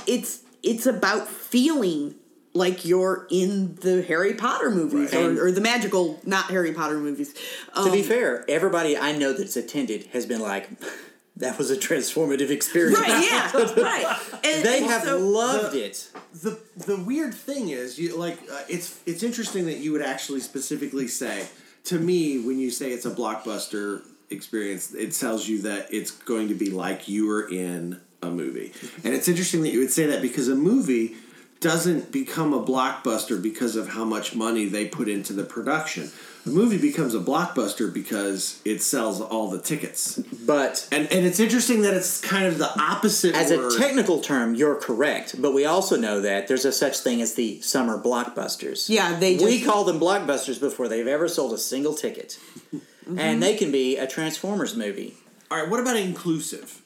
it's 0.08 0.42
it's 0.64 0.86
about 0.88 1.28
feeling 1.28 2.16
like 2.54 2.84
you're 2.86 3.28
in 3.30 3.76
the 3.76 4.02
Harry 4.02 4.34
Potter 4.34 4.72
movies 4.72 5.14
Right. 5.14 5.24
or, 5.26 5.46
or 5.48 5.52
the 5.52 5.62
magical, 5.62 6.20
not 6.26 6.46
Harry 6.46 6.74
Potter 6.74 6.98
movies. 6.98 7.34
Um, 7.74 7.86
To 7.86 7.92
be 7.92 8.02
fair, 8.04 8.44
everybody 8.50 8.98
I 8.98 9.12
know 9.16 9.34
that's 9.34 9.56
attended 9.56 10.06
has 10.14 10.26
been 10.26 10.42
like, 10.42 10.68
"That 11.38 11.58
was 11.58 11.70
a 11.72 11.78
transformative 11.78 12.50
experience." 12.50 13.00
right? 13.00 13.24
Yeah, 13.24 13.52
right. 13.84 14.18
And, 14.44 14.66
They 14.66 14.78
and 14.80 14.88
have 14.88 15.04
so- 15.04 15.20
loved 15.20 15.76
it. 15.76 16.10
the 16.34 16.60
the 16.76 16.98
weird 16.98 17.34
thing 17.34 17.70
is 17.70 17.98
you 18.00 18.18
like 18.18 18.38
uh, 18.52 18.62
it's 18.68 19.00
it's 19.06 19.22
interesting 19.24 19.66
that 19.66 19.78
you 19.78 19.92
would 19.92 20.02
actually 20.02 20.40
specifically 20.42 21.08
say 21.08 21.48
to 21.86 22.00
me 22.00 22.40
when 22.40 22.58
you 22.60 22.70
say 22.72 22.92
it's 22.92 23.06
a 23.06 23.12
blockbuster 23.12 24.02
experience 24.32 24.94
it 24.94 25.12
tells 25.14 25.48
you 25.48 25.62
that 25.64 25.92
it's 25.92 26.12
going 26.12 26.48
to 26.50 26.54
be 26.54 26.70
like 26.70 27.08
you 27.08 27.26
were 27.26 27.48
in 27.50 28.00
a 28.22 28.30
movie 28.30 28.72
and 29.04 29.14
it's 29.16 29.28
interesting 29.28 29.62
that 29.64 29.72
you 29.72 29.80
would 29.80 29.90
say 29.90 30.06
that 30.06 30.22
because 30.22 30.48
a 30.50 30.56
movie 30.56 31.16
doesn't 31.62 32.12
become 32.12 32.54
a 32.54 32.64
blockbuster 32.64 33.42
because 33.42 33.76
of 33.76 33.90
how 33.90 34.06
much 34.06 34.34
money 34.36 34.66
they 34.66 34.86
put 34.88 35.08
into 35.10 35.34
the 35.34 35.44
production 35.44 36.10
a 36.46 36.50
movie 36.50 36.78
becomes 36.78 37.14
a 37.14 37.20
blockbuster 37.20 37.94
because 37.94 38.62
it 38.64 38.82
sells 38.82 39.20
all 39.20 39.50
the 39.50 39.60
tickets 39.62 40.18
But 40.46 40.88
and 40.92 41.12
and 41.12 41.26
it's 41.26 41.40
interesting 41.40 41.82
that 41.82 41.94
it's 41.94 42.22
kind 42.22 42.46
of 42.46 42.58
the 42.58 42.72
opposite 42.80 43.36
as 43.36 43.52
word. 43.52 43.74
a 43.74 43.78
technical 43.78 44.22
term, 44.22 44.56
you're 44.56 44.76
correct. 44.76 45.40
But 45.42 45.54
we 45.54 45.66
also 45.66 45.98
know 45.98 46.22
that 46.22 46.48
there's 46.48 46.64
a 46.66 46.72
such 46.72 47.00
thing 47.00 47.22
as 47.22 47.36
the 47.36 47.60
summer 47.62 48.02
blockbusters. 48.02 48.88
Yeah, 48.90 49.20
they 49.20 49.36
we 49.36 49.58
just- 49.60 49.66
call 49.70 49.84
them 49.84 50.00
blockbusters 50.00 50.60
before 50.62 50.88
they've 50.88 51.08
ever 51.08 51.28
sold 51.28 51.52
a 51.54 51.58
single 51.58 51.94
ticket, 51.94 52.40
mm-hmm. 52.74 53.20
and 53.20 53.44
they 53.44 53.56
can 53.58 53.72
be 53.72 53.98
a 53.98 54.08
Transformers 54.08 54.76
movie. 54.78 55.18
all 55.52 55.58
right 55.60 55.70
what 55.70 55.80
about 55.82 55.98
inclusive 55.98 56.82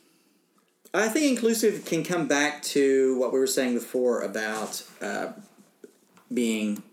I 0.94 1.08
think 1.08 1.26
inclusive 1.26 1.86
can 1.86 2.04
come 2.04 2.28
back 2.28 2.62
to 2.64 3.18
what 3.18 3.34
we 3.34 3.40
were 3.40 3.48
saying 3.48 3.74
before 3.74 4.22
about 4.22 4.84
uh, 5.02 5.32
being 6.32 6.84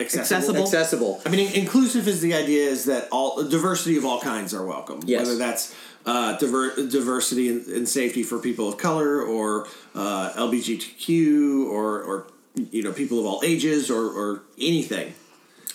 accessible. 0.00 0.36
Accessible. 0.36 0.62
accessible. 0.62 1.22
I 1.26 1.28
mean, 1.28 1.52
inclusive 1.52 2.08
is 2.08 2.22
the 2.22 2.34
idea 2.34 2.66
is 2.68 2.86
that 2.86 3.08
all 3.12 3.42
diversity 3.42 3.98
of 3.98 4.06
all 4.06 4.20
kinds 4.20 4.54
are 4.54 4.64
welcome. 4.64 5.00
Yes. 5.04 5.26
Whether 5.26 5.36
that's 5.36 5.74
uh, 6.06 6.38
diver- 6.38 6.74
diversity 6.76 7.50
and, 7.50 7.66
and 7.66 7.88
safety 7.88 8.22
for 8.22 8.38
people 8.38 8.68
of 8.68 8.78
color, 8.78 9.22
or 9.22 9.66
uh, 9.94 10.32
LGBTQ, 10.36 11.66
or 11.66 12.02
or 12.02 12.26
you 12.70 12.82
know 12.82 12.92
people 12.92 13.18
of 13.18 13.26
all 13.26 13.40
ages, 13.44 13.90
or 13.90 14.06
or 14.06 14.42
anything. 14.58 15.14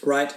Right. 0.01 0.35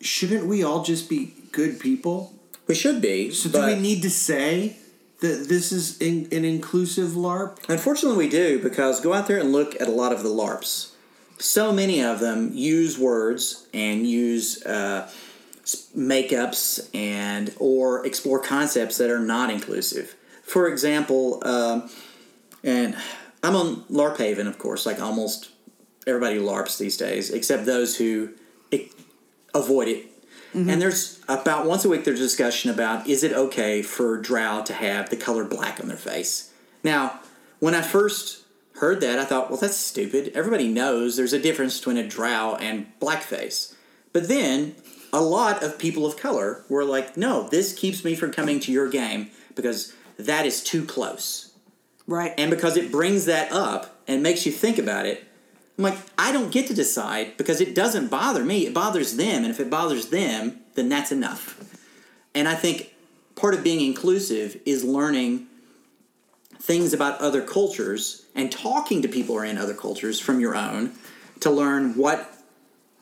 Shouldn't 0.00 0.46
we 0.46 0.62
all 0.62 0.84
just 0.84 1.08
be 1.08 1.34
good 1.50 1.80
people? 1.80 2.34
We 2.66 2.74
should 2.74 3.00
be. 3.00 3.30
So 3.32 3.48
do 3.48 3.64
we 3.64 3.76
need 3.80 4.02
to 4.02 4.10
say 4.10 4.76
that 5.20 5.48
this 5.48 5.72
is 5.72 5.98
in, 5.98 6.28
an 6.32 6.44
inclusive 6.44 7.10
LARP? 7.10 7.58
Unfortunately, 7.68 8.18
we 8.18 8.30
do 8.30 8.60
because 8.60 9.00
go 9.00 9.12
out 9.12 9.26
there 9.26 9.38
and 9.38 9.52
look 9.52 9.80
at 9.80 9.88
a 9.88 9.90
lot 9.90 10.12
of 10.12 10.22
the 10.22 10.28
LARPs. 10.28 10.92
So 11.38 11.72
many 11.72 12.02
of 12.02 12.20
them 12.20 12.52
use 12.52 12.98
words 12.98 13.66
and 13.72 14.06
use 14.06 14.64
uh, 14.64 15.10
makeups 15.96 16.88
and 16.94 17.54
or 17.58 18.04
explore 18.06 18.40
concepts 18.40 18.98
that 18.98 19.10
are 19.10 19.20
not 19.20 19.50
inclusive. 19.50 20.16
For 20.42 20.68
example, 20.68 21.40
um, 21.46 21.90
and 22.64 22.96
I'm 23.42 23.54
on 23.54 23.82
LARP 23.84 24.18
Haven, 24.18 24.46
of 24.46 24.58
course, 24.58 24.84
like 24.86 25.00
almost 25.00 25.50
everybody 26.06 26.38
LARPs 26.38 26.78
these 26.78 26.96
days, 26.96 27.30
except 27.30 27.66
those 27.66 27.96
who 27.96 28.30
avoid 29.54 29.88
it. 29.88 30.06
Mm-hmm. 30.58 30.70
And 30.70 30.82
there's 30.82 31.20
about 31.28 31.66
once 31.66 31.84
a 31.84 31.88
week 31.88 32.04
there's 32.04 32.18
a 32.18 32.24
discussion 32.24 32.70
about 32.70 33.06
is 33.06 33.22
it 33.22 33.32
okay 33.32 33.80
for 33.80 34.16
drow 34.16 34.62
to 34.64 34.72
have 34.72 35.08
the 35.08 35.16
color 35.16 35.44
black 35.44 35.78
on 35.80 35.86
their 35.86 35.96
face. 35.96 36.52
Now, 36.82 37.20
when 37.60 37.74
I 37.74 37.82
first 37.82 38.42
heard 38.76 39.00
that, 39.02 39.20
I 39.20 39.24
thought, 39.24 39.50
well, 39.50 39.58
that's 39.60 39.76
stupid. 39.76 40.32
Everybody 40.34 40.66
knows 40.66 41.16
there's 41.16 41.32
a 41.32 41.40
difference 41.40 41.78
between 41.78 41.96
a 41.96 42.06
drow 42.06 42.56
and 42.56 42.86
blackface. 43.00 43.74
But 44.12 44.26
then 44.26 44.74
a 45.12 45.20
lot 45.20 45.62
of 45.62 45.78
people 45.78 46.04
of 46.04 46.16
color 46.16 46.64
were 46.68 46.84
like, 46.84 47.16
no, 47.16 47.48
this 47.48 47.72
keeps 47.72 48.04
me 48.04 48.16
from 48.16 48.32
coming 48.32 48.58
to 48.60 48.72
your 48.72 48.88
game 48.88 49.30
because 49.54 49.94
that 50.18 50.44
is 50.44 50.62
too 50.62 50.84
close. 50.84 51.52
Right. 52.08 52.34
And 52.36 52.50
because 52.50 52.76
it 52.76 52.90
brings 52.90 53.26
that 53.26 53.52
up 53.52 54.02
and 54.08 54.22
makes 54.24 54.44
you 54.44 54.50
think 54.50 54.78
about 54.78 55.06
it, 55.06 55.24
I'm 55.78 55.84
like, 55.84 55.98
I 56.18 56.32
don't 56.32 56.50
get 56.50 56.66
to 56.66 56.74
decide 56.74 57.36
because 57.36 57.60
it 57.60 57.74
doesn't 57.74 58.08
bother 58.08 58.44
me. 58.44 58.66
It 58.66 58.74
bothers 58.74 59.16
them. 59.16 59.44
And 59.44 59.52
if 59.52 59.60
it 59.60 59.70
bothers 59.70 60.08
them, 60.08 60.58
then 60.74 60.88
that's 60.88 61.12
enough. 61.12 61.56
And 62.34 62.48
I 62.48 62.56
think 62.56 62.94
part 63.36 63.54
of 63.54 63.62
being 63.62 63.80
inclusive 63.80 64.60
is 64.66 64.82
learning 64.82 65.46
things 66.60 66.92
about 66.92 67.20
other 67.20 67.42
cultures 67.42 68.26
and 68.34 68.50
talking 68.50 69.02
to 69.02 69.08
people 69.08 69.36
who 69.36 69.40
are 69.40 69.44
in 69.44 69.56
other 69.56 69.74
cultures 69.74 70.18
from 70.18 70.40
your 70.40 70.56
own 70.56 70.92
to 71.40 71.50
learn 71.50 71.94
what 71.94 72.34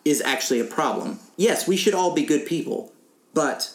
is 0.05 0.21
actually 0.21 0.61
a 0.61 0.65
problem. 0.65 1.19
Yes, 1.39 1.67
we 1.67 1.77
should 1.77 1.95
all 1.95 2.15
be 2.15 2.25
good 2.27 2.47
people, 2.47 2.93
but 3.33 3.73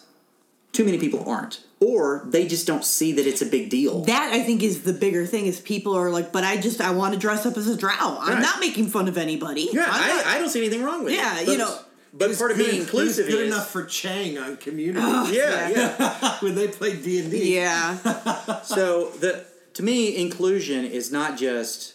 too 0.71 0.85
many 0.85 0.99
people 0.99 1.27
aren't. 1.27 1.61
Or 1.83 2.23
they 2.27 2.47
just 2.47 2.67
don't 2.67 2.85
see 2.85 3.11
that 3.13 3.25
it's 3.25 3.41
a 3.41 3.45
big 3.45 3.71
deal. 3.71 4.01
that 4.03 4.31
I 4.31 4.43
think 4.43 4.61
is 4.61 4.83
the 4.83 4.93
bigger 4.93 5.25
thing 5.25 5.47
is 5.47 5.59
people 5.59 5.95
are 5.97 6.11
like, 6.11 6.31
but 6.31 6.43
I 6.43 6.57
just 6.57 6.79
I 6.79 6.91
want 6.91 7.13
to 7.15 7.19
dress 7.19 7.45
up 7.45 7.57
as 7.57 7.67
a 7.67 7.75
drow. 7.75 7.91
I'm 8.21 8.33
Right. 8.35 8.41
not 8.41 8.59
making 8.59 8.87
fun 8.87 9.07
of 9.07 9.17
anybody. 9.17 9.67
Yeah, 9.73 9.87
I'm 9.89 10.07
not- 10.17 10.25
I, 10.27 10.35
I 10.35 10.39
don't 10.39 10.49
see 10.49 10.59
anything 10.59 10.83
wrong 10.83 11.03
with 11.03 11.13
Yeah, 11.13 11.39
it. 11.39 11.47
Yeah, 11.47 11.51
you 11.53 11.57
know, 11.57 11.79
but 12.13 12.37
part 12.37 12.51
of 12.51 12.57
being 12.57 12.81
inclusive 12.81 13.25
good 13.27 13.39
is 13.47 13.47
enough 13.47 13.69
for 13.71 13.83
Chang 13.85 14.37
on 14.37 14.57
Community 14.57 15.07
yeah, 15.35 15.69
yeah. 15.69 16.37
when 16.41 16.53
they 16.55 16.67
played 16.67 17.03
D 17.03 17.19
and 17.19 17.31
D. 17.31 17.55
yeah. 17.55 17.97
so 18.61 19.09
the 19.19 19.43
to 19.73 19.81
me, 19.83 20.15
inclusion 20.17 20.85
is 20.85 21.11
not 21.11 21.35
just 21.37 21.93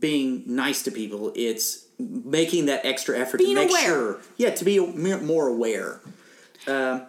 being 0.00 0.44
nice 0.46 0.82
to 0.84 0.90
people; 0.90 1.32
it's 1.34 1.84
making 1.98 2.66
that 2.66 2.86
extra 2.86 3.18
effort 3.18 3.38
Being 3.38 3.56
to 3.56 3.62
make 3.62 3.70
aware. 3.70 3.84
sure, 3.86 4.20
yeah, 4.38 4.50
to 4.50 4.64
be 4.64 4.78
more 4.78 5.18
more 5.20 5.48
aware. 5.48 6.00
Um, 6.66 7.02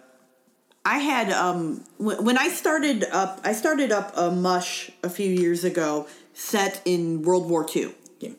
I 0.84 0.98
had 0.98 1.30
um 1.30 1.84
when, 1.98 2.24
when 2.24 2.38
I 2.38 2.48
started 2.48 3.04
up 3.04 3.40
I 3.44 3.52
started 3.52 3.92
up 3.92 4.12
a 4.16 4.30
mush 4.30 4.90
a 5.02 5.10
few 5.10 5.28
years 5.30 5.64
ago 5.64 6.06
set 6.34 6.80
in 6.84 7.22
World 7.22 7.48
War 7.50 7.66
II. 7.74 7.92
Yeah. 8.18 8.30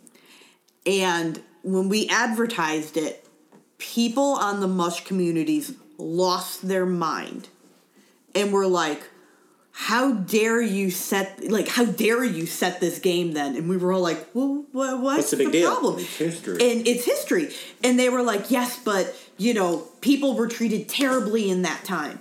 And 0.85 1.41
when 1.63 1.89
we 1.89 2.07
advertised 2.09 2.97
it, 2.97 3.27
people 3.77 4.23
on 4.23 4.59
the 4.59 4.67
mush 4.67 5.03
communities 5.03 5.73
lost 5.99 6.67
their 6.67 6.85
mind 6.85 7.49
and 8.33 8.51
were 8.51 8.65
like, 8.65 9.03
how 9.73 10.13
dare 10.13 10.59
you 10.61 10.89
set 10.89 11.43
like 11.49 11.67
how 11.67 11.85
dare 11.85 12.23
you 12.23 12.45
set 12.47 12.79
this 12.81 12.97
game 12.99 13.33
then 13.33 13.55
and 13.55 13.69
we 13.69 13.77
were 13.77 13.93
all 13.93 14.01
like 14.01 14.27
well 14.33 14.65
what, 14.71 14.99
what's, 14.99 15.17
What's 15.17 15.31
the 15.31 15.37
big 15.37 15.51
deal? 15.53 15.71
problem 15.71 15.99
It's 15.99 16.17
history. 16.17 16.53
and 16.71 16.85
it's 16.87 17.05
history 17.05 17.53
and 17.83 17.97
they 17.97 18.09
were 18.09 18.21
like 18.21 18.51
yes 18.51 18.77
but 18.83 19.15
you 19.37 19.53
know 19.53 19.87
people 20.01 20.35
were 20.35 20.47
treated 20.47 20.89
terribly 20.89 21.49
in 21.49 21.61
that 21.61 21.85
time 21.85 22.19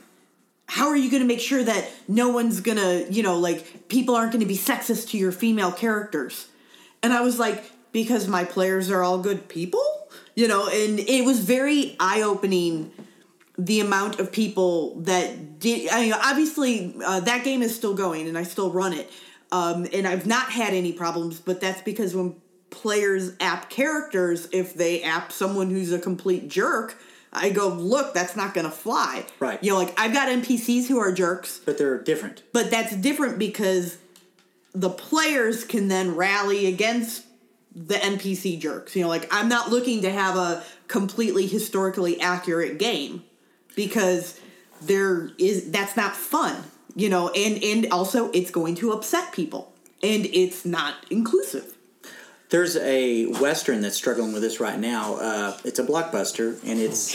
how 0.71 0.87
are 0.87 0.97
you 0.97 1.11
going 1.11 1.23
to 1.23 1.27
make 1.27 1.41
sure 1.41 1.65
that 1.65 1.91
no 2.07 2.29
one's 2.29 2.61
going 2.61 2.79
to 2.79 3.13
you 3.13 3.25
know 3.25 3.37
like 3.37 3.89
people 3.89 4.15
aren't 4.15 4.31
going 4.31 4.41
to 4.41 4.47
be 4.47 4.57
sexist 4.57 5.11
to 5.11 5.19
your 5.19 5.33
female 5.33 5.73
characters? 5.73 6.47
And 7.03 7.13
i 7.13 7.21
was 7.21 7.39
like 7.39 7.65
because 7.93 8.29
my 8.29 8.45
players 8.45 8.89
are 8.91 9.03
all 9.03 9.19
good 9.19 9.49
people? 9.49 9.85
You 10.37 10.47
know 10.49 10.69
and 10.69 11.01
it 11.01 11.25
was 11.25 11.41
very 11.41 11.97
eye-opening 11.99 12.93
the 13.59 13.81
amount 13.81 14.21
of 14.21 14.33
people 14.33 14.95
that 15.01 15.59
did 15.59 15.91
I 15.91 16.03
mean, 16.03 16.13
obviously 16.13 16.95
uh, 17.05 17.21
that 17.21 17.45
game 17.45 17.63
is 17.63 17.75
still 17.75 17.95
going 17.95 18.27
and 18.27 18.39
i 18.39 18.43
still 18.43 18.71
run 18.71 18.93
it 18.95 19.11
um, 19.53 19.87
and 19.93 20.07
i've 20.07 20.27
not 20.27 20.51
had 20.51 20.73
any 20.73 20.93
problems 20.93 21.41
but 21.41 21.61
that's 21.61 21.83
because 21.83 22.15
when 22.15 22.37
players 22.71 23.33
app 23.41 23.69
characters 23.69 24.49
if 24.53 24.73
they 24.75 25.03
app 25.03 25.31
someone 25.31 25.69
who's 25.69 25.93
a 25.93 25.99
complete 25.99 26.49
jerk 26.49 26.97
i 27.33 27.49
go 27.51 27.69
look 27.69 28.13
that's 28.15 28.35
not 28.37 28.55
gonna 28.55 28.71
fly 28.71 29.25
Right. 29.39 29.63
you 29.63 29.71
know 29.71 29.77
like 29.79 29.99
i've 29.99 30.13
got 30.13 30.29
npcs 30.29 30.87
who 30.89 30.99
are 30.99 31.13
jerks 31.13 31.61
But 31.65 31.79
they're 31.79 31.99
different. 32.03 32.43
but 32.53 32.71
that's 32.71 32.95
different 32.97 33.39
because 33.39 33.99
the 34.73 34.91
players 34.91 35.65
can 35.65 35.89
then 35.89 36.15
rally 36.15 36.67
against 36.67 37.25
the 37.75 37.95
NPC 37.95 38.59
jerks. 38.61 38.95
You 38.97 39.03
know, 39.03 39.09
like 39.09 39.27
I'm 39.33 39.49
not 39.49 39.71
looking 39.71 40.03
to 40.03 40.11
have 40.11 40.37
a 40.37 40.63
completely 40.89 41.47
historically 41.47 42.21
accurate 42.21 42.79
game 42.79 43.23
because 43.77 44.39
there 44.81 45.31
is 45.39 45.71
that's 45.71 45.97
not 45.97 46.15
fun. 46.17 46.65
You 46.95 47.09
know, 47.09 47.31
and 47.31 47.63
and 47.63 47.93
also 47.93 48.31
it's 48.33 48.51
going 48.51 48.75
to 48.77 48.93
upset 48.93 49.33
people 49.33 49.73
and 50.03 50.27
it's 50.27 50.65
not 50.65 50.95
inclusive. 51.11 51.77
There's 52.51 52.77
a 52.77 53.27
western 53.27 53.81
that's 53.81 53.95
struggling 53.97 54.33
with 54.33 54.43
this 54.43 54.59
right 54.59 54.79
now. 54.79 55.15
Uh, 55.17 55.57
it's 55.65 55.79
a 55.79 55.85
blockbuster, 55.85 56.59
and 56.67 56.81
it's 56.81 57.15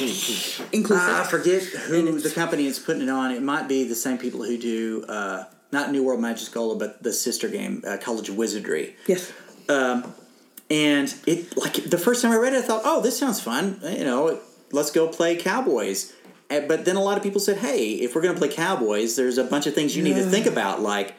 Inclusive. 0.71 1.07
I 1.09 1.23
forget 1.25 1.61
who 1.63 2.19
the 2.19 2.29
company 2.29 2.65
is 2.67 2.79
putting 2.79 3.01
it 3.03 3.09
on. 3.09 3.31
It 3.31 3.41
might 3.43 3.67
be 3.67 3.83
the 3.83 3.95
same 3.95 4.17
people 4.17 4.43
who 4.43 4.57
do 4.57 5.03
uh, 5.09 5.43
not 5.73 5.91
New 5.91 6.03
World 6.03 6.21
Magischola, 6.21 6.79
but 6.79 7.03
the 7.03 7.11
sister 7.11 7.49
game, 7.49 7.83
uh, 7.85 7.97
College 7.97 8.29
of 8.29 8.37
Wizardry. 8.37 8.95
yes. 9.07 9.31
And 10.67 11.13
it 11.27 11.55
like 11.57 11.73
the 11.75 11.97
first 11.99 12.21
time 12.23 12.31
I 12.31 12.37
read 12.37 12.53
it, 12.53 12.63
I 12.63 12.67
thought, 12.67 12.81
"Oh, 12.85 13.01
this 13.01 13.19
sounds 13.19 13.39
fun." 13.39 13.79
You 13.83 14.03
know, 14.03 14.39
let's 14.71 14.89
go 14.91 15.07
play 15.07 15.35
Cowboys. 15.35 16.11
And- 16.49 16.67
But 16.67 16.85
then 16.85 16.95
a 16.95 17.03
lot 17.03 17.17
of 17.17 17.23
people 17.23 17.39
said, 17.39 17.57
"Hey, 17.57 17.91
if 17.91 18.15
we're 18.15 18.21
going 18.21 18.33
to 18.33 18.39
play 18.39 18.49
Cowboys, 18.49 19.15
there's 19.15 19.37
a 19.37 19.43
bunch 19.43 19.67
of 19.67 19.75
things 19.75 19.95
you 19.95 20.01
need 20.03 20.15
to 20.15 20.23
think 20.23 20.45
about, 20.47 20.81
like 20.81 21.13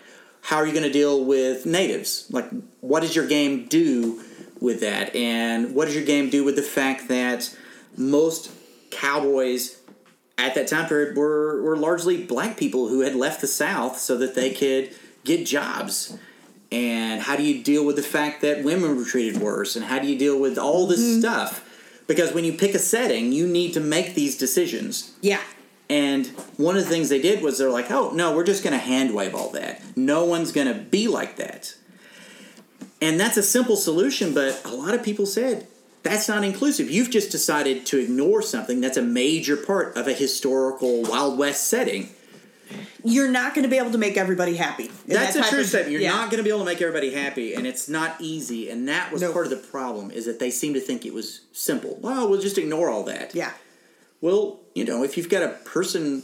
how 0.47 0.59
are 0.59 0.66
you 0.66 0.72
going 0.72 0.84
to 0.84 0.92
deal 0.92 1.24
with 1.24 1.66
natives? 1.66 2.28
Like, 2.30 2.49
what 2.80 3.01
does 3.01 3.16
your 3.16 3.26
game 3.26 3.66
do 3.66 4.22
with 4.61 4.78
that? 4.80 5.12
And 5.16 5.74
what 5.74 5.86
does 5.86 5.97
your 5.97 6.05
game 6.05 6.30
do 6.30 6.44
with 6.44 6.55
the 6.55 6.62
fact 6.62 7.09
that 7.09 7.53
most 7.97 8.53
cowboys 8.92 9.80
at 10.38 10.55
that 10.55 10.68
time 10.68 10.86
period 10.86 11.16
were, 11.16 11.61
were 11.62 11.76
largely 11.76 12.24
black 12.24 12.57
people 12.57 12.86
who 12.86 13.01
had 13.01 13.16
left 13.16 13.40
the 13.40 13.49
South 13.49 13.99
so 13.99 14.16
that 14.18 14.36
they 14.36 14.53
could 14.53 14.94
get 15.24 15.44
jobs. 15.44 16.16
And 16.70 17.22
how 17.22 17.34
do 17.34 17.42
you 17.42 17.64
deal 17.64 17.84
with 17.84 17.97
the 17.97 18.03
fact 18.03 18.40
that 18.42 18.62
women 18.62 18.97
were 18.97 19.05
treated 19.05 19.42
worse? 19.42 19.74
And 19.74 19.84
how 19.84 19.99
do 19.99 20.07
you 20.07 20.16
deal 20.16 20.38
with 20.38 20.59
all 20.59 20.86
this 20.86 21.01
mm-hmm. 21.01 21.18
stuff? 21.22 21.64
Because 22.07 22.32
when 22.32 22.44
you 22.44 22.53
pick 22.53 22.72
a 22.72 22.78
setting, 22.78 23.32
you 23.32 23.49
need 23.49 23.72
to 23.74 23.80
make 23.80 24.14
these 24.14 24.38
decisions. 24.38 25.12
Yeah. 25.20 25.40
And 25.89 26.26
one 26.57 26.76
of 26.76 26.82
the 26.84 26.91
things 26.91 27.09
they 27.09 27.20
did 27.20 27.43
was 27.43 27.59
they're 27.59 27.70
like, 27.70 27.91
oh, 27.91 28.11
no, 28.11 28.34
we're 28.34 28.45
just 28.45 28.64
going 28.64 28.72
to 28.72 28.78
hand 28.78 29.14
wave 29.14 29.34
all 29.34 29.51
that. 29.51 29.80
No 29.97 30.24
one's 30.24 30.51
going 30.51 30.66
to 30.66 30.74
be 30.74 31.07
like 31.07 31.37
that. 31.37 31.76
And 33.01 33.20
that's 33.20 33.37
a 33.37 33.43
simple 33.43 33.76
solution, 33.76 34.34
but 34.34 34.64
a 34.64 34.74
lot 34.74 34.95
of 34.95 35.03
people 35.03 35.26
said 35.26 35.66
that's 36.03 36.28
not 36.28 36.45
inclusive. 36.45 36.91
You've 36.91 37.11
just 37.11 37.30
decided 37.30 37.84
to 37.87 37.99
ignore 37.99 38.43
something 38.43 38.80
that's 38.80 38.97
a 38.97 39.03
major 39.03 39.57
part 39.57 39.97
of 39.97 40.09
a 40.09 40.12
historical 40.12 41.03
Wild 41.03 41.39
West 41.39 41.68
setting. 41.68 42.09
You're 43.05 43.30
not 43.30 43.55
going 43.55 43.62
to 43.62 43.68
be 43.68 43.76
able 43.76 43.93
to 43.93 43.99
make 43.99 44.16
everybody 44.16 44.57
happy. 44.57 44.91
That's 45.07 45.34
that 45.34 45.47
a 45.47 45.51
true 45.51 45.61
of- 45.61 45.66
statement. 45.66 45.93
You're 45.93 46.01
yeah. 46.01 46.11
not 46.11 46.30
going 46.30 46.39
to 46.39 46.43
be 46.43 46.49
able 46.51 46.61
to 46.61 46.64
make 46.64 46.80
everybody 46.82 47.12
happy, 47.12 47.55
and 47.55 47.64
it's 47.66 47.89
not 47.89 48.16
easy. 48.20 48.70
And 48.70 48.89
that 48.89 49.12
was 49.12 49.22
Nope. 49.22 49.34
part 49.34 49.47
of 49.47 49.51
the 49.51 49.57
problem 49.68 50.11
is 50.11 50.24
that 50.26 50.41
they 50.41 50.51
seem 50.51 50.74
to 50.74 50.80
think 50.80 51.07
it 51.07 51.14
was 51.14 51.43
simple. 51.53 51.99
Well, 52.01 52.28
we'll 52.28 52.41
just 52.41 52.59
ignore 52.59 52.89
all 52.89 53.05
that. 53.05 53.34
Yeah. 53.34 53.53
Well, 54.20 54.60
you 54.74 54.84
know, 54.84 55.02
if 55.04 55.16
you've 55.16 55.28
got 55.28 55.42
a 55.42 55.48
person 55.64 56.22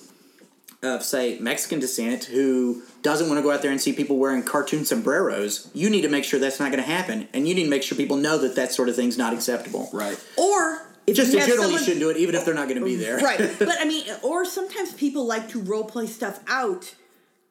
of, 0.82 1.02
say, 1.02 1.38
Mexican 1.38 1.78
descent 1.78 2.24
who 2.24 2.82
doesn't 3.02 3.28
want 3.28 3.38
to 3.38 3.42
go 3.42 3.50
out 3.52 3.62
there 3.62 3.70
and 3.70 3.80
see 3.80 3.92
people 3.92 4.16
wearing 4.18 4.42
cartoon 4.42 4.84
sombreros, 4.84 5.70
you 5.74 5.88
need 5.90 6.02
to 6.02 6.08
make 6.08 6.24
sure 6.24 6.40
that's 6.40 6.58
not 6.58 6.70
going 6.72 6.82
to 6.82 6.90
happen. 6.90 7.28
And 7.32 7.46
you 7.46 7.54
need 7.54 7.64
to 7.64 7.70
make 7.70 7.82
sure 7.82 7.96
people 7.96 8.16
know 8.16 8.38
that 8.38 8.56
that 8.56 8.72
sort 8.72 8.88
of 8.88 8.96
thing's 8.96 9.16
not 9.18 9.32
acceptable. 9.32 9.88
Right. 9.92 10.18
Or 10.36 10.86
if 11.06 11.14
Just 11.16 11.32
you 11.32 11.38
in 11.38 11.40
have 11.40 11.48
general, 11.48 11.70
you 11.70 11.78
shouldn't 11.78 12.00
do 12.00 12.10
it, 12.10 12.16
even 12.16 12.34
if 12.34 12.44
they're 12.44 12.54
not 12.54 12.68
going 12.68 12.80
to 12.80 12.84
be 12.84 12.96
there. 12.96 13.18
right. 13.18 13.38
But 13.58 13.76
I 13.80 13.84
mean, 13.84 14.04
or 14.22 14.44
sometimes 14.44 14.92
people 14.94 15.26
like 15.26 15.48
to 15.50 15.60
role 15.60 15.84
play 15.84 16.06
stuff 16.06 16.40
out 16.48 16.94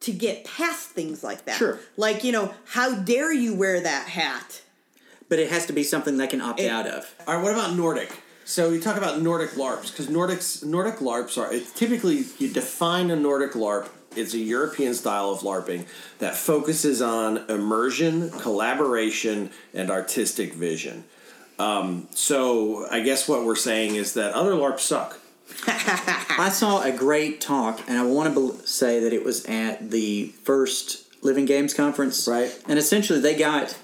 to 0.00 0.12
get 0.12 0.44
past 0.44 0.88
things 0.90 1.22
like 1.22 1.44
that. 1.44 1.56
Sure. 1.56 1.78
Like 1.96 2.24
you 2.24 2.32
know, 2.32 2.52
how 2.66 2.94
dare 2.96 3.32
you 3.32 3.54
wear 3.54 3.80
that 3.80 4.08
hat? 4.08 4.62
But 5.28 5.38
it 5.38 5.48
has 5.50 5.66
to 5.66 5.72
be 5.72 5.82
something 5.84 6.16
they 6.18 6.26
can 6.26 6.40
opt 6.42 6.60
It- 6.60 6.68
out 6.70 6.86
of. 6.86 7.14
All 7.26 7.34
right, 7.36 7.42
what 7.42 7.52
about 7.52 7.74
Nordic? 7.76 8.10
So 8.44 8.70
you 8.70 8.80
talk 8.80 8.96
about 8.96 9.22
Nordic 9.22 9.50
LARPs 9.50 9.90
because 9.90 10.08
Nordics 10.08 10.64
Nordic 10.64 10.96
LARPs 10.96 11.38
are 11.38 11.52
it's 11.52 11.72
typically 11.72 12.24
you 12.38 12.48
define 12.48 13.10
a 13.10 13.16
Nordic 13.16 13.52
LARP. 13.52 13.88
It's 14.14 14.34
a 14.34 14.38
European 14.38 14.94
style 14.94 15.30
of 15.30 15.40
LARPing 15.40 15.86
that 16.18 16.36
focuses 16.36 17.00
on 17.00 17.48
immersion, 17.48 18.30
collaboration, 18.30 19.50
and 19.72 19.90
artistic 19.90 20.52
vision. 20.52 21.04
Um, 21.58 22.08
so 22.10 22.86
I 22.90 23.00
guess 23.00 23.28
what 23.28 23.44
we're 23.44 23.56
saying 23.56 23.94
is 23.94 24.14
that 24.14 24.34
other 24.34 24.52
LARPs 24.52 24.80
suck. 24.80 25.18
I 25.66 26.50
saw 26.52 26.82
a 26.82 26.92
great 26.92 27.40
talk, 27.40 27.80
and 27.88 27.98
I 27.98 28.04
want 28.04 28.28
to 28.28 28.34
bel 28.34 28.52
say 28.66 29.00
that 29.00 29.12
it 29.12 29.24
was 29.24 29.44
at 29.46 29.90
the 29.90 30.28
first 30.42 31.06
Living 31.22 31.44
Games 31.44 31.72
conference. 31.72 32.26
Right. 32.26 32.56
And 32.68 32.78
essentially, 32.78 33.20
they 33.20 33.36
got 33.36 33.76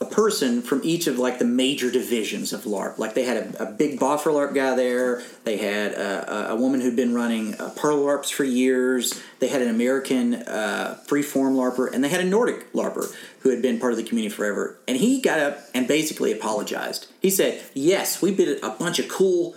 a 0.00 0.04
person 0.04 0.62
from 0.62 0.80
each 0.84 1.06
of 1.06 1.18
like 1.18 1.38
the 1.38 1.44
major 1.44 1.90
divisions 1.90 2.52
of 2.52 2.62
LARP. 2.62 2.98
Like 2.98 3.14
they 3.14 3.24
had 3.24 3.36
a, 3.36 3.64
a 3.64 3.72
big 3.72 3.98
Boffer 3.98 4.30
LARP 4.30 4.54
guy 4.54 4.74
there. 4.76 5.22
They 5.44 5.56
had 5.56 5.92
a, 5.92 6.52
a, 6.52 6.56
woman 6.56 6.80
who'd 6.80 6.94
been 6.94 7.14
running 7.14 7.54
uh, 7.54 7.70
Pearl 7.76 7.98
LARPs 7.98 8.32
for 8.32 8.44
years. 8.44 9.20
They 9.40 9.48
had 9.48 9.60
an 9.60 9.68
American 9.68 10.34
uh, 10.34 10.98
freeform 11.06 11.54
LARPer, 11.54 11.92
and 11.92 12.04
they 12.04 12.08
had 12.08 12.20
a 12.20 12.24
Nordic 12.24 12.72
LARPer 12.72 13.12
who 13.40 13.50
had 13.50 13.60
been 13.60 13.80
part 13.80 13.92
of 13.92 13.96
the 13.96 14.04
community 14.04 14.34
forever. 14.34 14.78
And 14.86 14.96
he 14.96 15.20
got 15.20 15.40
up 15.40 15.58
and 15.74 15.88
basically 15.88 16.32
apologized. 16.32 17.08
He 17.20 17.30
said, 17.30 17.62
"Yes, 17.74 18.22
we 18.22 18.34
did 18.34 18.62
a 18.62 18.70
bunch 18.70 18.98
of 18.98 19.08
cool." 19.08 19.54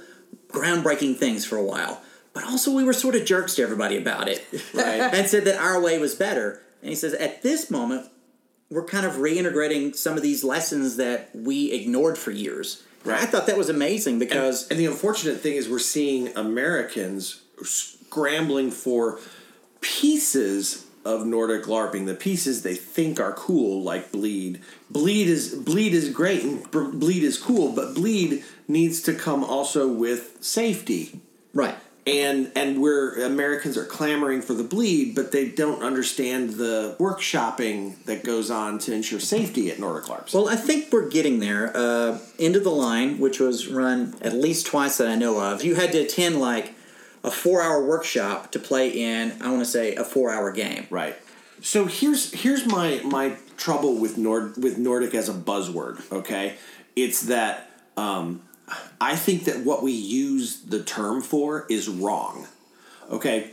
groundbreaking 0.51 1.17
things 1.17 1.45
for 1.45 1.57
a 1.57 1.63
while. 1.63 2.01
But 2.33 2.45
also, 2.45 2.71
we 2.71 2.83
were 2.83 2.93
sort 2.93 3.15
of 3.15 3.25
jerks 3.25 3.55
to 3.55 3.63
everybody 3.63 3.97
about 3.97 4.27
it. 4.27 4.45
Right. 4.73 5.01
and 5.13 5.27
said 5.27 5.45
that 5.45 5.59
our 5.59 5.81
way 5.81 5.97
was 5.97 6.15
better. 6.15 6.61
And 6.81 6.89
he 6.89 6.95
says, 6.95 7.13
at 7.13 7.43
this 7.43 7.69
moment, 7.69 8.07
we're 8.71 8.85
kind 8.85 9.05
of 9.05 9.13
reintegrating 9.13 9.95
some 9.95 10.15
of 10.15 10.23
these 10.23 10.43
lessons 10.43 10.95
that 10.95 11.29
we 11.35 11.71
ignored 11.73 12.17
for 12.17 12.31
years. 12.31 12.83
And 13.03 13.13
I 13.13 13.25
thought 13.25 13.47
that 13.47 13.57
was 13.57 13.69
amazing 13.69 14.17
because 14.17 14.67
And 14.69 14.79
the 14.79 14.85
unfortunate 14.85 15.41
thing 15.41 15.55
is 15.55 15.67
we're 15.67 15.79
seeing 15.79 16.35
Americans 16.37 17.41
scrambling 17.63 18.71
for 18.71 19.19
pieces 19.81 20.85
of 21.03 21.25
Nordic 21.25 21.63
LARPing, 21.63 22.05
the 22.05 22.13
pieces 22.13 22.61
they 22.61 22.75
think 22.75 23.19
are 23.19 23.33
cool, 23.33 23.81
like 23.81 24.11
bleed. 24.11 24.61
Bleed 24.89 25.27
is 25.27 25.53
bleed 25.55 25.93
is 25.93 26.09
great 26.09 26.43
and 26.43 26.69
bleed 26.71 27.23
is 27.23 27.39
cool, 27.39 27.71
but 27.71 27.95
bleed 27.95 28.43
needs 28.67 29.01
to 29.01 29.13
come 29.13 29.43
also 29.43 29.91
with 29.91 30.37
safety. 30.41 31.19
right. 31.53 31.75
And 32.07 32.51
and 32.55 32.81
where 32.81 33.23
Americans 33.23 33.77
are 33.77 33.85
clamoring 33.85 34.41
for 34.41 34.55
the 34.55 34.63
bleed, 34.63 35.13
but 35.13 35.31
they 35.31 35.49
don't 35.49 35.83
understand 35.83 36.51
the 36.51 36.95
workshopping 36.99 38.03
that 38.05 38.23
goes 38.23 38.49
on 38.49 38.79
to 38.79 38.93
ensure 38.93 39.19
safety 39.19 39.69
at 39.69 39.77
Nordic 39.77 40.05
LARPs. 40.05 40.33
Well, 40.33 40.49
I 40.49 40.55
think 40.55 40.91
we're 40.91 41.09
getting 41.09 41.39
there. 41.39 41.71
Uh, 41.75 42.17
End 42.39 42.55
of 42.55 42.63
the 42.63 42.71
Line, 42.71 43.19
which 43.19 43.39
was 43.39 43.67
run 43.67 44.15
at 44.21 44.33
least 44.33 44.65
twice 44.65 44.97
that 44.97 45.07
I 45.09 45.15
know 45.15 45.39
of, 45.39 45.63
you 45.63 45.75
had 45.75 45.91
to 45.91 45.99
attend 45.99 46.39
like 46.39 46.73
a 47.23 47.29
four 47.29 47.61
hour 47.61 47.85
workshop 47.85 48.51
to 48.53 48.59
play 48.59 48.89
in, 48.89 49.39
I 49.39 49.49
want 49.49 49.59
to 49.59 49.69
say, 49.69 49.95
a 49.95 50.03
four 50.03 50.31
hour 50.31 50.51
game. 50.51 50.87
Right. 50.89 51.15
So 51.61 51.85
here's 51.85 52.33
here's 52.33 52.65
my 52.65 52.99
my 53.03 53.37
trouble 53.57 53.95
with 53.95 54.17
Nord 54.17 54.57
with 54.57 54.79
Nordic 54.79 55.13
as 55.13 55.29
a 55.29 55.33
buzzword. 55.33 56.11
Okay, 56.11 56.55
it's 56.95 57.21
that 57.27 57.69
um, 57.95 58.41
I 58.99 59.15
think 59.15 59.45
that 59.45 59.65
what 59.65 59.83
we 59.83 59.91
use 59.91 60.61
the 60.61 60.83
term 60.83 61.21
for 61.21 61.65
is 61.69 61.89
wrong. 61.89 62.47
Okay. 63.09 63.51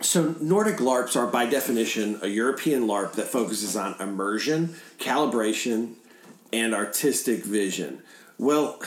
So 0.00 0.34
Nordic 0.40 0.76
LARPs 0.76 1.16
are 1.16 1.26
by 1.26 1.46
definition 1.46 2.18
a 2.22 2.28
European 2.28 2.86
LARP 2.86 3.12
that 3.12 3.26
focuses 3.26 3.76
on 3.76 3.94
immersion, 4.00 4.74
calibration, 4.98 5.94
and 6.52 6.74
artistic 6.74 7.44
vision. 7.44 8.02
Well, 8.38 8.82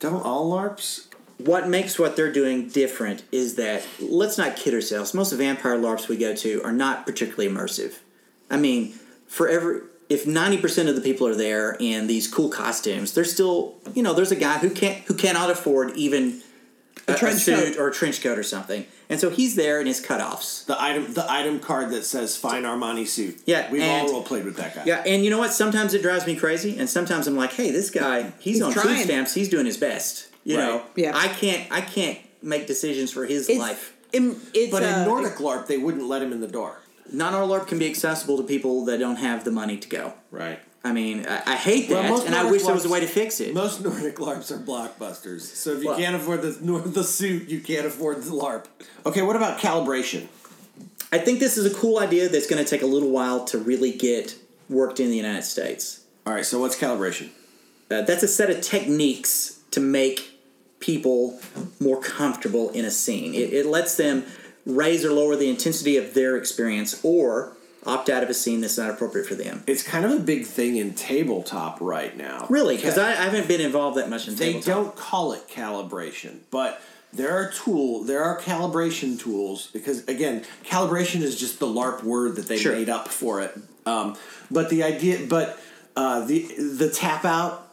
don't 0.00 0.24
all 0.24 0.50
LARPs? 0.50 1.06
what 1.38 1.68
makes 1.68 1.98
what 1.98 2.16
they're 2.16 2.32
doing 2.32 2.68
different 2.68 3.24
is 3.32 3.56
that 3.56 3.86
let's 4.00 4.38
not 4.38 4.56
kid 4.56 4.74
ourselves. 4.74 5.14
Most 5.14 5.32
vampire 5.32 5.76
LARPs 5.76 6.08
we 6.08 6.16
go 6.16 6.34
to 6.36 6.62
are 6.62 6.72
not 6.72 7.06
particularly 7.06 7.48
immersive. 7.48 7.98
I 8.50 8.56
mean, 8.56 8.94
for 9.26 9.48
every 9.48 9.80
if 10.14 10.26
ninety 10.26 10.58
percent 10.58 10.88
of 10.88 10.94
the 10.94 11.00
people 11.00 11.26
are 11.26 11.34
there 11.34 11.76
in 11.80 12.06
these 12.06 12.26
cool 12.28 12.48
costumes, 12.48 13.12
there's 13.14 13.32
still 13.32 13.74
you 13.94 14.02
know 14.02 14.14
there's 14.14 14.32
a 14.32 14.36
guy 14.36 14.58
who 14.58 14.70
can't 14.70 14.98
who 15.06 15.14
cannot 15.14 15.50
afford 15.50 15.96
even 15.96 16.40
a, 17.08 17.12
a 17.12 17.16
trench 17.16 17.40
suit 17.40 17.74
coat. 17.74 17.76
or 17.78 17.88
a 17.88 17.92
trench 17.92 18.22
coat 18.22 18.38
or 18.38 18.42
something, 18.42 18.86
and 19.10 19.20
so 19.20 19.28
he's 19.30 19.56
there 19.56 19.80
in 19.80 19.86
his 19.86 20.00
cutoffs. 20.00 20.64
The 20.66 20.80
item 20.80 21.12
the 21.12 21.26
item 21.30 21.58
card 21.60 21.90
that 21.90 22.04
says 22.04 22.36
fine 22.36 22.62
Armani 22.62 23.06
suit. 23.06 23.40
Yeah, 23.46 23.70
We've 23.70 23.82
and- 23.82 24.06
all 24.06 24.12
role 24.14 24.22
played 24.22 24.44
with 24.44 24.56
that 24.56 24.74
guy. 24.74 24.84
Yeah, 24.86 25.02
and 25.06 25.24
you 25.24 25.30
know 25.30 25.38
what? 25.38 25.52
Sometimes 25.52 25.92
it 25.94 26.02
drives 26.02 26.26
me 26.26 26.36
crazy, 26.36 26.78
and 26.78 26.88
sometimes 26.88 27.26
I'm 27.26 27.36
like, 27.36 27.52
hey, 27.52 27.70
this 27.70 27.90
guy 27.90 28.32
he's, 28.38 28.56
He's 28.56 28.62
on 28.62 28.72
food 28.72 28.98
stamps. 29.00 29.34
He's 29.34 29.48
doing 29.48 29.66
his 29.66 29.76
best. 29.76 30.28
You 30.44 30.58
Right. 30.58 30.64
know, 30.66 30.82
Yeah. 30.96 31.12
I 31.14 31.28
can't 31.28 31.70
I 31.72 31.80
can't 31.80 32.18
make 32.42 32.66
decisions 32.66 33.10
for 33.12 33.24
his 33.26 33.48
It's, 33.48 33.58
life. 33.58 33.94
im- 34.12 34.40
it's, 34.52 34.70
But 34.70 34.82
uh, 34.82 34.86
in 34.86 35.04
Nordic 35.06 35.36
LARP, 35.38 35.66
they 35.66 35.78
wouldn't 35.78 36.04
let 36.06 36.22
him 36.22 36.30
in 36.32 36.40
the 36.42 36.46
door. 36.48 36.80
Not 37.14 37.34
all 37.34 37.48
LARP 37.48 37.68
can 37.68 37.78
be 37.78 37.88
accessible 37.88 38.36
to 38.38 38.42
people 38.42 38.84
that 38.86 38.98
don't 38.98 39.16
have 39.16 39.44
the 39.44 39.50
money 39.50 39.76
to 39.78 39.88
go. 39.88 40.14
Right. 40.30 40.58
I 40.86 40.92
mean, 40.92 41.24
I, 41.26 41.52
I 41.52 41.56
hate 41.56 41.88
that, 41.88 42.10
most 42.10 42.26
and 42.26 42.34
I 42.34 42.42
Nordic 42.42 42.52
wish 42.52 42.62
there 42.64 42.74
was 42.74 42.84
a 42.84 42.90
way 42.90 43.00
to 43.00 43.06
fix 43.06 43.40
it. 43.40 43.54
Most 43.54 43.82
Nordic 43.82 44.16
LARPs 44.16 44.50
are 44.50 44.58
blockbusters. 44.58 45.40
So 45.40 45.70
if 45.72 45.82
you 45.82 45.88
Well- 45.88 45.98
can't 45.98 46.14
afford 46.16 46.42
the 46.42 46.58
nor- 46.60 46.80
the 46.80 47.04
suit, 47.04 47.48
you 47.48 47.60
can't 47.60 47.86
afford 47.86 48.22
the 48.22 48.30
LARP. 48.32 48.66
Okay, 49.06 49.22
what 49.22 49.36
about 49.36 49.58
calibration? 49.58 50.26
I 51.10 51.18
think 51.18 51.38
this 51.38 51.56
is 51.56 51.64
a 51.64 51.74
cool 51.74 51.98
idea 52.00 52.28
that's 52.28 52.46
going 52.48 52.62
to 52.62 52.68
take 52.68 52.82
a 52.82 52.86
little 52.86 53.10
while 53.10 53.44
to 53.46 53.58
really 53.58 53.92
get 53.92 54.36
worked 54.68 54.98
in 55.00 55.10
the 55.10 55.16
United 55.16 55.44
States. 55.44 56.00
All 56.26 56.34
right, 56.34 56.44
so 56.44 56.58
what's 56.58 56.76
calibration? 56.76 57.28
Uh, 57.90 58.02
that's 58.02 58.22
a 58.22 58.28
set 58.28 58.50
of 58.50 58.60
techniques 58.60 59.60
to 59.70 59.80
make 59.80 60.32
people 60.80 61.38
more 61.80 62.00
comfortable 62.00 62.70
in 62.70 62.84
a 62.84 62.90
scene. 62.90 63.32
It, 63.32 63.52
it 63.52 63.66
lets 63.66 63.96
them 63.96 64.24
raise 64.66 65.04
or 65.04 65.12
lower 65.12 65.36
the 65.36 65.48
intensity 65.50 65.96
of 65.96 66.14
their 66.14 66.36
experience 66.36 67.00
or 67.04 67.52
opt 67.86 68.08
out 68.08 68.22
of 68.22 68.30
a 68.30 68.34
scene 68.34 68.62
that's 68.62 68.78
not 68.78 68.88
appropriate 68.88 69.26
for 69.26 69.34
them. 69.34 69.62
It's 69.66 69.82
kind 69.82 70.04
of 70.06 70.10
a 70.10 70.18
big 70.18 70.46
thing 70.46 70.76
in 70.76 70.94
tabletop 70.94 71.78
right 71.82 72.16
now. 72.16 72.46
Really, 72.48 72.76
because 72.76 72.96
I, 72.96 73.10
I 73.10 73.14
haven't 73.26 73.46
been 73.46 73.60
involved 73.60 73.98
that 73.98 74.08
much 74.08 74.26
in 74.26 74.36
they 74.36 74.54
tabletop. 74.54 74.74
don't 74.74 74.96
call 74.96 75.32
it 75.34 75.46
calibration, 75.48 76.38
but 76.50 76.80
there 77.12 77.36
are 77.36 77.50
tool 77.52 78.02
there 78.02 78.22
are 78.24 78.40
calibration 78.40 79.18
tools 79.20 79.68
because 79.72 80.06
again, 80.08 80.44
calibration 80.64 81.20
is 81.20 81.38
just 81.38 81.58
the 81.60 81.66
LARP 81.66 82.02
word 82.02 82.36
that 82.36 82.48
they 82.48 82.56
Sure. 82.58 82.72
made 82.72 82.88
up 82.88 83.08
for 83.08 83.40
it. 83.42 83.56
Um, 83.86 84.16
but 84.50 84.70
the 84.70 84.82
idea, 84.82 85.26
but 85.28 85.58
uh, 85.94 86.24
the 86.24 86.40
the 86.56 86.88
tap 86.90 87.24
out 87.26 87.63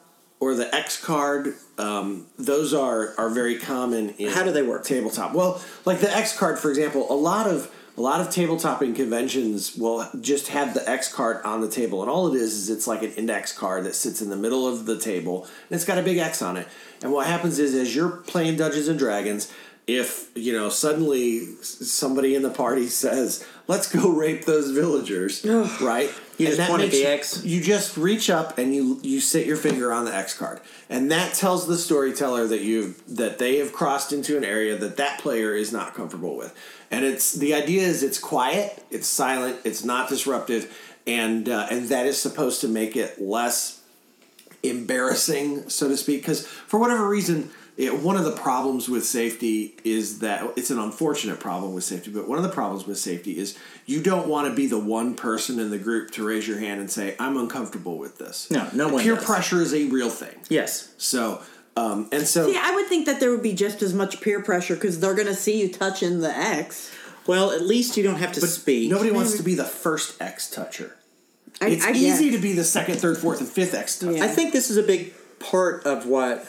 or 0.41 0.55
the 0.55 0.73
X 0.75 0.99
card, 1.01 1.53
um, 1.77 2.25
those 2.37 2.73
are 2.73 3.13
are 3.17 3.29
very 3.29 3.57
common 3.57 4.09
in 4.17 4.31
How 4.31 4.43
do 4.43 4.51
they 4.51 4.63
work? 4.63 4.83
tabletop. 4.83 5.33
Well, 5.33 5.61
like 5.85 5.99
the 5.99 6.13
X 6.13 6.37
card, 6.37 6.59
for 6.59 6.69
example, 6.69 7.09
a 7.09 7.15
lot 7.15 7.47
of 7.47 7.71
a 7.97 8.01
lot 8.01 8.19
of 8.19 8.27
tabletoping 8.27 8.95
conventions 8.95 9.75
will 9.75 10.07
just 10.19 10.47
have 10.47 10.73
the 10.73 10.89
X 10.89 11.13
card 11.13 11.45
on 11.45 11.61
the 11.61 11.69
table, 11.69 12.01
and 12.01 12.09
all 12.09 12.33
it 12.33 12.35
is 12.35 12.53
is 12.53 12.69
it's 12.69 12.87
like 12.87 13.03
an 13.03 13.11
index 13.11 13.53
card 13.55 13.83
that 13.85 13.93
sits 13.93 14.21
in 14.21 14.29
the 14.29 14.35
middle 14.35 14.67
of 14.67 14.85
the 14.85 14.97
table, 14.97 15.43
and 15.43 15.75
it's 15.75 15.85
got 15.85 15.97
a 15.99 16.03
big 16.03 16.17
X 16.17 16.41
on 16.41 16.57
it. 16.57 16.67
And 17.03 17.13
what 17.13 17.27
happens 17.27 17.59
is, 17.59 17.75
as 17.75 17.95
you're 17.95 18.09
playing 18.09 18.57
Dungeons 18.57 18.87
and 18.87 18.97
Dragons, 18.97 19.51
if 19.85 20.29
you 20.35 20.53
know 20.53 20.69
suddenly 20.69 21.45
somebody 21.61 22.33
in 22.33 22.41
the 22.41 22.49
party 22.49 22.87
says, 23.03 23.45
"Let's 23.67 23.91
go 23.91 24.09
rape 24.09 24.45
those 24.45 24.71
villagers," 24.71 25.45
right? 25.81 26.09
You 26.41 26.55
just 26.55 26.69
point 26.69 26.83
at 26.83 26.91
the 26.91 27.05
X? 27.05 27.43
You 27.43 27.61
just 27.61 27.97
reach 27.97 28.29
up 28.29 28.57
and 28.57 28.73
you 28.73 28.99
you 29.01 29.19
sit 29.19 29.45
your 29.45 29.57
finger 29.57 29.91
on 29.91 30.05
the 30.05 30.13
X 30.13 30.37
card, 30.37 30.59
and 30.89 31.11
that 31.11 31.33
tells 31.33 31.67
the 31.67 31.77
storyteller 31.77 32.47
that 32.47 32.61
you've 32.61 33.01
that 33.15 33.37
they 33.39 33.57
have 33.57 33.73
crossed 33.73 34.11
into 34.11 34.37
an 34.37 34.43
area 34.43 34.77
that 34.77 34.97
that 34.97 35.19
player 35.19 35.53
is 35.55 35.71
not 35.71 35.93
comfortable 35.93 36.35
with. 36.35 36.55
And 36.89 37.05
it's 37.05 37.33
the 37.33 37.53
idea 37.53 37.83
is 37.83 38.03
it's 38.03 38.19
quiet, 38.19 38.83
it's 38.89 39.07
silent, 39.07 39.59
it's 39.63 39.83
not 39.83 40.09
disruptive, 40.09 40.75
and 41.07 41.47
uh, 41.47 41.67
and 41.69 41.89
that 41.89 42.05
is 42.05 42.21
supposed 42.21 42.61
to 42.61 42.67
make 42.67 42.95
it 42.95 43.21
less 43.21 43.81
embarrassing, 44.63 45.69
so 45.69 45.87
to 45.87 45.97
speak. 45.97 46.21
Because 46.21 46.45
for 46.45 46.79
whatever 46.79 47.07
reason, 47.07 47.49
it, 47.81 47.99
one 47.99 48.15
of 48.15 48.23
the 48.23 48.31
problems 48.31 48.87
with 48.87 49.03
safety 49.03 49.73
is 49.83 50.19
that 50.19 50.53
it's 50.55 50.69
an 50.69 50.77
unfortunate 50.77 51.39
problem 51.39 51.73
with 51.73 51.83
safety. 51.83 52.11
But 52.11 52.27
one 52.29 52.37
of 52.37 52.43
the 52.43 52.49
problems 52.51 52.85
with 52.85 52.99
safety 52.99 53.39
is 53.39 53.57
you 53.87 54.03
don't 54.03 54.27
want 54.27 54.47
to 54.47 54.53
be 54.55 54.67
the 54.67 54.77
one 54.77 55.15
person 55.15 55.59
in 55.59 55.71
the 55.71 55.79
group 55.79 56.11
to 56.11 56.23
raise 56.23 56.47
your 56.47 56.59
hand 56.59 56.79
and 56.79 56.91
say, 56.91 57.15
"I'm 57.19 57.37
uncomfortable 57.37 57.97
with 57.97 58.19
this." 58.19 58.51
No, 58.51 58.69
no 58.73 58.87
one 58.89 59.01
Peer 59.01 59.15
does. 59.15 59.25
pressure 59.25 59.61
is 59.61 59.73
a 59.73 59.85
real 59.85 60.11
thing. 60.11 60.35
Yes. 60.47 60.93
So, 60.99 61.41
um, 61.75 62.07
and 62.11 62.27
so 62.27 62.51
See, 62.51 62.55
I 62.57 62.69
would 62.75 62.85
think 62.85 63.07
that 63.07 63.19
there 63.19 63.31
would 63.31 63.41
be 63.41 63.53
just 63.53 63.81
as 63.81 63.95
much 63.95 64.21
peer 64.21 64.43
pressure 64.43 64.75
because 64.75 64.99
they're 64.99 65.15
going 65.15 65.27
to 65.27 65.33
see 65.33 65.59
you 65.61 65.73
touching 65.73 66.19
the 66.19 66.29
X. 66.29 66.91
Well, 67.25 67.49
at 67.51 67.63
least 67.63 67.97
you 67.97 68.03
don't 68.03 68.17
have 68.19 68.31
to 68.33 68.41
speak. 68.41 68.91
nobody 68.91 69.09
wants 69.11 69.37
to 69.37 69.43
be 69.43 69.55
the 69.55 69.63
first 69.63 70.21
X 70.21 70.49
toucher. 70.51 70.97
I, 71.59 71.69
It's 71.69 71.85
I 71.85 71.91
easy 71.91 72.25
guess. 72.29 72.35
to 72.35 72.41
be 72.41 72.53
the 72.53 72.63
second, 72.63 72.97
third, 72.97 73.17
fourth, 73.17 73.39
and 73.39 73.49
fifth 73.49 73.73
X 73.73 73.97
toucher. 73.97 74.17
Yeah. 74.17 74.25
I 74.25 74.27
think 74.27 74.53
this 74.53 74.69
is 74.69 74.77
a 74.77 74.83
big 74.83 75.13
part 75.39 75.85
of 75.85 76.05
what 76.05 76.45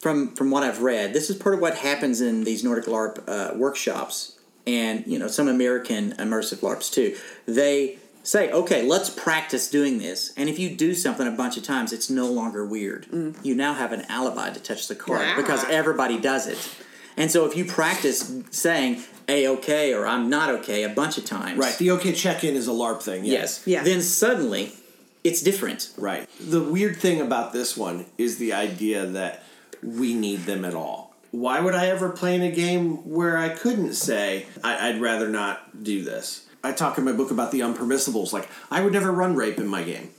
from 0.00 0.34
from 0.34 0.50
what 0.50 0.62
I've 0.62 0.82
read, 0.82 1.12
this 1.12 1.30
is 1.30 1.36
part 1.36 1.54
of 1.54 1.60
what 1.60 1.76
happens 1.76 2.20
in 2.20 2.44
these 2.44 2.64
Nordic 2.64 2.86
LARP 2.86 3.22
uh, 3.28 3.54
workshops, 3.56 4.38
and 4.66 5.06
you 5.06 5.18
know 5.18 5.28
some 5.28 5.46
American 5.48 6.12
immersive 6.12 6.58
LARPs 6.60 6.92
too. 6.92 7.16
They 7.46 7.98
say, 8.22 8.50
okay, 8.50 8.82
let's 8.82 9.08
practice 9.10 9.68
doing 9.70 9.98
this, 9.98 10.32
and 10.36 10.48
if 10.48 10.58
you 10.58 10.70
do 10.74 10.94
something 10.94 11.26
a 11.26 11.30
bunch 11.30 11.56
of 11.56 11.62
times, 11.62 11.92
it's 11.92 12.10
no 12.10 12.26
longer 12.30 12.64
weird. 12.66 13.06
You 13.42 13.54
now 13.54 13.74
have 13.74 13.92
an 13.92 14.02
alibi 14.08 14.50
to 14.50 14.60
touch 14.60 14.88
the 14.88 14.94
card 14.94 15.20
Yeah. 15.22 15.36
because 15.36 15.64
everybody 15.64 16.18
does 16.18 16.46
it. 16.46 16.58
And 17.16 17.30
so 17.30 17.44
if 17.46 17.56
you 17.56 17.64
practice 17.64 18.32
saying 18.50 19.02
a 19.28 19.46
okay 19.48 19.92
or 19.94 20.06
I'm 20.06 20.28
not 20.30 20.48
okay 20.60 20.84
a 20.84 20.88
bunch 20.90 21.18
of 21.18 21.24
times, 21.24 21.58
Right. 21.58 21.76
The 21.76 21.90
OK 21.90 22.12
check 22.12 22.44
in 22.44 22.54
is 22.54 22.68
a 22.68 22.72
LARP 22.72 23.02
thing. 23.02 23.24
yes, 23.24 23.62
Yeah. 23.66 23.82
then 23.82 24.00
suddenly 24.02 24.72
it's 25.24 25.42
different. 25.42 25.88
Right. 25.96 26.28
The 26.38 26.62
weird 26.62 26.96
thing 26.98 27.20
about 27.20 27.52
this 27.52 27.76
one 27.76 28.06
is 28.16 28.36
the 28.38 28.52
idea 28.52 29.04
that 29.06 29.42
we 29.82 30.14
need 30.14 30.40
them 30.46 30.64
at 30.64 30.74
all. 30.74 31.14
Why 31.30 31.60
would 31.60 31.74
I 31.74 31.86
ever 31.86 32.10
play 32.10 32.34
in 32.34 32.42
a 32.42 32.50
game 32.50 33.08
where 33.08 33.38
I 33.38 33.50
couldn't 33.50 33.94
say, 33.94 34.46
I- 34.64 34.88
I'd 34.88 35.00
rather 35.00 35.28
not 35.28 35.82
do 35.84 36.02
this? 36.02 36.46
I 36.62 36.72
talk 36.72 36.98
in 36.98 37.04
my 37.04 37.12
book 37.12 37.30
about 37.30 37.52
the 37.52 37.60
unpermissibles. 37.60 38.32
Like, 38.32 38.48
I 38.70 38.80
would 38.82 38.92
never 38.92 39.10
run 39.12 39.34
rape 39.34 39.58
in 39.58 39.66
my 39.68 39.82
game. 39.82 40.10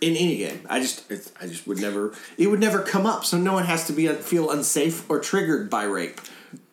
In 0.00 0.14
any 0.16 0.36
game, 0.38 0.64
I 0.70 0.78
just, 0.80 1.04
I 1.40 1.46
just 1.48 1.66
would 1.66 1.80
never. 1.80 2.14
It 2.36 2.46
would 2.46 2.60
never 2.60 2.82
come 2.82 3.04
up, 3.04 3.24
so 3.24 3.36
no 3.36 3.52
one 3.52 3.64
has 3.64 3.84
to 3.88 3.92
be 3.92 4.06
feel 4.08 4.48
unsafe 4.50 5.08
or 5.10 5.18
triggered 5.18 5.68
by 5.68 5.84
rape. 5.84 6.20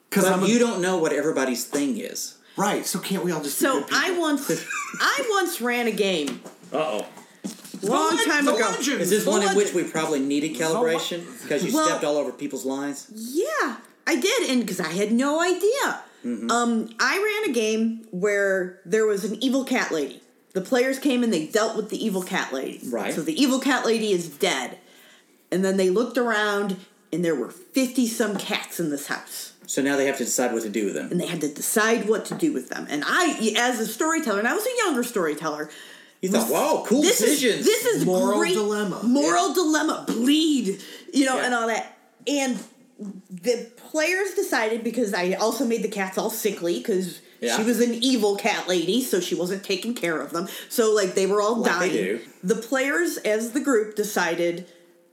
Because 0.09 0.25
But 0.25 0.33
I'm 0.33 0.43
a, 0.43 0.47
you 0.47 0.59
don't 0.59 0.79
know 0.79 0.97
what 0.97 1.11
everybody's 1.11 1.65
thing 1.65 1.97
is. 1.97 2.37
right. 2.55 2.85
So 2.85 2.99
can't 2.99 3.23
we 3.23 3.31
all 3.31 3.41
just? 3.41 3.59
be 3.59 3.65
So 3.65 3.81
good? 3.81 3.89
I 3.93 4.17
once 4.17 4.49
I 5.01 5.27
once 5.31 5.59
ran 5.59 5.87
a 5.87 5.91
game 5.91 6.39
Uh 6.71 6.77
oh. 6.77 7.05
Long 7.83 8.17
time 8.25 8.45
The 8.45 8.55
ago. 8.55 8.69
legend. 8.77 9.01
Is 9.01 9.09
this 9.09 9.23
The 9.25 9.29
one 9.31 9.43
in 9.43 9.55
which 9.55 9.73
we 9.73 9.83
probably 9.83 10.19
needed 10.19 10.55
calibration 10.55 11.23
because 11.41 11.63
you 11.65 11.73
Well- 11.73 11.85
stepped 11.85 12.03
all 12.03 12.17
over 12.17 12.31
people's 12.31 12.65
lines? 12.65 13.07
Yeah, 13.13 13.77
I 14.07 14.15
did, 14.15 14.49
and 14.49 14.61
because 14.61 14.79
I 14.79 14.89
had 14.89 15.11
no 15.11 15.41
idea. 15.41 16.01
Mm-hmm. 16.25 16.49
Um, 16.49 16.89
I 16.99 17.17
ran 17.43 17.49
a 17.51 17.53
game 17.53 18.07
where 18.11 18.79
there 18.85 19.05
was 19.05 19.23
an 19.25 19.43
evil 19.43 19.63
cat 19.63 19.91
lady. 19.91 20.21
The 20.53 20.61
players 20.61 20.97
came 20.99 21.21
and 21.23 21.31
they 21.33 21.45
dealt 21.47 21.75
with 21.75 21.89
the 21.89 22.03
evil 22.03 22.23
cat 22.23 22.51
lady. 22.53 22.79
Right. 22.87 23.13
So 23.13 23.21
the 23.21 23.39
evil 23.39 23.59
cat 23.59 23.85
lady 23.85 24.11
is 24.11 24.27
dead, 24.29 24.77
and 25.51 25.63
then 25.63 25.77
they 25.77 25.89
looked 25.89 26.17
around, 26.17 26.77
and 27.13 27.23
there 27.23 27.35
were 27.35 27.49
fifty 27.51 28.07
some 28.07 28.37
cats 28.37 28.79
in 28.79 28.89
this 28.89 29.07
house. 29.07 29.51
So 29.67 29.81
now 29.81 29.97
they 29.97 30.05
have 30.05 30.17
to 30.17 30.25
decide 30.25 30.53
what 30.53 30.61
to 30.63 30.69
do 30.69 30.85
with 30.85 30.93
them. 30.93 31.09
and 31.11 31.19
they 31.19 31.25
had 31.25 31.41
to 31.41 31.47
decide 31.51 32.07
what 32.07 32.25
to 32.25 32.35
do 32.35 32.53
with 32.53 32.69
them. 32.69 32.85
And 32.89 33.03
I, 33.05 33.53
as 33.57 33.79
a 33.79 33.87
storyteller, 33.87 34.37
and 34.39 34.47
I 34.47 34.53
was 34.53 34.63
a 34.65 34.77
younger 34.85 35.03
storyteller, 35.03 35.69
You 36.25 36.31
thought, 36.31 36.49
whoa, 36.49 36.83
cool 36.85 37.01
this 37.01 37.19
decisions. 37.19 37.59
is 37.61 37.65
this 37.65 37.85
is 37.85 38.05
Moral 38.05 38.39
great. 38.39 38.53
dilemma. 38.53 39.01
moral 39.03 39.53
dilemma, 39.53 40.05
bleed, 40.07 40.81
you 41.13 41.25
know, 41.25 41.37
Yeah. 41.37 41.45
and 41.45 41.53
all 41.53 41.67
that. 41.67 41.97
And 42.27 42.57
the 43.29 43.67
players 43.91 44.33
decided 44.35 44.83
because 44.83 45.13
I 45.13 45.33
also 45.33 45.65
made 45.65 45.83
the 45.83 45.87
cats 45.89 46.17
all 46.17 46.29
sickly 46.29 46.77
because 46.79 47.19
Yeah. 47.41 47.57
she 47.57 47.63
was 47.63 47.79
an 47.81 47.93
evil 47.93 48.35
cat 48.37 48.67
lady, 48.67 49.03
so 49.03 49.19
she 49.19 49.35
wasn't 49.35 49.63
taking 49.63 49.93
care 49.93 50.19
of 50.19 50.31
them. 50.31 50.47
So 50.69 50.91
like 50.93 51.13
they 51.15 51.25
were 51.27 51.41
all 51.41 51.57
Like 51.57 51.91
dying. 51.91 52.19
The 52.43 52.55
players, 52.55 53.17
as 53.17 53.51
the 53.51 53.59
group, 53.59 53.95
decided 53.95 54.65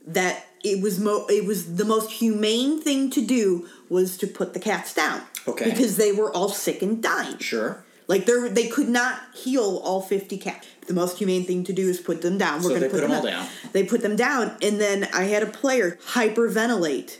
that 0.06 0.46
it 0.64 0.80
was 0.80 0.98
mo- 1.00 1.26
it 1.28 1.44
was 1.44 1.74
the 1.74 1.84
most 1.84 2.10
humane 2.12 2.80
thing 2.80 3.10
to 3.10 3.20
do 3.20 3.68
was 3.88 4.16
to 4.18 4.26
put 4.28 4.54
the 4.54 4.60
cats 4.60 4.94
down. 4.94 5.22
Okay. 5.48 5.68
Because 5.70 5.96
they 5.96 6.12
were 6.12 6.30
all 6.32 6.48
sick 6.48 6.82
and 6.82 7.02
dying. 7.02 7.38
Sure. 7.38 7.84
Like 8.09 8.26
they 8.26 8.48
they 8.48 8.68
could 8.68 8.88
not 8.88 9.20
heal 9.34 9.80
all 9.84 10.00
fifty 10.03 10.36
cats. 10.36 10.66
The 10.86 10.94
most 10.94 11.18
humane 11.18 11.44
thing 11.44 11.64
to 11.64 11.72
do 11.72 11.88
is 11.88 12.00
put 12.00 12.22
them 12.22 12.38
down. 12.38 12.57
We're 12.57 12.62
So 12.62 12.68
going 12.70 12.80
they 12.80 12.88
to 12.88 12.92
put, 12.92 13.00
put 13.03 13.09
them, 13.09 13.11
them 13.11 13.36
all 13.36 13.44
down. 13.44 13.48
They 13.72 13.84
put 13.84 14.03
them 14.03 14.16
down, 14.16 14.57
and 14.61 14.80
then 14.80 15.09
I 15.14 15.24
had 15.24 15.42
a 15.42 15.46
player 15.46 15.98
hyperventilate 16.09 17.18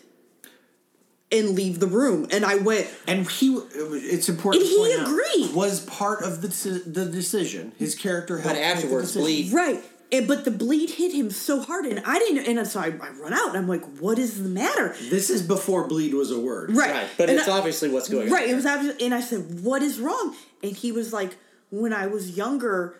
and 1.30 1.51
leave 1.51 1.80
the 1.80 1.87
room, 1.87 2.26
and 2.30 2.45
I 2.45 2.57
went. 2.57 2.89
And 3.07 3.28
he, 3.28 3.55
it's 3.55 4.28
important. 4.28 4.62
And 4.62 4.70
to 4.70 4.76
he 4.76 4.78
point 4.78 5.01
out, 5.01 5.09
agreed. 5.09 5.55
was 5.55 5.85
part 5.87 6.22
of 6.22 6.43
the 6.43 6.49
the 6.87 7.07
decision. 7.07 7.72
His 7.78 7.95
character, 7.95 8.39
helped 8.39 8.57
But 8.57 8.61
make 8.61 8.76
afterwards, 8.76 9.16
bleed. 9.16 9.53
Right. 9.53 9.83
And, 10.13 10.29
but 10.29 10.45
the 10.45 10.51
bleed 10.51 10.91
hit 10.91 11.13
him 11.13 11.31
so 11.31 11.61
hard, 11.63 11.87
and 11.87 12.03
I 12.05 12.19
didn't. 12.19 12.47
And 12.59 12.67
so 12.69 12.81
I, 12.81 12.87
I 13.01 13.11
run 13.19 13.33
out, 13.33 13.49
and 13.49 13.57
I'm 13.57 13.67
like, 13.67 13.83
"What 13.99 14.19
is 14.19 14.43
the 14.43 14.49
matter?" 14.49 14.95
This 15.11 15.31
is 15.31 15.41
before 15.43 15.89
bleed 15.89 16.13
was 16.13 16.31
a 16.31 16.39
word. 16.39 16.77
Right. 16.77 16.91
Right. 16.91 17.09
But 17.17 17.31
And 17.31 17.39
it's 17.39 17.49
I- 17.49 17.57
obviously 17.59 17.89
what's 17.89 18.09
going 18.11 18.29
on. 18.29 18.33
Right. 18.35 18.49
It 18.49 18.55
was 18.55 18.67
obvious, 18.67 18.95
and 19.01 19.15
I 19.15 19.21
said, 19.21 19.63
"What 19.65 19.83
is 19.83 19.99
wrong?" 19.99 20.37
And 20.63 20.77
he 20.77 20.93
was 20.93 21.13
like, 21.15 21.37
"When 21.71 21.93
I 21.95 22.07
was 22.09 22.37
younger," 22.37 22.97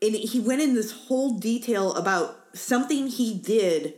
and 0.00 0.14
he 0.14 0.38
went 0.38 0.62
in 0.62 0.74
this 0.74 0.92
whole 0.92 1.34
detail 1.38 1.94
about 1.94 2.38
something 2.54 3.08
he 3.08 3.34
did 3.34 3.94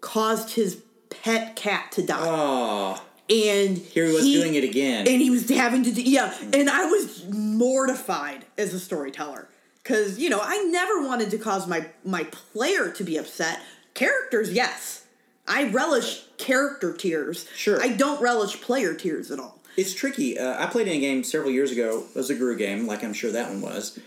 caused 0.00 0.50
his 0.54 0.82
pet 1.10 1.54
cat 1.56 1.92
to 1.92 2.02
die, 2.02 2.18
Oh, 2.20 3.00
and 3.30 3.78
here 3.78 4.06
he 4.06 4.12
was 4.12 4.22
doing 4.24 4.54
it 4.54 4.64
again. 4.64 5.06
and 5.06 5.20
he 5.20 5.30
was 5.30 5.48
having 5.48 5.82
to 5.84 5.92
do 5.92 6.02
yeah, 6.02 6.34
and 6.52 6.68
I 6.70 6.84
was 6.86 7.24
mortified 7.28 8.44
as 8.56 8.72
a 8.74 8.80
storyteller 8.80 9.48
because 9.88 10.18
you 10.18 10.28
know 10.28 10.40
I 10.42 10.62
never 10.64 11.02
wanted 11.02 11.30
to 11.30 11.38
cause 11.38 11.66
my 11.66 11.86
my 12.04 12.24
player 12.24 12.90
to 12.90 13.04
be 13.04 13.16
upset. 13.16 13.60
Characters, 13.94 14.52
yes. 14.52 15.06
I 15.46 15.70
relish 15.70 16.24
character 16.36 16.92
tears. 16.92 17.48
Sure. 17.56 17.82
I 17.82 17.88
don't 17.88 18.20
relish 18.20 18.60
player 18.60 18.92
tears 18.92 19.30
at 19.30 19.40
all. 19.40 19.58
It's 19.78 19.94
tricky. 19.94 20.38
Uh, 20.38 20.62
I 20.62 20.66
played 20.66 20.88
in 20.88 20.96
a 20.96 21.00
game 21.00 21.24
several 21.24 21.50
years 21.50 21.72
ago. 21.72 22.04
It 22.10 22.16
was 22.16 22.28
a 22.28 22.34
Garou 22.34 22.56
game, 22.56 22.86
like 22.86 23.02
I'm 23.02 23.14
sure 23.14 23.32
that 23.32 23.48
one 23.48 23.62
was. 23.62 23.98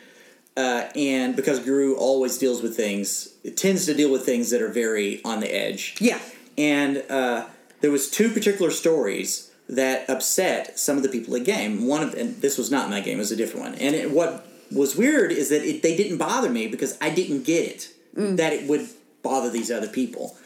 Uh, 0.56 0.90
and 0.96 1.36
because 1.36 1.60
Garou 1.60 1.96
always 1.96 2.38
deals 2.38 2.62
with 2.62 2.78
things, 2.78 3.34
it 3.44 3.58
tends 3.58 3.86
to 3.88 3.96
deal 3.96 4.12
with 4.12 4.24
things 4.24 4.52
that 4.52 4.62
are 4.62 4.70
very 4.70 5.24
on 5.26 5.40
the 5.40 5.54
edge. 5.54 5.96
Yeah. 6.00 6.20
And 6.58 7.04
uh, 7.10 7.48
there 7.80 7.90
was 7.90 8.12
two 8.12 8.30
particular 8.30 8.70
stories 8.70 9.52
that 9.68 10.08
upset 10.10 10.78
some 10.78 10.98
of 10.98 11.04
the 11.04 11.10
people 11.10 11.34
in 11.34 11.44
the 11.44 11.52
game. 11.52 11.88
One 11.88 12.04
of 12.04 12.14
and 12.14 12.40
this 12.42 12.58
was 12.58 12.70
not 12.70 12.90
my 12.90 13.00
game; 13.00 13.18
it 13.18 13.20
was 13.20 13.32
a 13.32 13.36
different 13.36 13.66
one. 13.66 13.76
And 13.76 13.96
it, 13.96 14.12
what 14.12 14.46
was 14.72 14.96
weird 14.96 15.32
is 15.32 15.50
that 15.50 15.64
it, 15.64 15.82
they 15.82 15.96
didn't 15.96 16.18
bother 16.18 16.50
me 16.50 16.68
because 16.68 16.98
I 17.02 17.10
didn't 17.10 17.44
get 17.44 17.68
it 17.68 17.94
that 18.14 18.54
it 18.54 18.68
would 18.68 18.90
bother 19.24 19.50
these 19.50 19.72
other 19.72 19.88
people. 19.88 20.38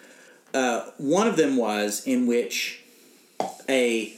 Uh, 0.54 0.90
one 0.98 1.28
of 1.28 1.38
them 1.38 1.58
was 1.58 2.06
in 2.06 2.28
which 2.28 2.82
a 3.68 4.14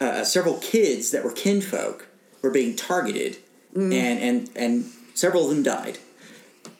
uh, 0.00 0.24
several 0.24 0.58
kids 0.58 1.10
that 1.12 1.24
were 1.24 1.32
kinfolk 1.32 2.08
were 2.42 2.50
being 2.50 2.76
targeted, 2.76 3.38
and 3.74 3.94
and 3.94 4.50
and 4.56 4.84
several 5.14 5.44
of 5.44 5.50
them 5.50 5.62
died, 5.62 5.98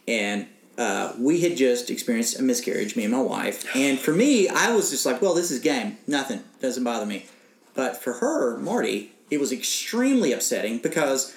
and 0.07 0.47
uh, 0.77 1.13
we 1.19 1.41
had 1.41 1.57
just 1.57 1.91
experienced 1.91 2.39
a 2.39 2.43
miscarriage, 2.43 2.97
me 2.97 3.05
and 3.05 3.13
my 3.13 3.21
wife, 3.21 3.65
and 3.75 3.99
for 3.99 4.13
me, 4.13 4.49
I 4.49 4.75
was 4.75 4.91
just 4.91 5.07
like, 5.07 5.23
well, 5.23 5.35
this 5.35 5.51
is 5.51 5.61
game, 5.61 5.99
nothing. 6.07 6.43
Doesn't 6.61 6.85
bother 6.85 7.07
me, 7.07 7.27
but 7.75 8.03
for 8.03 8.15
her, 8.15 8.59
Marty, 8.59 9.13
it 9.31 9.41
was 9.41 9.53
extremely 9.53 10.33
upsetting 10.33 10.79
because. 10.79 11.37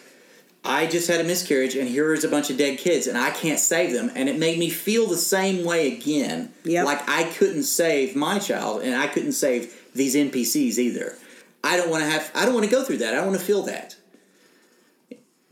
I 0.66 0.88
just 0.88 1.10
had 1.10 1.20
a 1.20 1.26
miscarriage, 1.26 1.76
and 1.76 1.90
here 1.90 2.14
is 2.14 2.24
a 2.24 2.30
bunch 2.30 2.50
of 2.50 2.58
dead 2.58 2.80
kids, 2.80 3.08
and 3.08 3.18
I 3.18 3.32
can't 3.32 3.60
save 3.60 3.92
them, 3.92 4.12
and 4.16 4.30
it 4.30 4.40
made 4.40 4.58
me 4.58 4.70
feel 4.70 5.08
the 5.08 5.18
same 5.18 5.66
way 5.66 5.92
again. 5.94 6.54
Yep. 6.64 6.86
Like 6.86 7.10
I 7.10 7.24
couldn't 7.24 7.64
save 7.64 8.16
my 8.16 8.40
child, 8.40 8.82
and 8.82 8.96
I 8.96 9.08
couldn't 9.08 9.34
save 9.34 9.74
these 9.94 10.16
NPCs 10.16 10.78
either. 10.78 11.18
I 11.64 11.78
don't 11.78 11.90
want 11.90 12.04
to 12.04 12.10
have. 12.10 12.32
I 12.34 12.46
don't 12.46 12.54
want 12.54 12.66
to 12.66 12.72
go 12.72 12.84
through 12.84 12.98
that. 12.98 13.14
I 13.14 13.18
don't 13.18 13.28
want 13.28 13.40
to 13.40 13.46
feel 13.46 13.64
that. 13.64 13.96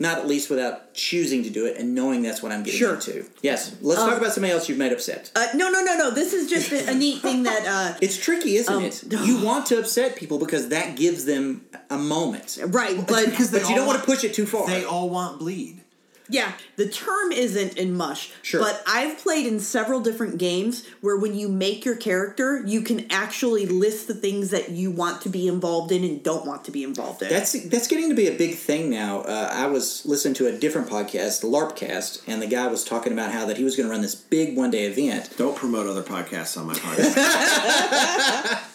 Not 0.02 0.18
at 0.18 0.28
least 0.28 0.50
without 0.50 0.96
choosing 0.96 1.44
to 1.44 1.52
do 1.52 1.68
it 1.68 1.78
and 1.78 1.94
knowing 1.94 2.24
that's 2.24 2.42
what 2.42 2.52
I'm 2.52 2.64
getting 2.64 2.80
Sure. 2.80 2.96
into. 2.96 3.24
Yes, 3.44 3.76
let's 3.82 4.02
talk 4.02 4.18
about 4.18 4.32
somebody 4.34 4.52
else 4.52 4.68
you've 4.68 4.80
made 4.80 4.92
upset. 4.92 5.30
Uh, 5.36 5.46
no, 5.54 5.70
no, 5.70 5.84
no, 5.84 5.96
no. 5.96 6.10
This 6.10 6.34
is 6.34 6.50
just 6.50 6.72
a, 6.72 6.90
a 6.92 6.96
neat 6.96 7.20
thing 7.22 7.44
that. 7.44 7.64
Uh, 7.68 7.98
It's 8.02 8.18
tricky, 8.18 8.56
isn't 8.62 8.74
Um, 8.74 8.84
it? 8.84 9.04
You 9.28 9.36
want 9.46 9.68
to 9.68 9.78
upset 9.78 10.16
people 10.16 10.40
because 10.40 10.70
that 10.70 10.96
gives 10.96 11.26
them 11.26 11.46
a 11.92 11.98
moment, 12.00 12.58
right, 12.66 12.98
but 13.08 13.30
because 13.30 13.52
but 13.56 13.70
you 13.70 13.76
don't 13.76 13.86
want- 13.86 14.00
to 14.00 14.06
push 14.06 14.24
it 14.24 14.34
too 14.34 14.48
far. 14.48 14.66
They 14.66 14.84
all 14.86 15.08
want 15.10 15.38
bleed. 15.38 15.84
Yeah, 16.32 16.54
the 16.78 16.88
term 16.88 17.34
isn't 17.34 17.78
in 17.78 17.94
mush. 17.94 18.32
Sure. 18.42 18.62
But 18.62 18.82
I've 18.88 19.18
played 19.18 19.46
in 19.46 19.60
several 19.60 20.00
different 20.00 20.38
games 20.38 20.88
where 21.02 21.18
when 21.18 21.36
you 21.36 21.50
make 21.50 21.84
your 21.84 21.98
character, 21.98 22.64
you 22.66 22.82
can 22.82 23.12
actually 23.12 23.66
list 23.66 24.08
the 24.08 24.14
things 24.14 24.50
that 24.52 24.70
you 24.70 24.92
want 24.92 25.22
to 25.24 25.30
be 25.30 25.50
involved 25.50 25.92
in 25.92 26.06
and 26.06 26.24
don't 26.24 26.46
want 26.46 26.64
to 26.66 26.72
be 26.72 26.86
involved 26.86 27.22
in. 27.22 27.30
That's 27.30 27.52
that's 27.66 27.88
getting 27.88 28.08
to 28.10 28.16
be 28.16 28.28
a 28.28 28.38
big 28.38 28.56
thing 28.56 28.90
now. 28.90 29.22
Uh, 29.22 29.50
I 29.52 29.68
was 29.68 30.06
listening 30.06 30.34
to 30.36 30.48
a 30.48 30.54
different 30.54 30.90
podcast, 30.90 31.42
the 31.42 31.48
LARPcast, 31.48 32.24
and 32.28 32.42
the 32.42 32.48
guy 32.48 32.68
was 32.68 32.86
talking 32.86 33.12
about 33.12 33.32
how 33.32 33.46
that 33.48 33.58
he 33.58 33.66
was 33.66 33.76
going 33.76 33.88
to 33.88 33.92
run 33.92 34.02
this 34.02 34.16
big 34.16 34.56
one 34.58 34.72
day 34.72 34.86
event. 34.86 35.36
Don't 35.38 35.58
promote 35.58 35.86
other 35.86 36.04
podcasts 36.04 36.58
on 36.58 36.66
my 36.68 36.74
podcast. 36.76 38.68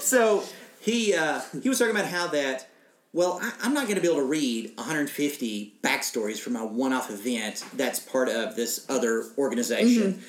So 0.00 0.44
he 0.80 1.14
uh, 1.14 1.40
he 1.60 1.68
was 1.68 1.78
talking 1.78 1.94
about 1.94 2.06
how 2.06 2.28
that. 2.28 2.69
Well, 3.12 3.40
I, 3.42 3.52
I'm 3.62 3.74
not 3.74 3.84
going 3.84 3.96
to 3.96 4.00
be 4.00 4.08
able 4.08 4.20
to 4.20 4.26
read 4.26 4.72
150 4.76 5.74
backstories 5.82 6.38
from 6.38 6.56
a 6.56 6.64
one-off 6.64 7.10
event 7.10 7.64
that's 7.74 7.98
part 7.98 8.28
of 8.28 8.56
this 8.56 8.86
other 8.88 9.26
organization. 9.36 10.14
Mm-hmm. 10.14 10.22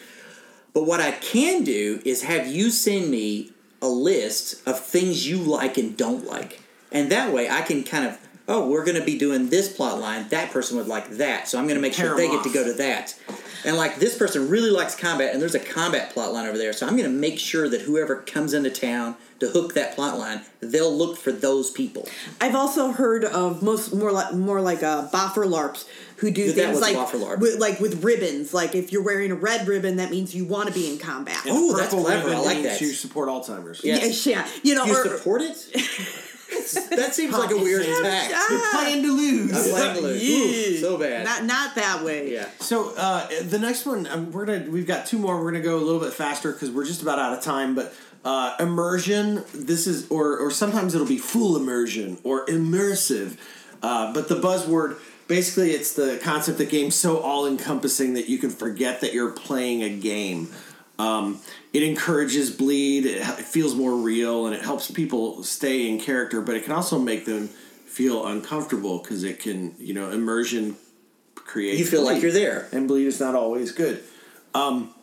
But 0.74 0.84
what 0.84 1.00
I 1.02 1.12
can 1.12 1.64
do 1.64 2.02
is 2.06 2.24
have 2.24 2.48
you 2.48 2.72
send 2.72 3.12
me 3.12 3.52
a 3.82 3.88
list 3.88 4.68
of 4.68 4.80
things 4.80 5.28
you 5.28 5.38
like 5.38 5.78
and 5.78 5.98
don't 5.98 6.26
like, 6.26 6.62
and 6.92 7.12
that 7.12 7.34
way 7.34 7.50
I 7.50 7.62
can 7.62 7.84
kind 7.84 8.06
of 8.06 8.18
oh 8.48 8.68
we're 8.70 8.84
going 8.86 8.98
to 8.98 9.04
be 9.06 9.18
doing 9.18 9.50
this 9.50 9.72
plot 9.74 10.00
line. 10.00 10.28
That 10.30 10.52
person 10.52 10.78
would 10.78 10.88
like 10.88 11.10
that, 11.12 11.48
so 11.48 11.58
I'm 11.58 11.66
going 11.66 11.76
to 11.76 11.82
make 11.82 11.94
Pair 11.96 12.08
sure 12.08 12.18
they 12.18 12.26
'em 12.28 12.32
get 12.36 12.44
to 12.44 12.50
go 12.54 12.64
to 12.64 12.74
that. 12.74 13.16
and 13.66 13.78
like 13.78 13.98
this 13.98 14.18
person 14.18 14.50
really 14.50 14.70
likes 14.72 14.96
combat, 14.96 15.34
and 15.34 15.42
there's 15.42 15.56
a 15.56 15.60
combat 15.60 16.12
plot 16.12 16.34
line 16.34 16.48
over 16.48 16.58
there. 16.58 16.74
So 16.74 16.86
I'm 16.88 16.94
going 16.98 17.10
to 17.12 17.16
make 17.18 17.40
sure 17.40 17.70
that 17.70 17.82
whoever 17.82 18.18
comes 18.18 18.54
into 18.54 18.70
town 18.70 19.16
to 19.40 19.48
hook 19.50 19.74
that 19.74 19.96
plot 19.96 20.20
line, 20.20 20.42
they'll 20.60 20.96
look 20.96 21.18
for 21.18 21.32
those 21.32 21.72
people. 21.72 22.08
I've 22.40 22.56
also 22.56 22.92
heard 22.92 23.24
of 23.26 23.62
most 23.64 23.94
more 23.94 24.12
like 24.12 24.34
more 24.34 24.62
like 24.62 24.84
uh, 24.84 25.08
boffer 25.10 25.50
larps 25.50 25.86
who 26.18 26.30
do 26.30 26.52
that 26.52 26.54
things 26.54 26.82
like 26.82 26.96
boffer 26.96 27.20
larp. 27.20 27.40
with, 27.40 27.60
like 27.60 27.80
with 27.80 28.04
ribbons. 28.04 28.54
Like 28.54 28.76
if 28.76 28.92
you're 28.92 29.02
wearing 29.04 29.32
a 29.32 29.36
red 29.36 29.68
ribbon, 29.68 29.96
that 29.96 30.12
means 30.12 30.36
you 30.36 30.46
want 30.46 30.68
to 30.68 30.74
be 30.74 30.92
in 30.92 31.00
combat. 31.00 31.44
And 31.46 31.56
Oh, 31.56 31.76
that's 31.76 31.90
purple 31.90 32.06
clever. 32.06 32.22
I 32.28 32.30
ribbon 32.32 32.46
like 32.46 32.58
means 32.58 32.68
that. 32.68 32.82
You 32.82 32.88
support 32.94 33.28
Alzheimer's. 33.30 33.84
Yeah. 33.84 33.96
Yes, 33.98 34.26
yeah, 34.28 34.48
you 34.62 34.76
know, 34.76 34.86
You 34.86 34.96
or, 34.96 35.18
support 35.18 35.42
it? 35.42 35.58
that 36.90 37.14
seems 37.14 37.38
like 37.38 37.52
a 37.52 37.58
weird 37.58 37.86
tax. 37.86 38.34
Ah. 38.36 38.70
Playing 38.82 39.04
to 39.04 39.16
lose. 39.16 39.52
I'm 39.54 39.72
playing 39.72 39.96
to 39.96 40.02
lose. 40.02 40.24
Ooh, 40.24 40.78
so 40.78 40.98
bad. 40.98 41.26
not 41.26 41.46
not 41.46 41.76
that 41.76 42.04
way. 42.04 42.32
yeah. 42.34 42.50
So 42.60 42.94
uh, 42.96 43.28
the 43.44 43.60
next 43.60 43.86
one, 43.86 44.08
um, 44.08 44.32
we're 44.32 44.46
gonna 44.46 44.70
we've 44.70 44.88
got 44.88 45.06
two 45.06 45.18
more. 45.18 45.42
We're 45.42 45.52
gonna 45.52 45.64
go 45.64 45.78
a 45.78 45.84
little 45.84 46.02
bit 46.02 46.14
faster 46.14 46.52
because 46.52 46.70
we're 46.70 46.86
just 46.86 47.02
about 47.02 47.20
out 47.20 47.38
of 47.38 47.44
time. 47.44 47.76
But 47.76 47.94
uh, 48.26 48.56
immersion, 48.60 49.44
this 49.54 49.88
is 49.88 50.10
or 50.10 50.38
or 50.38 50.52
sometimes 50.52 50.94
it'll 50.94 51.08
be 51.08 51.18
full 51.18 51.56
immersion 51.58 52.18
or 52.24 52.46
immersive. 52.46 53.38
Uh, 53.82 54.14
but 54.14 54.30
the 54.30 54.36
buzzword 54.36 54.98
basically 55.28 55.72
it's 55.72 55.94
the 55.94 56.20
concept 56.22 56.58
that 56.58 56.70
game's 56.70 56.94
so 56.94 57.20
all 57.20 57.48
encompassing 57.48 58.16
that 58.16 58.28
you 58.28 58.38
can 58.38 58.50
forget 58.50 59.00
that 59.00 59.14
you're 59.14 59.32
playing 59.32 59.82
a 59.82 59.90
game. 59.90 60.50
Um, 61.00 61.40
it 61.74 61.84
encourages 61.84 62.50
bleed. 62.52 63.06
It, 63.06 63.18
it 63.18 63.46
feels 63.46 63.76
more 63.76 63.96
real, 63.96 64.46
and 64.46 64.56
it 64.56 64.62
helps 64.62 64.90
people 64.92 65.44
stay 65.44 65.88
in 65.90 66.00
character. 66.00 66.42
But 66.42 66.56
it 66.56 66.64
can 66.64 66.74
also 66.74 67.00
make 67.00 67.26
them 67.26 67.48
feel 67.86 68.26
uncomfortable 68.26 69.00
because 69.00 69.24
it 69.24 69.40
can, 69.40 69.76
you 69.78 69.94
know, 69.94 70.12
immersion 70.12 70.76
creates. 71.36 71.80
You 71.80 71.86
feel 71.86 72.04
like 72.04 72.22
you're 72.22 72.32
there. 72.32 72.68
and 72.72 72.88
bleed 72.88 73.06
is 73.08 73.20
not 73.20 73.36
always 73.36 73.72
good. 73.72 74.04
Um, 74.54 74.94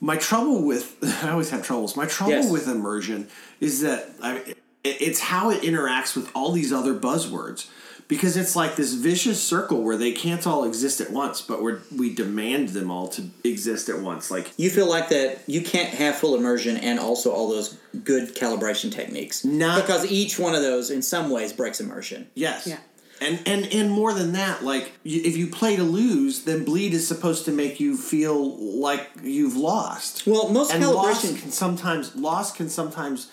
my 0.00 0.16
trouble 0.16 0.64
with 0.64 0.96
I 1.22 1.30
always 1.30 1.50
have 1.50 1.64
troubles. 1.64 1.96
My 1.96 2.06
trouble 2.06 2.32
Yes. 2.34 2.50
with 2.50 2.68
immersion 2.68 3.28
is 3.60 3.80
that 3.82 4.08
I, 4.22 4.54
it's 4.84 5.20
how 5.20 5.50
it 5.50 5.62
interacts 5.62 6.16
with 6.16 6.28
all 6.34 6.50
these 6.52 6.72
other 6.72 6.92
buzzwords 6.94 7.68
because 8.08 8.36
it's 8.36 8.54
like 8.56 8.76
this 8.76 8.94
vicious 8.94 9.42
circle 9.42 9.82
where 9.82 9.96
they 9.96 10.12
can't 10.12 10.46
all 10.46 10.64
exist 10.64 11.00
at 11.00 11.10
once, 11.10 11.40
but 11.40 11.62
we 11.62 11.74
we 11.96 12.14
demand 12.14 12.70
them 12.70 12.90
all 12.90 13.08
to 13.08 13.22
exist 13.44 13.88
at 13.88 14.00
once. 14.00 14.30
Like 14.30 14.52
You 14.56 14.70
feel 14.70 14.88
like 14.88 15.08
that 15.10 15.40
you 15.46 15.62
can't 15.62 15.90
have 15.90 16.16
full 16.16 16.34
immersion 16.34 16.76
and 16.76 16.98
also 16.98 17.30
all 17.32 17.48
those 17.48 17.76
good 18.04 18.34
calibration 18.34 18.92
techniques. 18.92 19.44
Not- 19.44 19.80
because 19.80 20.10
each 20.10 20.38
one 20.38 20.54
of 20.54 20.62
those 20.62 20.90
in 20.90 21.02
some 21.02 21.30
ways 21.30 21.52
breaks 21.52 21.80
immersion. 21.80 22.28
Yes. 22.34 22.66
Yeah. 22.66 22.78
And, 23.20 23.40
and 23.46 23.72
and 23.72 23.90
more 23.90 24.12
than 24.12 24.32
that, 24.32 24.64
like 24.64 24.92
if 25.04 25.36
you 25.36 25.46
play 25.46 25.76
to 25.76 25.84
lose, 25.84 26.42
then 26.42 26.64
bleed 26.64 26.92
is 26.92 27.06
supposed 27.06 27.44
to 27.44 27.52
make 27.52 27.78
you 27.78 27.96
feel 27.96 28.56
like 28.80 29.08
you've 29.22 29.56
lost. 29.56 30.26
Well, 30.26 30.48
most 30.48 30.74
and 30.74 30.84
loss 30.84 31.24
calibration 31.24 31.40
can 31.40 31.52
sometimes 31.52 32.16
loss 32.16 32.52
can 32.52 32.68
sometimes 32.68 33.30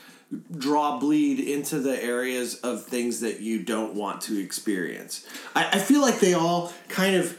draw 0.58 1.00
bleed 1.00 1.40
into 1.40 1.80
the 1.80 2.02
areas 2.04 2.56
of 2.56 2.86
things 2.86 3.22
that 3.22 3.40
you 3.40 3.64
don't 3.64 3.96
want 3.96 4.22
to 4.22 4.40
experience. 4.40 5.28
I, 5.56 5.70
I 5.74 5.80
feel 5.80 6.02
like 6.02 6.20
they 6.20 6.34
all 6.34 6.72
kind 6.88 7.16
of 7.16 7.38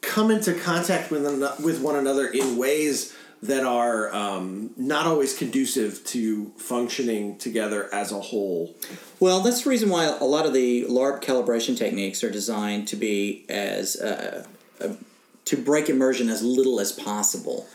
come 0.00 0.30
into 0.30 0.54
contact 0.54 1.10
with 1.10 1.24
with 1.60 1.80
one 1.80 1.96
another 1.96 2.26
in 2.28 2.56
ways 2.56 3.14
that 3.42 3.64
are 3.64 4.14
um, 4.14 4.70
not 4.76 5.06
always 5.06 5.36
conducive 5.36 6.02
to 6.04 6.50
functioning 6.56 7.36
together 7.36 7.92
as 7.92 8.10
a 8.10 8.20
whole. 8.20 8.74
Well, 9.20 9.40
that's 9.40 9.64
the 9.64 9.70
reason 9.70 9.90
why 9.90 10.04
a 10.04 10.24
lot 10.24 10.46
of 10.46 10.54
the 10.54 10.84
LARP 10.84 11.22
calibration 11.22 11.76
techniques 11.76 12.24
are 12.24 12.30
designed 12.30 12.88
to 12.88 12.96
be 12.96 13.44
as 13.48 13.96
uh, 13.96 14.46
uh, 14.80 14.94
to 15.44 15.56
break 15.56 15.88
immersion 15.88 16.28
as 16.28 16.42
little 16.42 16.80
as 16.80 16.92
possible. 16.92 17.66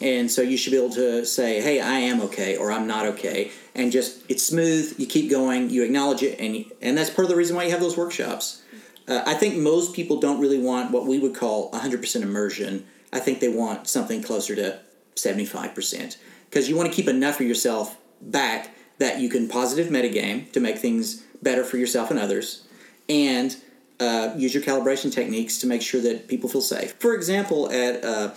And 0.00 0.30
so 0.30 0.40
you 0.40 0.56
should 0.56 0.70
be 0.70 0.78
able 0.78 0.94
to 0.94 1.26
say, 1.26 1.60
"Hey, 1.60 1.80
I 1.80 1.98
am 1.98 2.20
okay," 2.22 2.56
or 2.56 2.72
"I'm 2.72 2.86
not 2.86 3.06
okay," 3.06 3.50
and 3.74 3.92
just 3.92 4.22
it's 4.28 4.46
smooth. 4.46 4.94
You 4.98 5.06
keep 5.06 5.30
going. 5.30 5.70
You 5.70 5.82
acknowledge 5.82 6.22
it, 6.22 6.38
and 6.38 6.56
you, 6.56 6.64
and 6.80 6.96
that's 6.96 7.10
part 7.10 7.24
of 7.24 7.28
the 7.28 7.36
reason 7.36 7.56
why 7.56 7.64
you 7.64 7.70
have 7.70 7.80
those 7.80 7.96
workshops. 7.96 8.62
Uh, 9.08 9.22
I 9.26 9.34
think 9.34 9.56
most 9.56 9.94
people 9.94 10.20
don't 10.20 10.40
really 10.40 10.60
want 10.60 10.92
what 10.92 11.06
we 11.06 11.18
would 11.18 11.34
call 11.34 11.70
100% 11.72 12.22
immersion. 12.22 12.86
I 13.12 13.18
think 13.18 13.40
they 13.40 13.48
want 13.48 13.88
something 13.88 14.22
closer 14.22 14.54
to 14.54 14.78
75% 15.16 16.16
because 16.48 16.68
you 16.68 16.76
want 16.76 16.88
to 16.88 16.94
keep 16.94 17.08
enough 17.08 17.40
of 17.40 17.46
yourself 17.46 17.96
back 18.20 18.70
that 18.98 19.18
you 19.18 19.28
can 19.28 19.48
positive 19.48 19.90
metagame 19.90 20.50
to 20.52 20.60
make 20.60 20.78
things 20.78 21.24
better 21.42 21.64
for 21.64 21.76
yourself 21.76 22.10
and 22.10 22.20
others 22.20 22.66
and 23.08 23.56
uh, 23.98 24.32
use 24.36 24.54
your 24.54 24.62
calibration 24.62 25.12
techniques 25.12 25.58
to 25.58 25.66
make 25.66 25.82
sure 25.82 26.00
that 26.00 26.28
people 26.28 26.48
feel 26.48 26.60
safe. 26.60 26.92
For 27.00 27.14
example, 27.14 27.70
at 27.70 28.04
uh, 28.04 28.34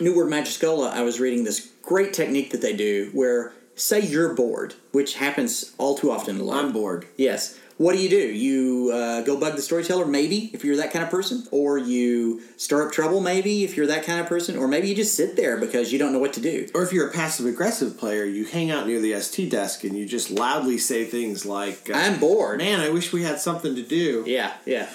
New 0.00 0.14
World 0.14 0.30
Magischola, 0.30 0.92
I 0.92 1.02
was 1.02 1.20
reading 1.20 1.44
this 1.44 1.70
great 1.82 2.12
technique 2.12 2.50
that 2.52 2.62
they 2.62 2.74
do 2.74 3.10
where, 3.12 3.52
say, 3.80 4.00
you're 4.00 4.34
bored, 4.34 4.74
which 4.92 5.14
happens 5.14 5.72
all 5.78 5.94
too 5.94 6.10
often 6.10 6.40
in. 6.40 6.50
I'm 6.50 6.72
bored. 6.72 7.06
Yes. 7.16 7.58
What 7.78 7.94
do 7.94 8.02
you 8.02 8.10
do? 8.10 8.18
You 8.18 8.90
uh, 8.92 9.22
go 9.22 9.40
bug 9.40 9.56
the 9.56 9.62
storyteller, 9.62 10.04
maybe, 10.04 10.50
if 10.52 10.64
you're 10.64 10.76
that 10.76 10.92
kind 10.92 11.02
of 11.02 11.10
person, 11.10 11.46
or 11.50 11.78
you 11.78 12.42
stir 12.58 12.86
up 12.86 12.92
trouble, 12.92 13.22
maybe, 13.22 13.64
if 13.64 13.74
you're 13.74 13.86
that 13.86 14.04
kind 14.04 14.20
of 14.20 14.26
person, 14.26 14.58
or 14.58 14.68
maybe 14.68 14.88
you 14.88 14.94
just 14.94 15.14
sit 15.14 15.34
there 15.34 15.56
because 15.56 15.90
you 15.90 15.98
don't 15.98 16.12
know 16.12 16.18
what 16.18 16.34
to 16.34 16.42
do. 16.42 16.68
Or 16.74 16.82
if 16.82 16.92
you're 16.92 17.08
a 17.08 17.12
passive 17.12 17.46
aggressive 17.46 17.96
player, 17.96 18.26
you 18.26 18.44
hang 18.44 18.70
out 18.70 18.86
near 18.86 19.00
the 19.00 19.18
ST 19.18 19.50
desk 19.50 19.82
and 19.82 19.96
you 19.96 20.04
just 20.04 20.30
loudly 20.30 20.76
say 20.76 21.06
things 21.06 21.46
like, 21.46 21.88
uh, 21.88 21.94
I'm 21.94 22.20
bored. 22.20 22.58
Man, 22.58 22.80
I 22.80 22.90
wish 22.90 23.14
we 23.14 23.22
had 23.22 23.40
something 23.40 23.74
to 23.74 23.82
do. 23.82 24.24
Yeah, 24.26 24.52
yeah. 24.66 24.90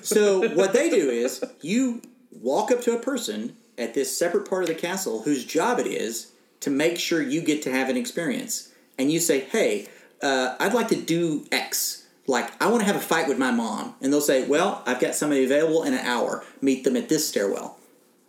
So 0.00 0.48
what 0.54 0.72
they 0.72 0.88
do 0.88 1.10
is 1.10 1.44
you 1.60 2.00
walk 2.30 2.70
up 2.70 2.80
to 2.82 2.96
a 2.96 2.98
person 2.98 3.56
at 3.76 3.92
this 3.92 4.16
separate 4.16 4.48
part 4.48 4.62
of 4.62 4.68
the 4.68 4.74
castle 4.74 5.24
whose 5.24 5.44
job 5.44 5.78
it 5.78 5.86
is 5.86 6.29
to 6.60 6.70
make 6.70 6.98
sure 6.98 7.22
you 7.22 7.40
get 7.40 7.62
to 7.62 7.72
have 7.72 7.88
an 7.88 7.96
experience, 7.96 8.70
and 8.98 9.10
you 9.10 9.20
say, 9.20 9.40
"Hey, 9.40 9.88
uh, 10.22 10.56
I'd 10.60 10.74
like 10.74 10.88
to 10.88 10.96
do 10.96 11.46
X. 11.50 12.04
Like, 12.26 12.50
I 12.62 12.68
want 12.68 12.80
to 12.80 12.86
have 12.86 12.96
a 12.96 13.00
fight 13.00 13.28
with 13.28 13.38
my 13.38 13.50
mom," 13.50 13.94
and 14.00 14.12
they'll 14.12 14.20
say, 14.20 14.44
"Well, 14.44 14.82
I've 14.86 15.00
got 15.00 15.14
somebody 15.14 15.44
available 15.44 15.82
in 15.82 15.94
an 15.94 16.06
hour. 16.06 16.44
Meet 16.60 16.84
them 16.84 16.96
at 16.96 17.08
this 17.08 17.26
stairwell." 17.28 17.78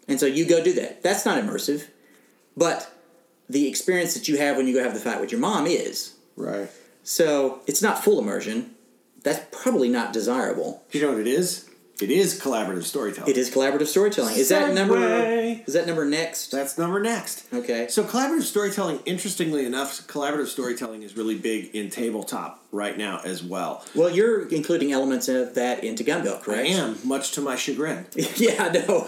And 0.08 0.20
so 0.20 0.26
you 0.26 0.46
go 0.46 0.64
do 0.64 0.74
that. 0.74 1.04
That's 1.04 1.26
not 1.26 1.42
immersive, 1.42 1.88
but 2.58 2.92
the 3.50 3.68
experience 3.68 4.14
that 4.14 4.28
you 4.28 4.38
have 4.38 4.58
when 4.58 4.68
you 4.68 4.74
go 4.74 4.84
have 4.84 4.94
the 4.94 5.00
fight 5.00 5.22
with 5.22 5.32
your 5.32 5.42
mom 5.42 5.68
is. 5.68 6.14
Right. 6.36 6.70
So 7.04 7.62
it's 7.68 7.82
not 7.82 8.04
full 8.04 8.20
immersion. 8.20 8.76
That's 9.24 9.46
probably 9.52 9.90
not 9.90 10.14
desirable. 10.14 10.84
You 10.92 11.02
know 11.02 11.12
what 11.12 11.20
it 11.20 11.28
is? 11.28 11.70
It 12.02 12.12
is 12.12 12.40
collaborative 12.40 12.84
storytelling. 12.84 13.30
It 13.30 13.38
is 13.38 13.52
collaborative 13.52 13.88
storytelling. 13.88 14.36
Is 14.36 14.50
that 14.50 14.74
number? 14.74 14.98
Is 14.98 15.74
that 15.74 15.86
number 15.88 16.06
next? 16.06 16.52
That's 16.52 16.78
number 16.78 17.00
next. 17.00 17.46
Okay. 17.54 17.88
So 17.90 18.04
collaborative 18.04 18.44
storytelling, 18.44 19.00
interestingly 19.06 19.66
enough, 19.66 20.08
collaborative 20.08 20.48
storytelling 20.48 21.04
is 21.04 21.16
really 21.16 21.38
big 21.38 21.76
in 21.76 21.90
tabletop 21.90 22.61
right 22.72 22.98
now 22.98 23.20
as 23.26 23.44
well. 23.44 23.86
Well, 23.94 24.10
you're 24.10 24.48
including 24.48 24.92
elements 24.94 25.28
of 25.28 25.56
that 25.56 25.84
into 25.84 26.04
Gunbelt, 26.04 26.42
correct? 26.42 26.64
I 26.70 26.72
am, 26.72 26.98
much 27.04 27.32
to 27.34 27.42
my 27.42 27.56
chagrin. 27.56 28.06
yeah, 28.16 28.64
I 28.64 28.70
know. 28.70 29.08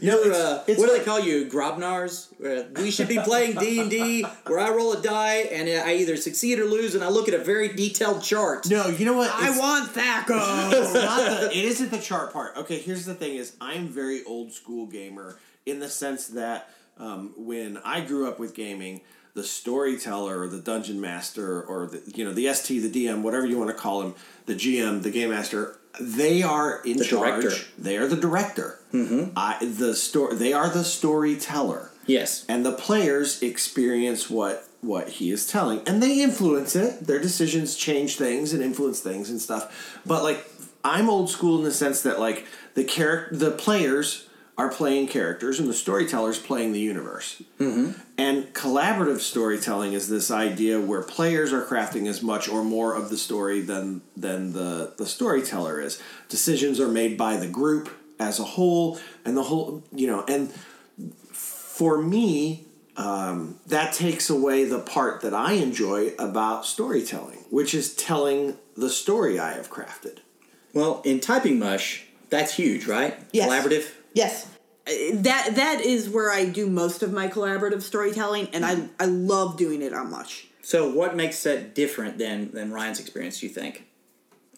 you're. 0.00 0.20
it's- 0.26 0.36
uh, 0.36 0.64
it's 0.66 0.78
what 0.80 0.86
do 0.86 0.92
like- 0.92 1.00
they 1.02 1.04
call 1.04 1.20
you, 1.20 1.46
Grognards? 1.46 2.28
Uh, 2.44 2.64
we 2.82 2.90
should 2.90 3.06
be 3.08 3.18
playing 3.18 3.56
D 3.56 3.78
and 3.78 3.88
D, 3.90 4.24
where 4.46 4.58
I 4.58 4.70
roll 4.70 4.92
a 4.94 5.00
die 5.02 5.46
and 5.52 5.68
I 5.68 5.94
either 5.96 6.16
succeed 6.16 6.58
or 6.58 6.64
lose, 6.64 6.94
and 6.96 7.04
I 7.04 7.08
look 7.08 7.28
at 7.28 7.34
a 7.34 7.38
very 7.44 7.68
detailed 7.68 8.22
chart. 8.22 8.68
No, 8.68 8.88
you 8.88 9.04
know 9.04 9.16
what? 9.16 9.30
I 9.32 9.44
It's- 9.50 9.58
want 9.58 9.92
Thaco. 9.92 10.72
it's 10.72 10.94
not 10.94 11.40
the, 11.40 11.46
it 11.56 11.64
isn't 11.64 11.90
the 11.90 11.98
chart 12.00 12.32
part. 12.32 12.56
Okay, 12.56 12.78
here's 12.78 13.04
the 13.06 13.14
thing: 13.14 13.36
is 13.36 13.54
I'm 13.60 13.86
very 13.88 14.24
old 14.24 14.52
school 14.52 14.86
gamer 14.86 15.38
in 15.66 15.78
the 15.78 15.88
sense 15.88 16.26
that 16.28 16.68
um, 16.98 17.32
when 17.36 17.78
I 17.84 18.00
grew 18.00 18.26
up 18.28 18.38
with 18.40 18.54
gaming, 18.54 19.02
the 19.34 19.44
storyteller 19.44 20.40
or 20.40 20.46
the 20.48 20.58
dungeon 20.58 21.00
master 21.00 21.62
or 21.62 21.86
the 21.86 22.02
you 22.14 22.24
know 22.24 22.32
the 22.32 22.52
ST, 22.52 22.82
the 22.92 23.06
DM, 23.06 23.22
whatever 23.22 23.46
you 23.46 23.58
want 23.58 23.70
to 23.70 23.76
call 23.76 24.02
him, 24.02 24.14
the 24.46 24.54
GM, 24.54 25.02
the 25.02 25.10
game 25.10 25.30
master, 25.30 25.78
they 26.00 26.42
are 26.42 26.82
in 26.84 26.98
The 26.98 27.04
charge. 27.04 27.42
director. 27.42 27.64
They 27.78 27.96
are 27.96 28.06
the 28.06 28.16
director. 28.16 28.78
Mm-hmm. 28.92 29.30
I 29.36 29.58
the 29.64 29.94
story. 29.94 30.36
They 30.36 30.52
are 30.52 30.68
the 30.68 30.84
storyteller 30.84 31.90
Yes. 32.06 32.44
and 32.48 32.64
the 32.66 32.72
players 32.72 33.42
experience 33.42 34.28
what 34.28 34.64
what 34.80 35.08
he 35.08 35.30
is 35.30 35.46
telling 35.46 35.80
and 35.86 36.02
they 36.02 36.20
influence 36.20 36.74
it 36.74 37.06
their 37.06 37.20
decisions 37.20 37.76
change 37.76 38.16
things 38.16 38.52
and 38.52 38.60
influence 38.60 38.98
things 38.98 39.30
and 39.30 39.40
stuff 39.40 40.00
but 40.04 40.24
like 40.24 40.44
i'm 40.82 41.08
old 41.08 41.30
school 41.30 41.58
in 41.58 41.62
the 41.62 41.70
sense 41.70 42.02
that 42.02 42.18
like 42.18 42.44
the 42.74 42.82
character 42.82 43.36
the 43.36 43.52
players 43.52 44.26
are 44.58 44.68
playing 44.68 45.08
characters 45.08 45.58
and 45.58 45.68
the 45.68 45.74
storytellers 45.74 46.38
playing 46.38 46.72
the 46.72 46.80
universe 46.80 47.42
mm-hmm. 47.58 47.98
and 48.18 48.52
collaborative 48.52 49.20
storytelling 49.20 49.92
is 49.92 50.08
this 50.08 50.30
idea 50.30 50.80
where 50.80 51.02
players 51.02 51.52
are 51.52 51.64
crafting 51.64 52.06
as 52.06 52.22
much 52.22 52.48
or 52.48 52.62
more 52.62 52.94
of 52.94 53.08
the 53.08 53.16
story 53.16 53.60
than 53.60 54.02
than 54.16 54.52
the 54.52 54.92
the 54.98 55.06
storyteller 55.06 55.80
is 55.80 56.00
decisions 56.28 56.78
are 56.78 56.88
made 56.88 57.16
by 57.16 57.36
the 57.36 57.48
group 57.48 57.90
as 58.20 58.38
a 58.38 58.44
whole 58.44 59.00
and 59.24 59.36
the 59.36 59.42
whole 59.44 59.82
you 59.90 60.06
know 60.06 60.24
and 60.28 60.52
for 61.82 62.00
me, 62.00 62.66
um, 62.96 63.58
that 63.66 63.94
takes 63.94 64.28
away 64.28 64.64
the 64.64 64.78
part 64.78 65.22
that 65.22 65.32
I 65.32 65.54
enjoy 65.54 66.12
about 66.18 66.66
storytelling, 66.66 67.38
which 67.50 67.74
is 67.74 67.94
telling 67.94 68.58
the 68.76 68.90
story 68.90 69.40
I 69.40 69.54
have 69.54 69.70
crafted. 69.70 70.18
Well, 70.74 71.00
in 71.04 71.18
typing 71.18 71.58
mush, 71.58 72.04
that's 72.28 72.54
huge, 72.54 72.86
right? 72.86 73.18
Yes. 73.32 73.48
Collaborative. 73.48 73.90
Yes. 74.14 74.46
uh, 74.86 74.90
that 75.14 75.52
that 75.56 75.80
is 75.80 76.08
where 76.08 76.30
I 76.30 76.44
do 76.44 76.68
most 76.68 77.02
of 77.02 77.12
my 77.12 77.28
collaborative 77.28 77.82
storytelling, 77.82 78.48
and 78.52 78.64
I 78.64 78.88
I 78.98 79.06
love 79.06 79.56
doing 79.56 79.82
it 79.82 79.92
on 79.92 80.10
Mush. 80.10 80.46
So, 80.62 80.90
what 80.90 81.16
makes 81.16 81.42
that 81.42 81.74
different 81.74 82.18
than 82.18 82.52
than 82.52 82.72
Ryan's 82.72 83.00
experience? 83.00 83.40
Do 83.40 83.46
you 83.46 83.52
think, 83.52 83.86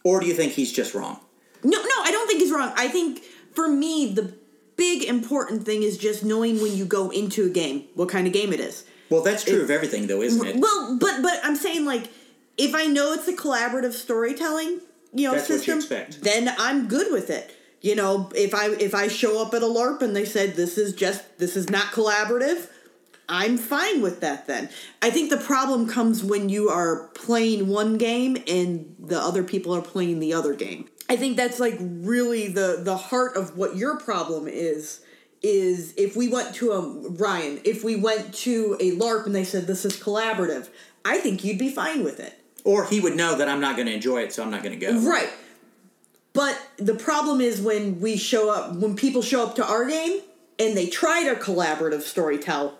or 0.04 0.20
do 0.20 0.26
you 0.26 0.34
think 0.34 0.52
he's 0.52 0.72
just 0.72 0.94
wrong? 0.94 1.20
No, 1.62 1.78
no, 1.78 2.02
I 2.02 2.10
don't 2.10 2.26
think 2.26 2.40
he's 2.40 2.52
wrong. 2.52 2.72
I 2.76 2.88
think 2.88 3.22
for 3.54 3.68
me, 3.68 4.12
the 4.12 4.34
big 4.76 5.04
important 5.04 5.64
thing 5.64 5.82
is 5.82 5.96
just 5.96 6.24
knowing 6.24 6.60
when 6.60 6.76
you 6.76 6.84
go 6.84 7.10
into 7.10 7.46
a 7.46 7.48
game 7.48 7.84
what 7.94 8.08
kind 8.08 8.26
of 8.26 8.32
game 8.32 8.52
it 8.52 8.60
is. 8.60 8.84
Well, 9.10 9.22
that's 9.22 9.44
true 9.44 9.62
of 9.62 9.70
everything, 9.70 10.06
though, 10.06 10.22
isn't 10.22 10.46
it? 10.46 10.56
Well, 10.56 10.98
but 11.00 11.22
but 11.22 11.40
I'm 11.42 11.56
saying 11.56 11.84
like 11.84 12.10
if 12.56 12.74
I 12.74 12.86
know 12.86 13.12
it's 13.12 13.28
a 13.28 13.32
collaborative 13.34 13.92
storytelling, 13.92 14.80
you 15.12 15.28
know, 15.28 15.34
That's 15.34 15.48
what 15.48 15.66
you 15.66 15.80
system, 15.80 15.98
expect. 15.98 16.22
then 16.22 16.54
I'm 16.58 16.88
good 16.88 17.12
with 17.12 17.30
it. 17.30 17.54
You 17.84 17.94
know, 17.94 18.30
if 18.34 18.54
I 18.54 18.70
if 18.70 18.94
I 18.94 19.08
show 19.08 19.42
up 19.42 19.52
at 19.52 19.62
a 19.62 19.66
LARP 19.66 20.00
and 20.00 20.16
they 20.16 20.24
said 20.24 20.54
this 20.54 20.78
is 20.78 20.94
just 20.94 21.36
this 21.36 21.54
is 21.54 21.68
not 21.68 21.88
collaborative, 21.88 22.70
I'm 23.28 23.58
fine 23.58 24.00
with 24.00 24.20
that 24.20 24.46
then. 24.46 24.70
I 25.02 25.10
think 25.10 25.28
the 25.28 25.36
problem 25.36 25.86
comes 25.86 26.24
when 26.24 26.48
you 26.48 26.70
are 26.70 27.08
playing 27.08 27.68
one 27.68 27.98
game 27.98 28.38
and 28.48 28.96
the 28.98 29.18
other 29.20 29.44
people 29.44 29.76
are 29.76 29.82
playing 29.82 30.20
the 30.20 30.32
other 30.32 30.54
game. 30.54 30.88
I 31.10 31.16
think 31.16 31.36
that's 31.36 31.60
like 31.60 31.76
really 31.78 32.48
the 32.48 32.80
the 32.82 32.96
heart 32.96 33.36
of 33.36 33.58
what 33.58 33.76
your 33.76 33.98
problem 33.98 34.48
is 34.48 35.02
is 35.42 35.92
if 35.98 36.16
we 36.16 36.26
went 36.26 36.54
to 36.54 36.72
a 36.72 37.10
Ryan, 37.10 37.60
if 37.64 37.84
we 37.84 37.96
went 37.96 38.32
to 38.32 38.78
a 38.80 38.92
LARP 38.92 39.26
and 39.26 39.34
they 39.34 39.44
said 39.44 39.66
this 39.66 39.84
is 39.84 40.00
collaborative, 40.00 40.70
I 41.04 41.18
think 41.18 41.44
you'd 41.44 41.58
be 41.58 41.68
fine 41.68 42.02
with 42.02 42.18
it. 42.18 42.40
Or 42.64 42.86
he 42.86 42.98
would 42.98 43.14
know 43.14 43.36
that 43.36 43.46
I'm 43.46 43.60
not 43.60 43.76
going 43.76 43.88
to 43.88 43.92
enjoy 43.92 44.22
it, 44.22 44.32
so 44.32 44.42
I'm 44.42 44.50
not 44.50 44.62
going 44.62 44.80
to 44.80 44.86
go. 44.86 44.98
Right. 45.00 45.28
But 46.34 46.60
the 46.76 46.94
problem 46.94 47.40
is 47.40 47.60
when 47.62 48.00
we 48.00 48.16
show 48.18 48.50
up, 48.50 48.74
when 48.74 48.96
people 48.96 49.22
show 49.22 49.42
up 49.46 49.54
to 49.56 49.64
our 49.64 49.86
game 49.88 50.20
and 50.58 50.76
they 50.76 50.86
try 50.88 51.24
to 51.24 51.36
collaborative 51.40 52.02
storytell, 52.02 52.72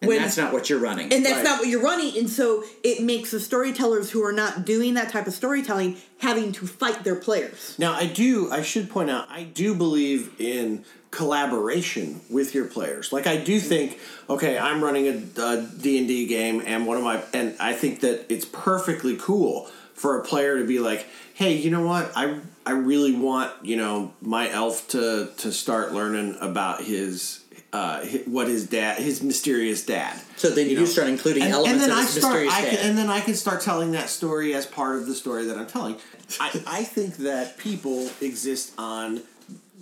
And 0.00 0.08
when 0.10 0.22
that's 0.22 0.36
not 0.36 0.52
what 0.52 0.70
you're 0.70 0.78
running. 0.78 1.12
and 1.12 1.24
that's 1.24 1.36
Right. 1.36 1.44
not 1.44 1.58
what 1.58 1.68
you're 1.68 1.80
running, 1.82 2.16
and 2.16 2.30
so 2.30 2.62
it 2.84 3.02
makes 3.02 3.30
the 3.32 3.40
storytellers 3.40 4.10
who 4.10 4.22
are 4.24 4.32
not 4.32 4.64
doing 4.64 4.94
that 4.94 5.10
type 5.10 5.26
of 5.26 5.34
storytelling 5.34 5.96
having 6.18 6.52
to 6.52 6.66
fight 6.68 7.02
their 7.02 7.16
players. 7.16 7.74
Now, 7.78 7.94
I 7.94 8.06
do. 8.06 8.50
I 8.52 8.62
should 8.62 8.88
point 8.90 9.10
out. 9.10 9.26
I 9.30 9.42
do 9.42 9.74
believe 9.74 10.30
in 10.38 10.84
collaboration 11.10 12.20
with 12.30 12.54
your 12.54 12.66
players. 12.66 13.12
Like, 13.12 13.26
I 13.26 13.36
do 13.38 13.58
think. 13.58 13.98
Okay, 14.30 14.58
I'm 14.58 14.84
running 14.84 15.06
a 15.08 15.62
D 15.62 15.98
and 15.98 16.06
D 16.06 16.26
game, 16.26 16.62
and 16.66 16.86
one 16.86 16.96
of 16.98 17.02
my 17.04 17.22
and 17.32 17.54
I 17.58 17.72
think 17.72 18.00
that 18.00 18.26
it's 18.28 18.44
perfectly 18.44 19.16
cool 19.18 19.68
for 19.94 20.18
a 20.18 20.22
player 20.22 20.58
to 20.58 20.64
be 20.64 20.78
like, 20.78 21.06
"Hey, 21.34 21.54
you 21.56 21.70
know 21.70 21.84
what? 21.86 22.12
I 22.14 22.36
I 22.68 22.72
really 22.72 23.14
want 23.14 23.50
you 23.64 23.76
know 23.76 24.12
my 24.20 24.50
elf 24.50 24.88
to 24.88 25.30
to 25.38 25.52
start 25.52 25.92
learning 25.92 26.36
about 26.40 26.84
his." 26.84 27.44
Uh, 27.70 28.02
what 28.24 28.48
his 28.48 28.66
dad, 28.66 28.96
his 28.96 29.22
mysterious 29.22 29.84
dad. 29.84 30.18
so 30.36 30.48
then 30.48 30.70
you, 30.70 30.74
know. 30.74 30.86
start 30.86 31.06
including 31.06 31.42
and, 31.42 31.52
elements 31.52 31.82
and 31.82 31.82
then 31.82 31.90
of 31.90 31.98
I 31.98 32.00
this 32.00 32.16
start, 32.16 32.32
mysterious 32.32 32.54
I 32.54 32.60
can, 32.62 32.74
dad. 32.76 32.86
and 32.86 32.98
then 32.98 33.10
I 33.10 33.20
can 33.20 33.34
start 33.34 33.60
telling 33.60 33.92
that 33.92 34.08
story 34.08 34.54
as 34.54 34.64
part 34.64 34.96
of 34.96 35.06
the 35.06 35.14
story 35.14 35.44
that 35.44 35.58
I'm 35.58 35.66
telling. 35.66 35.96
I, 36.40 36.62
I 36.66 36.84
think 36.84 37.18
that 37.18 37.58
people 37.58 38.08
exist 38.22 38.72
on 38.78 39.20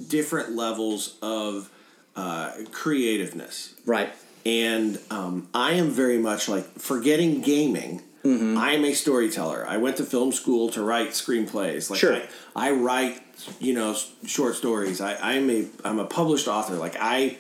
different 0.09 0.57
levels 0.57 1.17
of 1.23 1.71
uh, 2.17 2.51
creativeness, 2.73 3.77
right. 3.85 4.13
and 4.45 4.99
um, 5.09 5.49
I 5.55 5.75
am 5.75 5.91
very 5.91 6.19
much 6.19 6.49
like 6.49 6.65
forgetting 6.81 7.41
gaming. 7.41 8.03
Mm-hmm. 8.27 8.59
I 8.59 8.73
am 8.73 8.85
a 8.85 8.93
storyteller. 8.95 9.65
I 9.69 9.77
went 9.77 9.97
to 9.99 10.05
film 10.05 10.33
school 10.33 10.69
to 10.71 10.83
write 10.83 11.11
screenplays. 11.11 11.91
Like 11.91 11.99
Sure. 12.01 12.17
I, 12.17 12.69
I 12.69 12.71
write, 12.73 13.21
you 13.61 13.75
know, 13.75 13.95
short 14.27 14.55
stories. 14.57 15.01
I, 15.01 15.15
I'm 15.33 15.49
a 15.51 15.61
I'm 15.85 15.99
a 15.99 16.07
published 16.07 16.49
author. 16.49 16.75
Like 16.87 16.97
I 17.01 17.37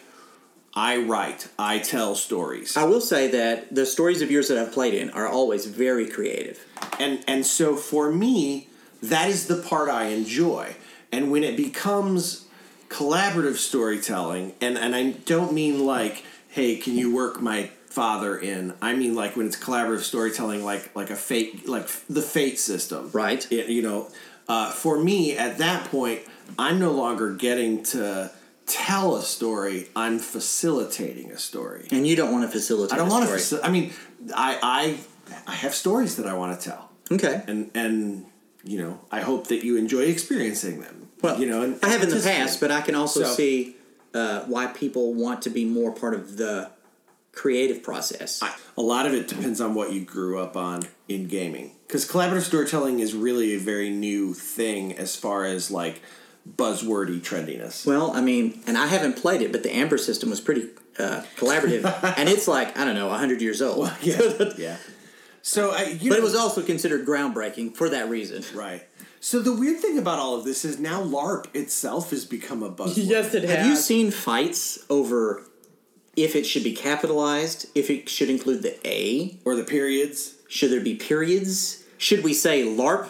I 0.74 0.98
write. 0.98 1.48
I 1.58 1.78
tell 1.78 2.14
stories. 2.14 2.76
I 2.76 2.84
will 2.84 3.00
say 3.00 3.28
that 3.38 3.74
the 3.74 3.86
stories 3.86 4.20
of 4.22 4.30
yours 4.30 4.48
that 4.48 4.58
I've 4.58 4.72
played 4.72 4.94
in 4.94 5.10
are 5.10 5.26
always 5.26 5.66
very 5.66 6.06
creative. 6.08 6.58
and 6.98 7.24
and 7.26 7.44
so 7.46 7.76
for 7.76 8.12
me 8.12 8.68
that 9.02 9.28
is 9.28 9.46
the 9.46 9.56
part 9.70 9.88
i 9.90 10.04
enjoy 10.20 10.74
and 11.12 11.30
when 11.30 11.44
it 11.44 11.56
becomes 11.56 12.46
collaborative 12.88 13.56
storytelling 13.56 14.54
and 14.60 14.78
and 14.78 14.94
i 14.94 15.10
don't 15.26 15.52
mean 15.52 15.84
like 15.84 16.24
hey 16.48 16.76
can 16.76 16.94
you 16.96 17.14
work 17.14 17.40
my 17.42 17.70
father 18.00 18.36
in 18.38 18.74
i 18.82 18.94
mean 18.94 19.14
like 19.14 19.36
when 19.36 19.46
it's 19.46 19.56
collaborative 19.56 20.00
storytelling 20.12 20.62
like 20.62 20.94
like 20.94 21.08
a 21.08 21.16
fate 21.16 21.66
like 21.66 21.86
the 22.18 22.20
fate 22.20 22.58
system 22.58 23.10
Right. 23.12 23.42
It- 23.50 23.68
you 23.76 23.80
know 23.80 24.08
uh, 24.48 24.70
for 24.70 24.94
me 25.08 25.18
at 25.46 25.56
that 25.58 25.80
point 25.90 26.20
i'm 26.58 26.78
no 26.78 26.92
longer 26.92 27.28
getting 27.46 27.82
to 27.94 28.30
tell 28.66 29.16
a 29.16 29.22
story 29.22 29.88
i'm 29.96 30.18
facilitating 30.18 31.30
a 31.30 31.38
story 31.38 31.88
And 31.90 32.06
you 32.06 32.16
don't 32.20 32.32
want 32.32 32.44
to 32.44 32.50
facilitate 32.58 32.92
i 32.94 32.98
don't 32.98 33.08
want 33.08 33.24
story. 33.40 33.60
to 33.62 33.66
i 33.66 33.70
mean 33.70 33.86
i 34.34 34.50
i 34.78 34.82
i 35.46 35.54
have 35.64 35.74
stories 35.74 36.16
that 36.16 36.26
i 36.26 36.34
want 36.34 36.50
to 36.60 36.68
tell 36.70 36.82
Okay. 37.10 37.42
and 37.50 37.70
and 37.74 38.26
you 38.72 38.78
know 38.82 39.00
I 39.10 39.20
hope 39.30 39.42
that 39.52 39.60
you 39.66 39.76
enjoy 39.84 40.02
experiencing 40.16 40.80
them. 40.84 40.96
Well, 41.22 41.36
you 41.40 41.46
know, 41.50 41.62
and 41.62 41.72
I 41.84 41.88
have 41.94 42.02
in 42.02 42.10
the 42.10 42.20
past, 42.20 42.54
but 42.60 42.70
I 42.78 42.80
can 42.86 42.96
also 43.02 43.22
So- 43.22 43.32
see 43.40 43.76
uh, 44.12 44.40
why 44.52 44.64
people 44.82 45.04
want 45.24 45.38
to 45.46 45.50
be 45.58 45.64
more 45.78 45.92
part 46.02 46.14
of 46.20 46.36
the 46.36 46.52
creative 47.36 47.82
process. 47.84 48.42
I- 48.42 48.54
a 48.76 48.82
lot 48.82 49.06
of 49.06 49.14
it 49.14 49.28
depends 49.28 49.60
on 49.60 49.74
what 49.74 49.92
you 49.92 50.00
grew 50.00 50.38
up 50.40 50.56
on 50.56 50.82
in 51.08 51.28
gaming 51.28 51.72
because 51.86 52.04
collaborative 52.04 52.42
storytelling 52.42 52.98
is 52.98 53.14
really 53.14 53.54
a 53.54 53.58
very 53.58 53.90
new 53.90 54.34
thing 54.34 54.92
as 54.98 55.14
far 55.14 55.44
as 55.44 55.70
like 55.70 56.00
buzzwordy 56.56 57.20
trendiness. 57.20 57.86
well, 57.86 58.10
I 58.12 58.20
mean, 58.20 58.62
and 58.66 58.76
I 58.78 58.86
haven't 58.86 59.14
played 59.16 59.42
it, 59.42 59.52
but 59.52 59.62
the 59.62 59.74
Amber 59.74 59.98
system 59.98 60.30
was 60.30 60.40
pretty 60.40 60.68
uh, 60.98 61.22
collaborative, 61.36 61.84
and 62.18 62.28
it's 62.28 62.48
like 62.48 62.76
I 62.78 62.84
don't 62.84 62.94
know, 62.94 63.08
hundred 63.10 63.40
years 63.42 63.60
old. 63.62 63.90
yeah, 64.02 64.20
yeah. 64.58 64.76
So 65.42 65.70
I, 65.70 65.82
you 65.84 66.10
But 66.10 66.16
know, 66.16 66.22
it 66.22 66.24
was 66.24 66.34
also 66.34 66.60
considered 66.62 67.06
groundbreaking 67.06 67.76
for 67.76 67.88
that 67.90 68.08
reason. 68.08 68.42
right. 68.58 68.82
So 69.20 69.40
the 69.40 69.52
weird 69.52 69.80
thing 69.80 69.98
about 69.98 70.18
all 70.18 70.36
of 70.36 70.44
this 70.44 70.64
is 70.64 70.78
now 70.78 71.02
LARP 71.02 71.46
itself 71.54 72.10
has 72.10 72.24
become 72.24 72.62
a 72.62 72.70
buzzword. 72.70 73.34
it 73.34 73.42
has. 73.44 73.56
Have 73.56 73.66
you 73.66 73.74
seen 73.76 74.10
fights 74.10 74.78
over 74.90 75.42
if 76.16 76.34
it 76.34 76.44
should 76.46 76.64
be 76.64 76.72
capitalized, 76.74 77.66
if 77.74 77.90
it 77.90 78.08
should 78.08 78.30
include 78.30 78.62
the 78.62 78.76
A, 78.88 79.38
or 79.44 79.54
the 79.54 79.64
periods. 79.64 80.34
should 80.48 80.70
there 80.70 80.80
be 80.80 80.94
periods? 80.94 81.84
Should 81.98 82.24
we 82.24 82.32
say 82.34 82.62
LARP, 82.64 83.08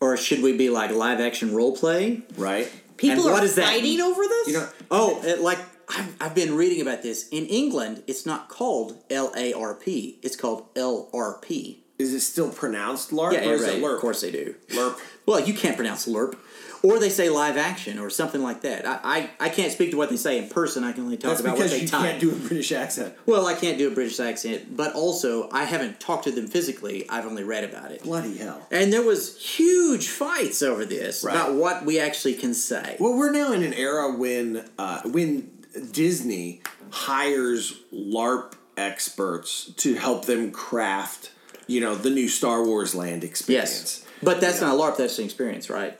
or 0.00 0.16
should 0.16 0.42
we 0.42 0.56
be 0.56 0.70
like 0.70 0.90
live 0.90 1.20
action 1.20 1.54
role 1.54 1.76
play? 1.76 2.22
Right. 2.36 2.70
People 2.96 3.22
And 3.24 3.30
are 3.30 3.32
what 3.32 3.44
is 3.44 3.54
that? 3.56 3.66
fighting 3.66 4.00
over 4.00 4.22
this. 4.22 4.48
You 4.48 4.54
know, 4.54 4.68
Oh, 4.90 5.22
it, 5.24 5.40
like 5.40 5.58
I've, 5.88 6.16
I've 6.20 6.34
been 6.34 6.54
reading 6.56 6.80
about 6.80 7.02
this. 7.02 7.28
In 7.30 7.46
England, 7.46 8.02
it's 8.06 8.24
not 8.24 8.48
called 8.48 9.02
L 9.10 9.32
A 9.36 9.52
R 9.52 9.74
P. 9.74 10.18
It's 10.22 10.36
called 10.36 10.66
L 10.76 11.10
R 11.12 11.38
P. 11.42 11.82
is 11.98 12.12
it 12.14 12.20
still 12.20 12.50
pronounced 12.50 13.10
LARP 13.10 13.32
Yeah, 13.34 13.48
or 13.48 13.54
is 13.54 13.62
right. 13.62 13.74
it 13.78 13.82
LARP? 13.82 13.94
Of 13.96 14.00
course 14.00 14.20
they 14.20 14.30
do. 14.30 14.54
LARP. 14.70 14.98
Well, 15.26 15.40
you 15.40 15.54
can't 15.54 15.76
pronounce 15.76 16.06
LERP. 16.06 16.36
Or 16.84 16.98
they 16.98 17.08
say 17.08 17.30
live 17.30 17.56
action 17.56 17.98
or 17.98 18.10
something 18.10 18.42
like 18.42 18.60
that. 18.60 18.86
I, 18.86 19.30
I, 19.40 19.46
I 19.46 19.48
can't 19.48 19.72
speak 19.72 19.90
to 19.92 19.96
what 19.96 20.10
they 20.10 20.18
say 20.18 20.36
in 20.36 20.50
person. 20.50 20.84
I 20.84 20.92
can 20.92 21.04
only 21.04 21.16
talk 21.16 21.30
That's 21.30 21.40
about 21.40 21.52
what 21.56 21.64
because 21.64 21.70
they 21.72 21.80
you 21.80 21.88
can't 21.88 22.20
do 22.20 22.30
a 22.30 22.34
British 22.34 22.72
accent. 22.72 23.14
well, 23.24 23.46
I 23.46 23.54
can't 23.54 23.78
do 23.78 23.88
a 23.90 23.94
British 23.94 24.20
accent, 24.20 24.76
but 24.76 24.94
also 24.94 25.48
I 25.50 25.64
haven't 25.64 25.98
talked 25.98 26.24
to 26.24 26.30
them 26.30 26.46
physically. 26.46 27.08
I've 27.08 27.24
only 27.24 27.42
read 27.42 27.64
about 27.64 27.90
it. 27.90 28.02
Bloody 28.02 28.36
hell. 28.36 28.66
And 28.70 28.92
there 28.92 29.00
was 29.02 29.42
huge 29.42 30.08
fights 30.08 30.62
over 30.62 30.84
this 30.84 31.24
Right. 31.24 31.34
about 31.34 31.54
what 31.54 31.86
we 31.86 31.98
actually 31.98 32.34
can 32.34 32.52
say. 32.52 32.96
Well, 33.00 33.16
we're 33.16 33.32
now 33.32 33.52
in 33.52 33.62
an 33.62 33.72
era 33.72 34.12
when 34.14 34.68
uh, 34.78 35.00
when 35.06 35.50
Disney 35.90 36.60
hires 36.90 37.80
LARP 37.94 38.52
experts 38.76 39.72
to 39.78 39.94
help 39.94 40.26
them 40.26 40.50
craft, 40.50 41.30
you 41.66 41.80
know, 41.80 41.94
the 41.94 42.10
new 42.10 42.28
Star 42.28 42.62
Wars 42.64 42.94
land 42.94 43.24
experience. 43.24 44.04
yes, 44.04 44.06
but 44.22 44.40
that's 44.42 44.60
not 44.60 44.74
a 44.74 44.78
LARP. 44.78 44.98
That's 44.98 45.18
an 45.18 45.24
experience, 45.24 45.70
right? 45.70 45.98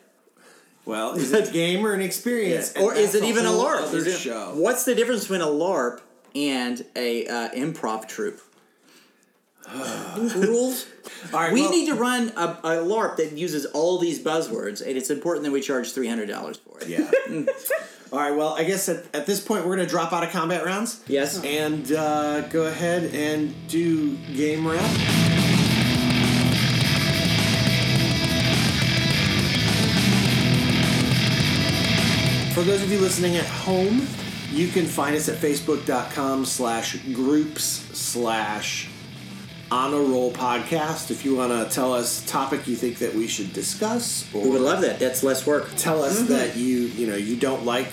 Well, 0.85 1.15
is 1.15 1.33
it 1.35 1.49
a 1.49 1.53
game 1.53 1.85
or 1.87 1.93
an 1.93 2.01
experience? 2.01 2.73
And 2.73 2.85
Or 2.85 2.95
is 2.95 3.15
it 3.15 3.25
even 3.25 3.47
a 3.47 3.51
LARP? 3.51 3.83
Other 3.83 4.11
show. 4.11 4.53
What's 4.55 4.85
the 4.85 4.95
difference 4.95 5.23
between 5.23 5.41
a 5.41 5.47
LARP 5.47 6.01
and 6.35 6.85
a 6.97 7.27
uh, 7.27 7.49
improv 7.51 8.09
troupe? 8.09 8.41
rules. 9.73 10.87
Right, 11.33 11.53
We 11.53 11.63
well, 11.63 11.71
need 11.71 11.87
to 11.87 11.95
run 11.95 12.33
a, 12.37 12.49
a 12.63 12.71
LARP 12.85 13.17
that 13.17 13.33
uses 13.33 13.65
all 13.67 13.99
these 13.99 14.23
buzzwords, 14.23 14.87
and 14.87 14.97
it's 14.97 15.11
important 15.11 15.45
that 15.45 15.53
we 15.53 15.61
charge 15.61 15.93
three 15.93 16.09
hundred 16.09 16.29
dollars 16.29 16.59
for 16.59 16.81
it. 16.81 16.89
Yeah. 16.89 17.11
All 18.13 18.19
right. 18.19 18.37
Well, 18.37 18.55
I 18.55 18.65
guess 18.65 18.89
at, 18.89 19.07
at 19.15 19.27
this 19.27 19.41
point 19.41 19.67
we're 19.67 19.75
going 19.75 19.87
to 19.87 19.91
drop 19.91 20.13
out 20.13 20.23
of 20.23 20.31
combat 20.31 20.65
rounds. 20.65 21.03
Yes. 21.09 21.43
And 21.43 21.91
uh, 21.93 22.43
go 22.43 22.67
ahead 22.67 23.13
and 23.15 23.55
do 23.69 24.17
game 24.35 24.67
wrap. 24.67 25.44
For 32.55 32.63
those 32.63 32.83
of 32.83 32.93
you 32.93 33.01
listening 33.01 33.37
at 33.37 33.47
home, 33.47 34.07
you 34.53 34.69
can 34.69 34.87
find 34.87 35.17
us 35.17 35.29
at 35.29 35.39
facebook.com 35.39 36.45
slash 36.45 36.97
groups 37.13 37.65
slash 37.65 38.89
on 39.73 39.93
a 39.93 39.99
roll 39.99 40.33
podcast. 40.33 41.11
If 41.11 41.25
you 41.25 41.35
want 41.35 41.51
to 41.51 41.75
tell 41.75 41.93
us 41.93 42.25
topic 42.31 42.69
you 42.69 42.77
think 42.77 42.99
that 42.99 43.13
we 43.13 43.27
should 43.27 43.53
discuss 43.53 44.33
or 44.33 44.45
We 44.45 44.51
would 44.51 44.61
love 44.61 44.83
that. 44.83 45.01
That's 45.01 45.25
less 45.25 45.45
work. 45.45 45.73
tell 45.77 46.05
us 46.05 46.21
that 46.29 46.57
you 46.57 46.83
you 46.83 47.09
know 47.09 47.17
you 47.17 47.35
don't 47.35 47.65
like 47.65 47.93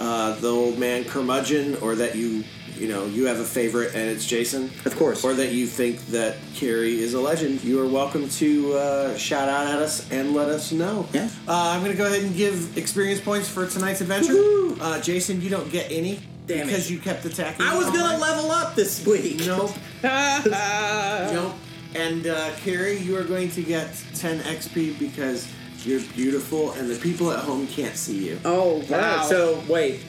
uh, 0.00 0.34
the 0.34 0.48
old 0.48 0.80
man 0.80 1.04
curmudgeon, 1.04 1.76
or 1.76 1.94
that 1.94 2.16
you 2.16 2.42
you 2.82 2.88
know 2.88 3.06
you 3.06 3.26
have 3.26 3.38
a 3.38 3.44
favorite 3.44 3.94
and 3.94 4.10
it's 4.10 4.26
Jason, 4.26 4.64
Of 4.84 4.96
course. 4.96 5.22
or 5.24 5.34
that 5.34 5.52
you 5.52 5.66
think 5.68 6.04
that 6.06 6.36
Carrie 6.54 7.00
is 7.00 7.14
a 7.14 7.20
legend, 7.20 7.62
you 7.62 7.80
are 7.80 7.86
welcome 7.86 8.28
to 8.40 8.74
uh, 8.74 9.16
shout 9.16 9.48
out 9.48 9.68
at 9.68 9.80
us 9.80 10.10
and 10.10 10.34
let 10.34 10.48
us 10.48 10.72
know. 10.72 11.06
Yeah. 11.12 11.28
Uh, 11.46 11.70
I'm 11.72 11.80
going 11.80 11.92
to 11.92 11.96
go 11.98 12.06
ahead 12.06 12.24
and 12.24 12.34
give 12.34 12.76
experience 12.76 13.20
points 13.20 13.48
for 13.48 13.66
tonight's 13.68 14.00
adventure. 14.00 14.34
Uh, 14.82 15.00
Jason, 15.00 15.40
you 15.40 15.48
don't 15.48 15.70
get 15.70 15.92
any 15.92 16.18
Damn 16.48 16.66
because 16.66 16.90
it. 16.90 16.94
you 16.94 16.98
kept 16.98 17.24
attacking. 17.24 17.64
I 17.64 17.76
was 17.76 17.86
all 17.86 17.92
gonna 17.92 18.18
level 18.18 18.50
up 18.50 18.74
this 18.74 19.06
week. 19.06 19.38
Nope. 19.46 19.70
nope. 20.02 21.54
And 21.94 22.26
uh, 22.26 22.50
Carrie, 22.64 22.98
you 22.98 23.16
are 23.16 23.22
going 23.24 23.50
to 23.50 23.62
get 23.62 23.94
10 24.14 24.40
XP 24.40 24.98
because 24.98 25.46
you're 25.84 26.00
beautiful 26.14 26.72
and 26.72 26.90
the 26.90 26.96
people 26.98 27.30
at 27.30 27.40
home 27.40 27.66
can't 27.68 27.96
see 27.96 28.28
you. 28.28 28.40
Oh 28.44 28.78
Wow. 28.90 29.00
wow! 29.00 29.22
So 29.24 29.62
wait, 29.68 30.00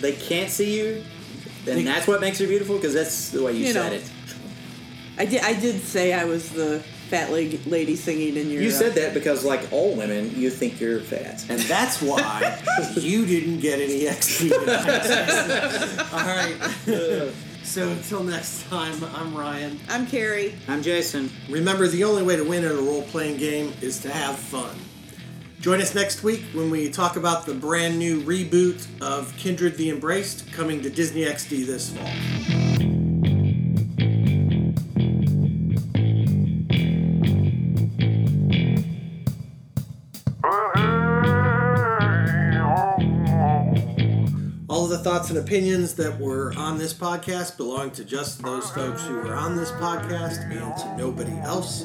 they 0.00 0.12
can't 0.12 0.50
see 0.50 0.78
you, 0.78 0.94
They- 0.94 1.04
and 1.68 1.86
that's 1.86 2.06
what 2.06 2.20
makes 2.20 2.38
her 2.38 2.46
beautiful 2.46 2.76
because 2.76 2.94
that's 2.94 3.30
the 3.30 3.42
way 3.42 3.52
you, 3.52 3.66
You 3.66 3.72
said 3.72 3.90
know. 3.92 3.96
it. 3.98 4.10
I 5.18 5.26
did. 5.26 5.42
I 5.42 5.52
did 5.58 5.80
say 5.82 6.12
I 6.12 6.24
was 6.24 6.50
the 6.50 6.80
fat 7.10 7.30
leg 7.30 7.60
lady 7.66 7.96
singing 7.96 8.36
in 8.36 8.48
your. 8.50 8.62
You 8.62 8.68
uh, 8.70 8.72
said 8.72 8.94
that 8.94 9.12
because, 9.14 9.44
like 9.44 9.70
all 9.70 9.94
women, 9.94 10.34
you 10.34 10.48
think 10.50 10.80
you're 10.80 11.00
fat. 11.00 11.44
And 11.50 11.60
that's 11.60 12.00
why 12.00 12.58
you 12.96 13.26
didn't 13.26 13.60
get 13.60 13.78
any 13.78 14.04
XP. 14.04 14.48
tonight. 14.48 16.12
All 16.12 16.26
right. 16.26 17.32
So 17.62 17.88
until 17.90 18.22
next 18.24 18.68
time, 18.68 18.96
I'm 19.14 19.34
Ryan. 19.36 19.78
I'm 19.88 20.06
Carrie. 20.06 20.54
I'm 20.66 20.82
Jason. 20.82 21.30
Remember, 21.48 21.86
the 21.86 22.04
only 22.04 22.22
way 22.22 22.36
to 22.36 22.42
win 22.44 22.64
at 22.64 22.72
a 22.72 22.76
role 22.76 23.02
playing 23.02 23.36
game 23.36 23.72
is 23.82 24.00
to 24.00 24.10
have 24.10 24.36
fun. 24.38 24.74
Join 25.62 25.80
us 25.80 25.94
next 25.94 26.24
week 26.24 26.42
when 26.54 26.70
we 26.70 26.90
talk 26.90 27.14
about 27.14 27.46
the 27.46 27.54
brand 27.54 27.96
new 27.96 28.20
reboot 28.22 28.84
of 29.00 29.32
Kindred 29.36 29.76
the 29.76 29.90
Embraced 29.90 30.52
coming 30.52 30.82
to 30.82 30.90
Disney 30.90 31.20
XD 31.20 31.66
this 31.66 31.90
fall. 31.90 32.91
Thoughts 45.12 45.28
and 45.28 45.38
opinions 45.38 45.92
that 45.96 46.18
were 46.18 46.54
on 46.56 46.78
this 46.78 46.94
podcast 46.94 47.58
belong 47.58 47.90
to 47.90 48.02
just 48.02 48.42
those 48.42 48.70
folks 48.70 49.04
who 49.04 49.16
were 49.16 49.34
on 49.34 49.56
this 49.56 49.70
podcast 49.72 50.50
and 50.50 50.74
to 50.78 50.96
nobody 50.96 51.38
else. 51.40 51.84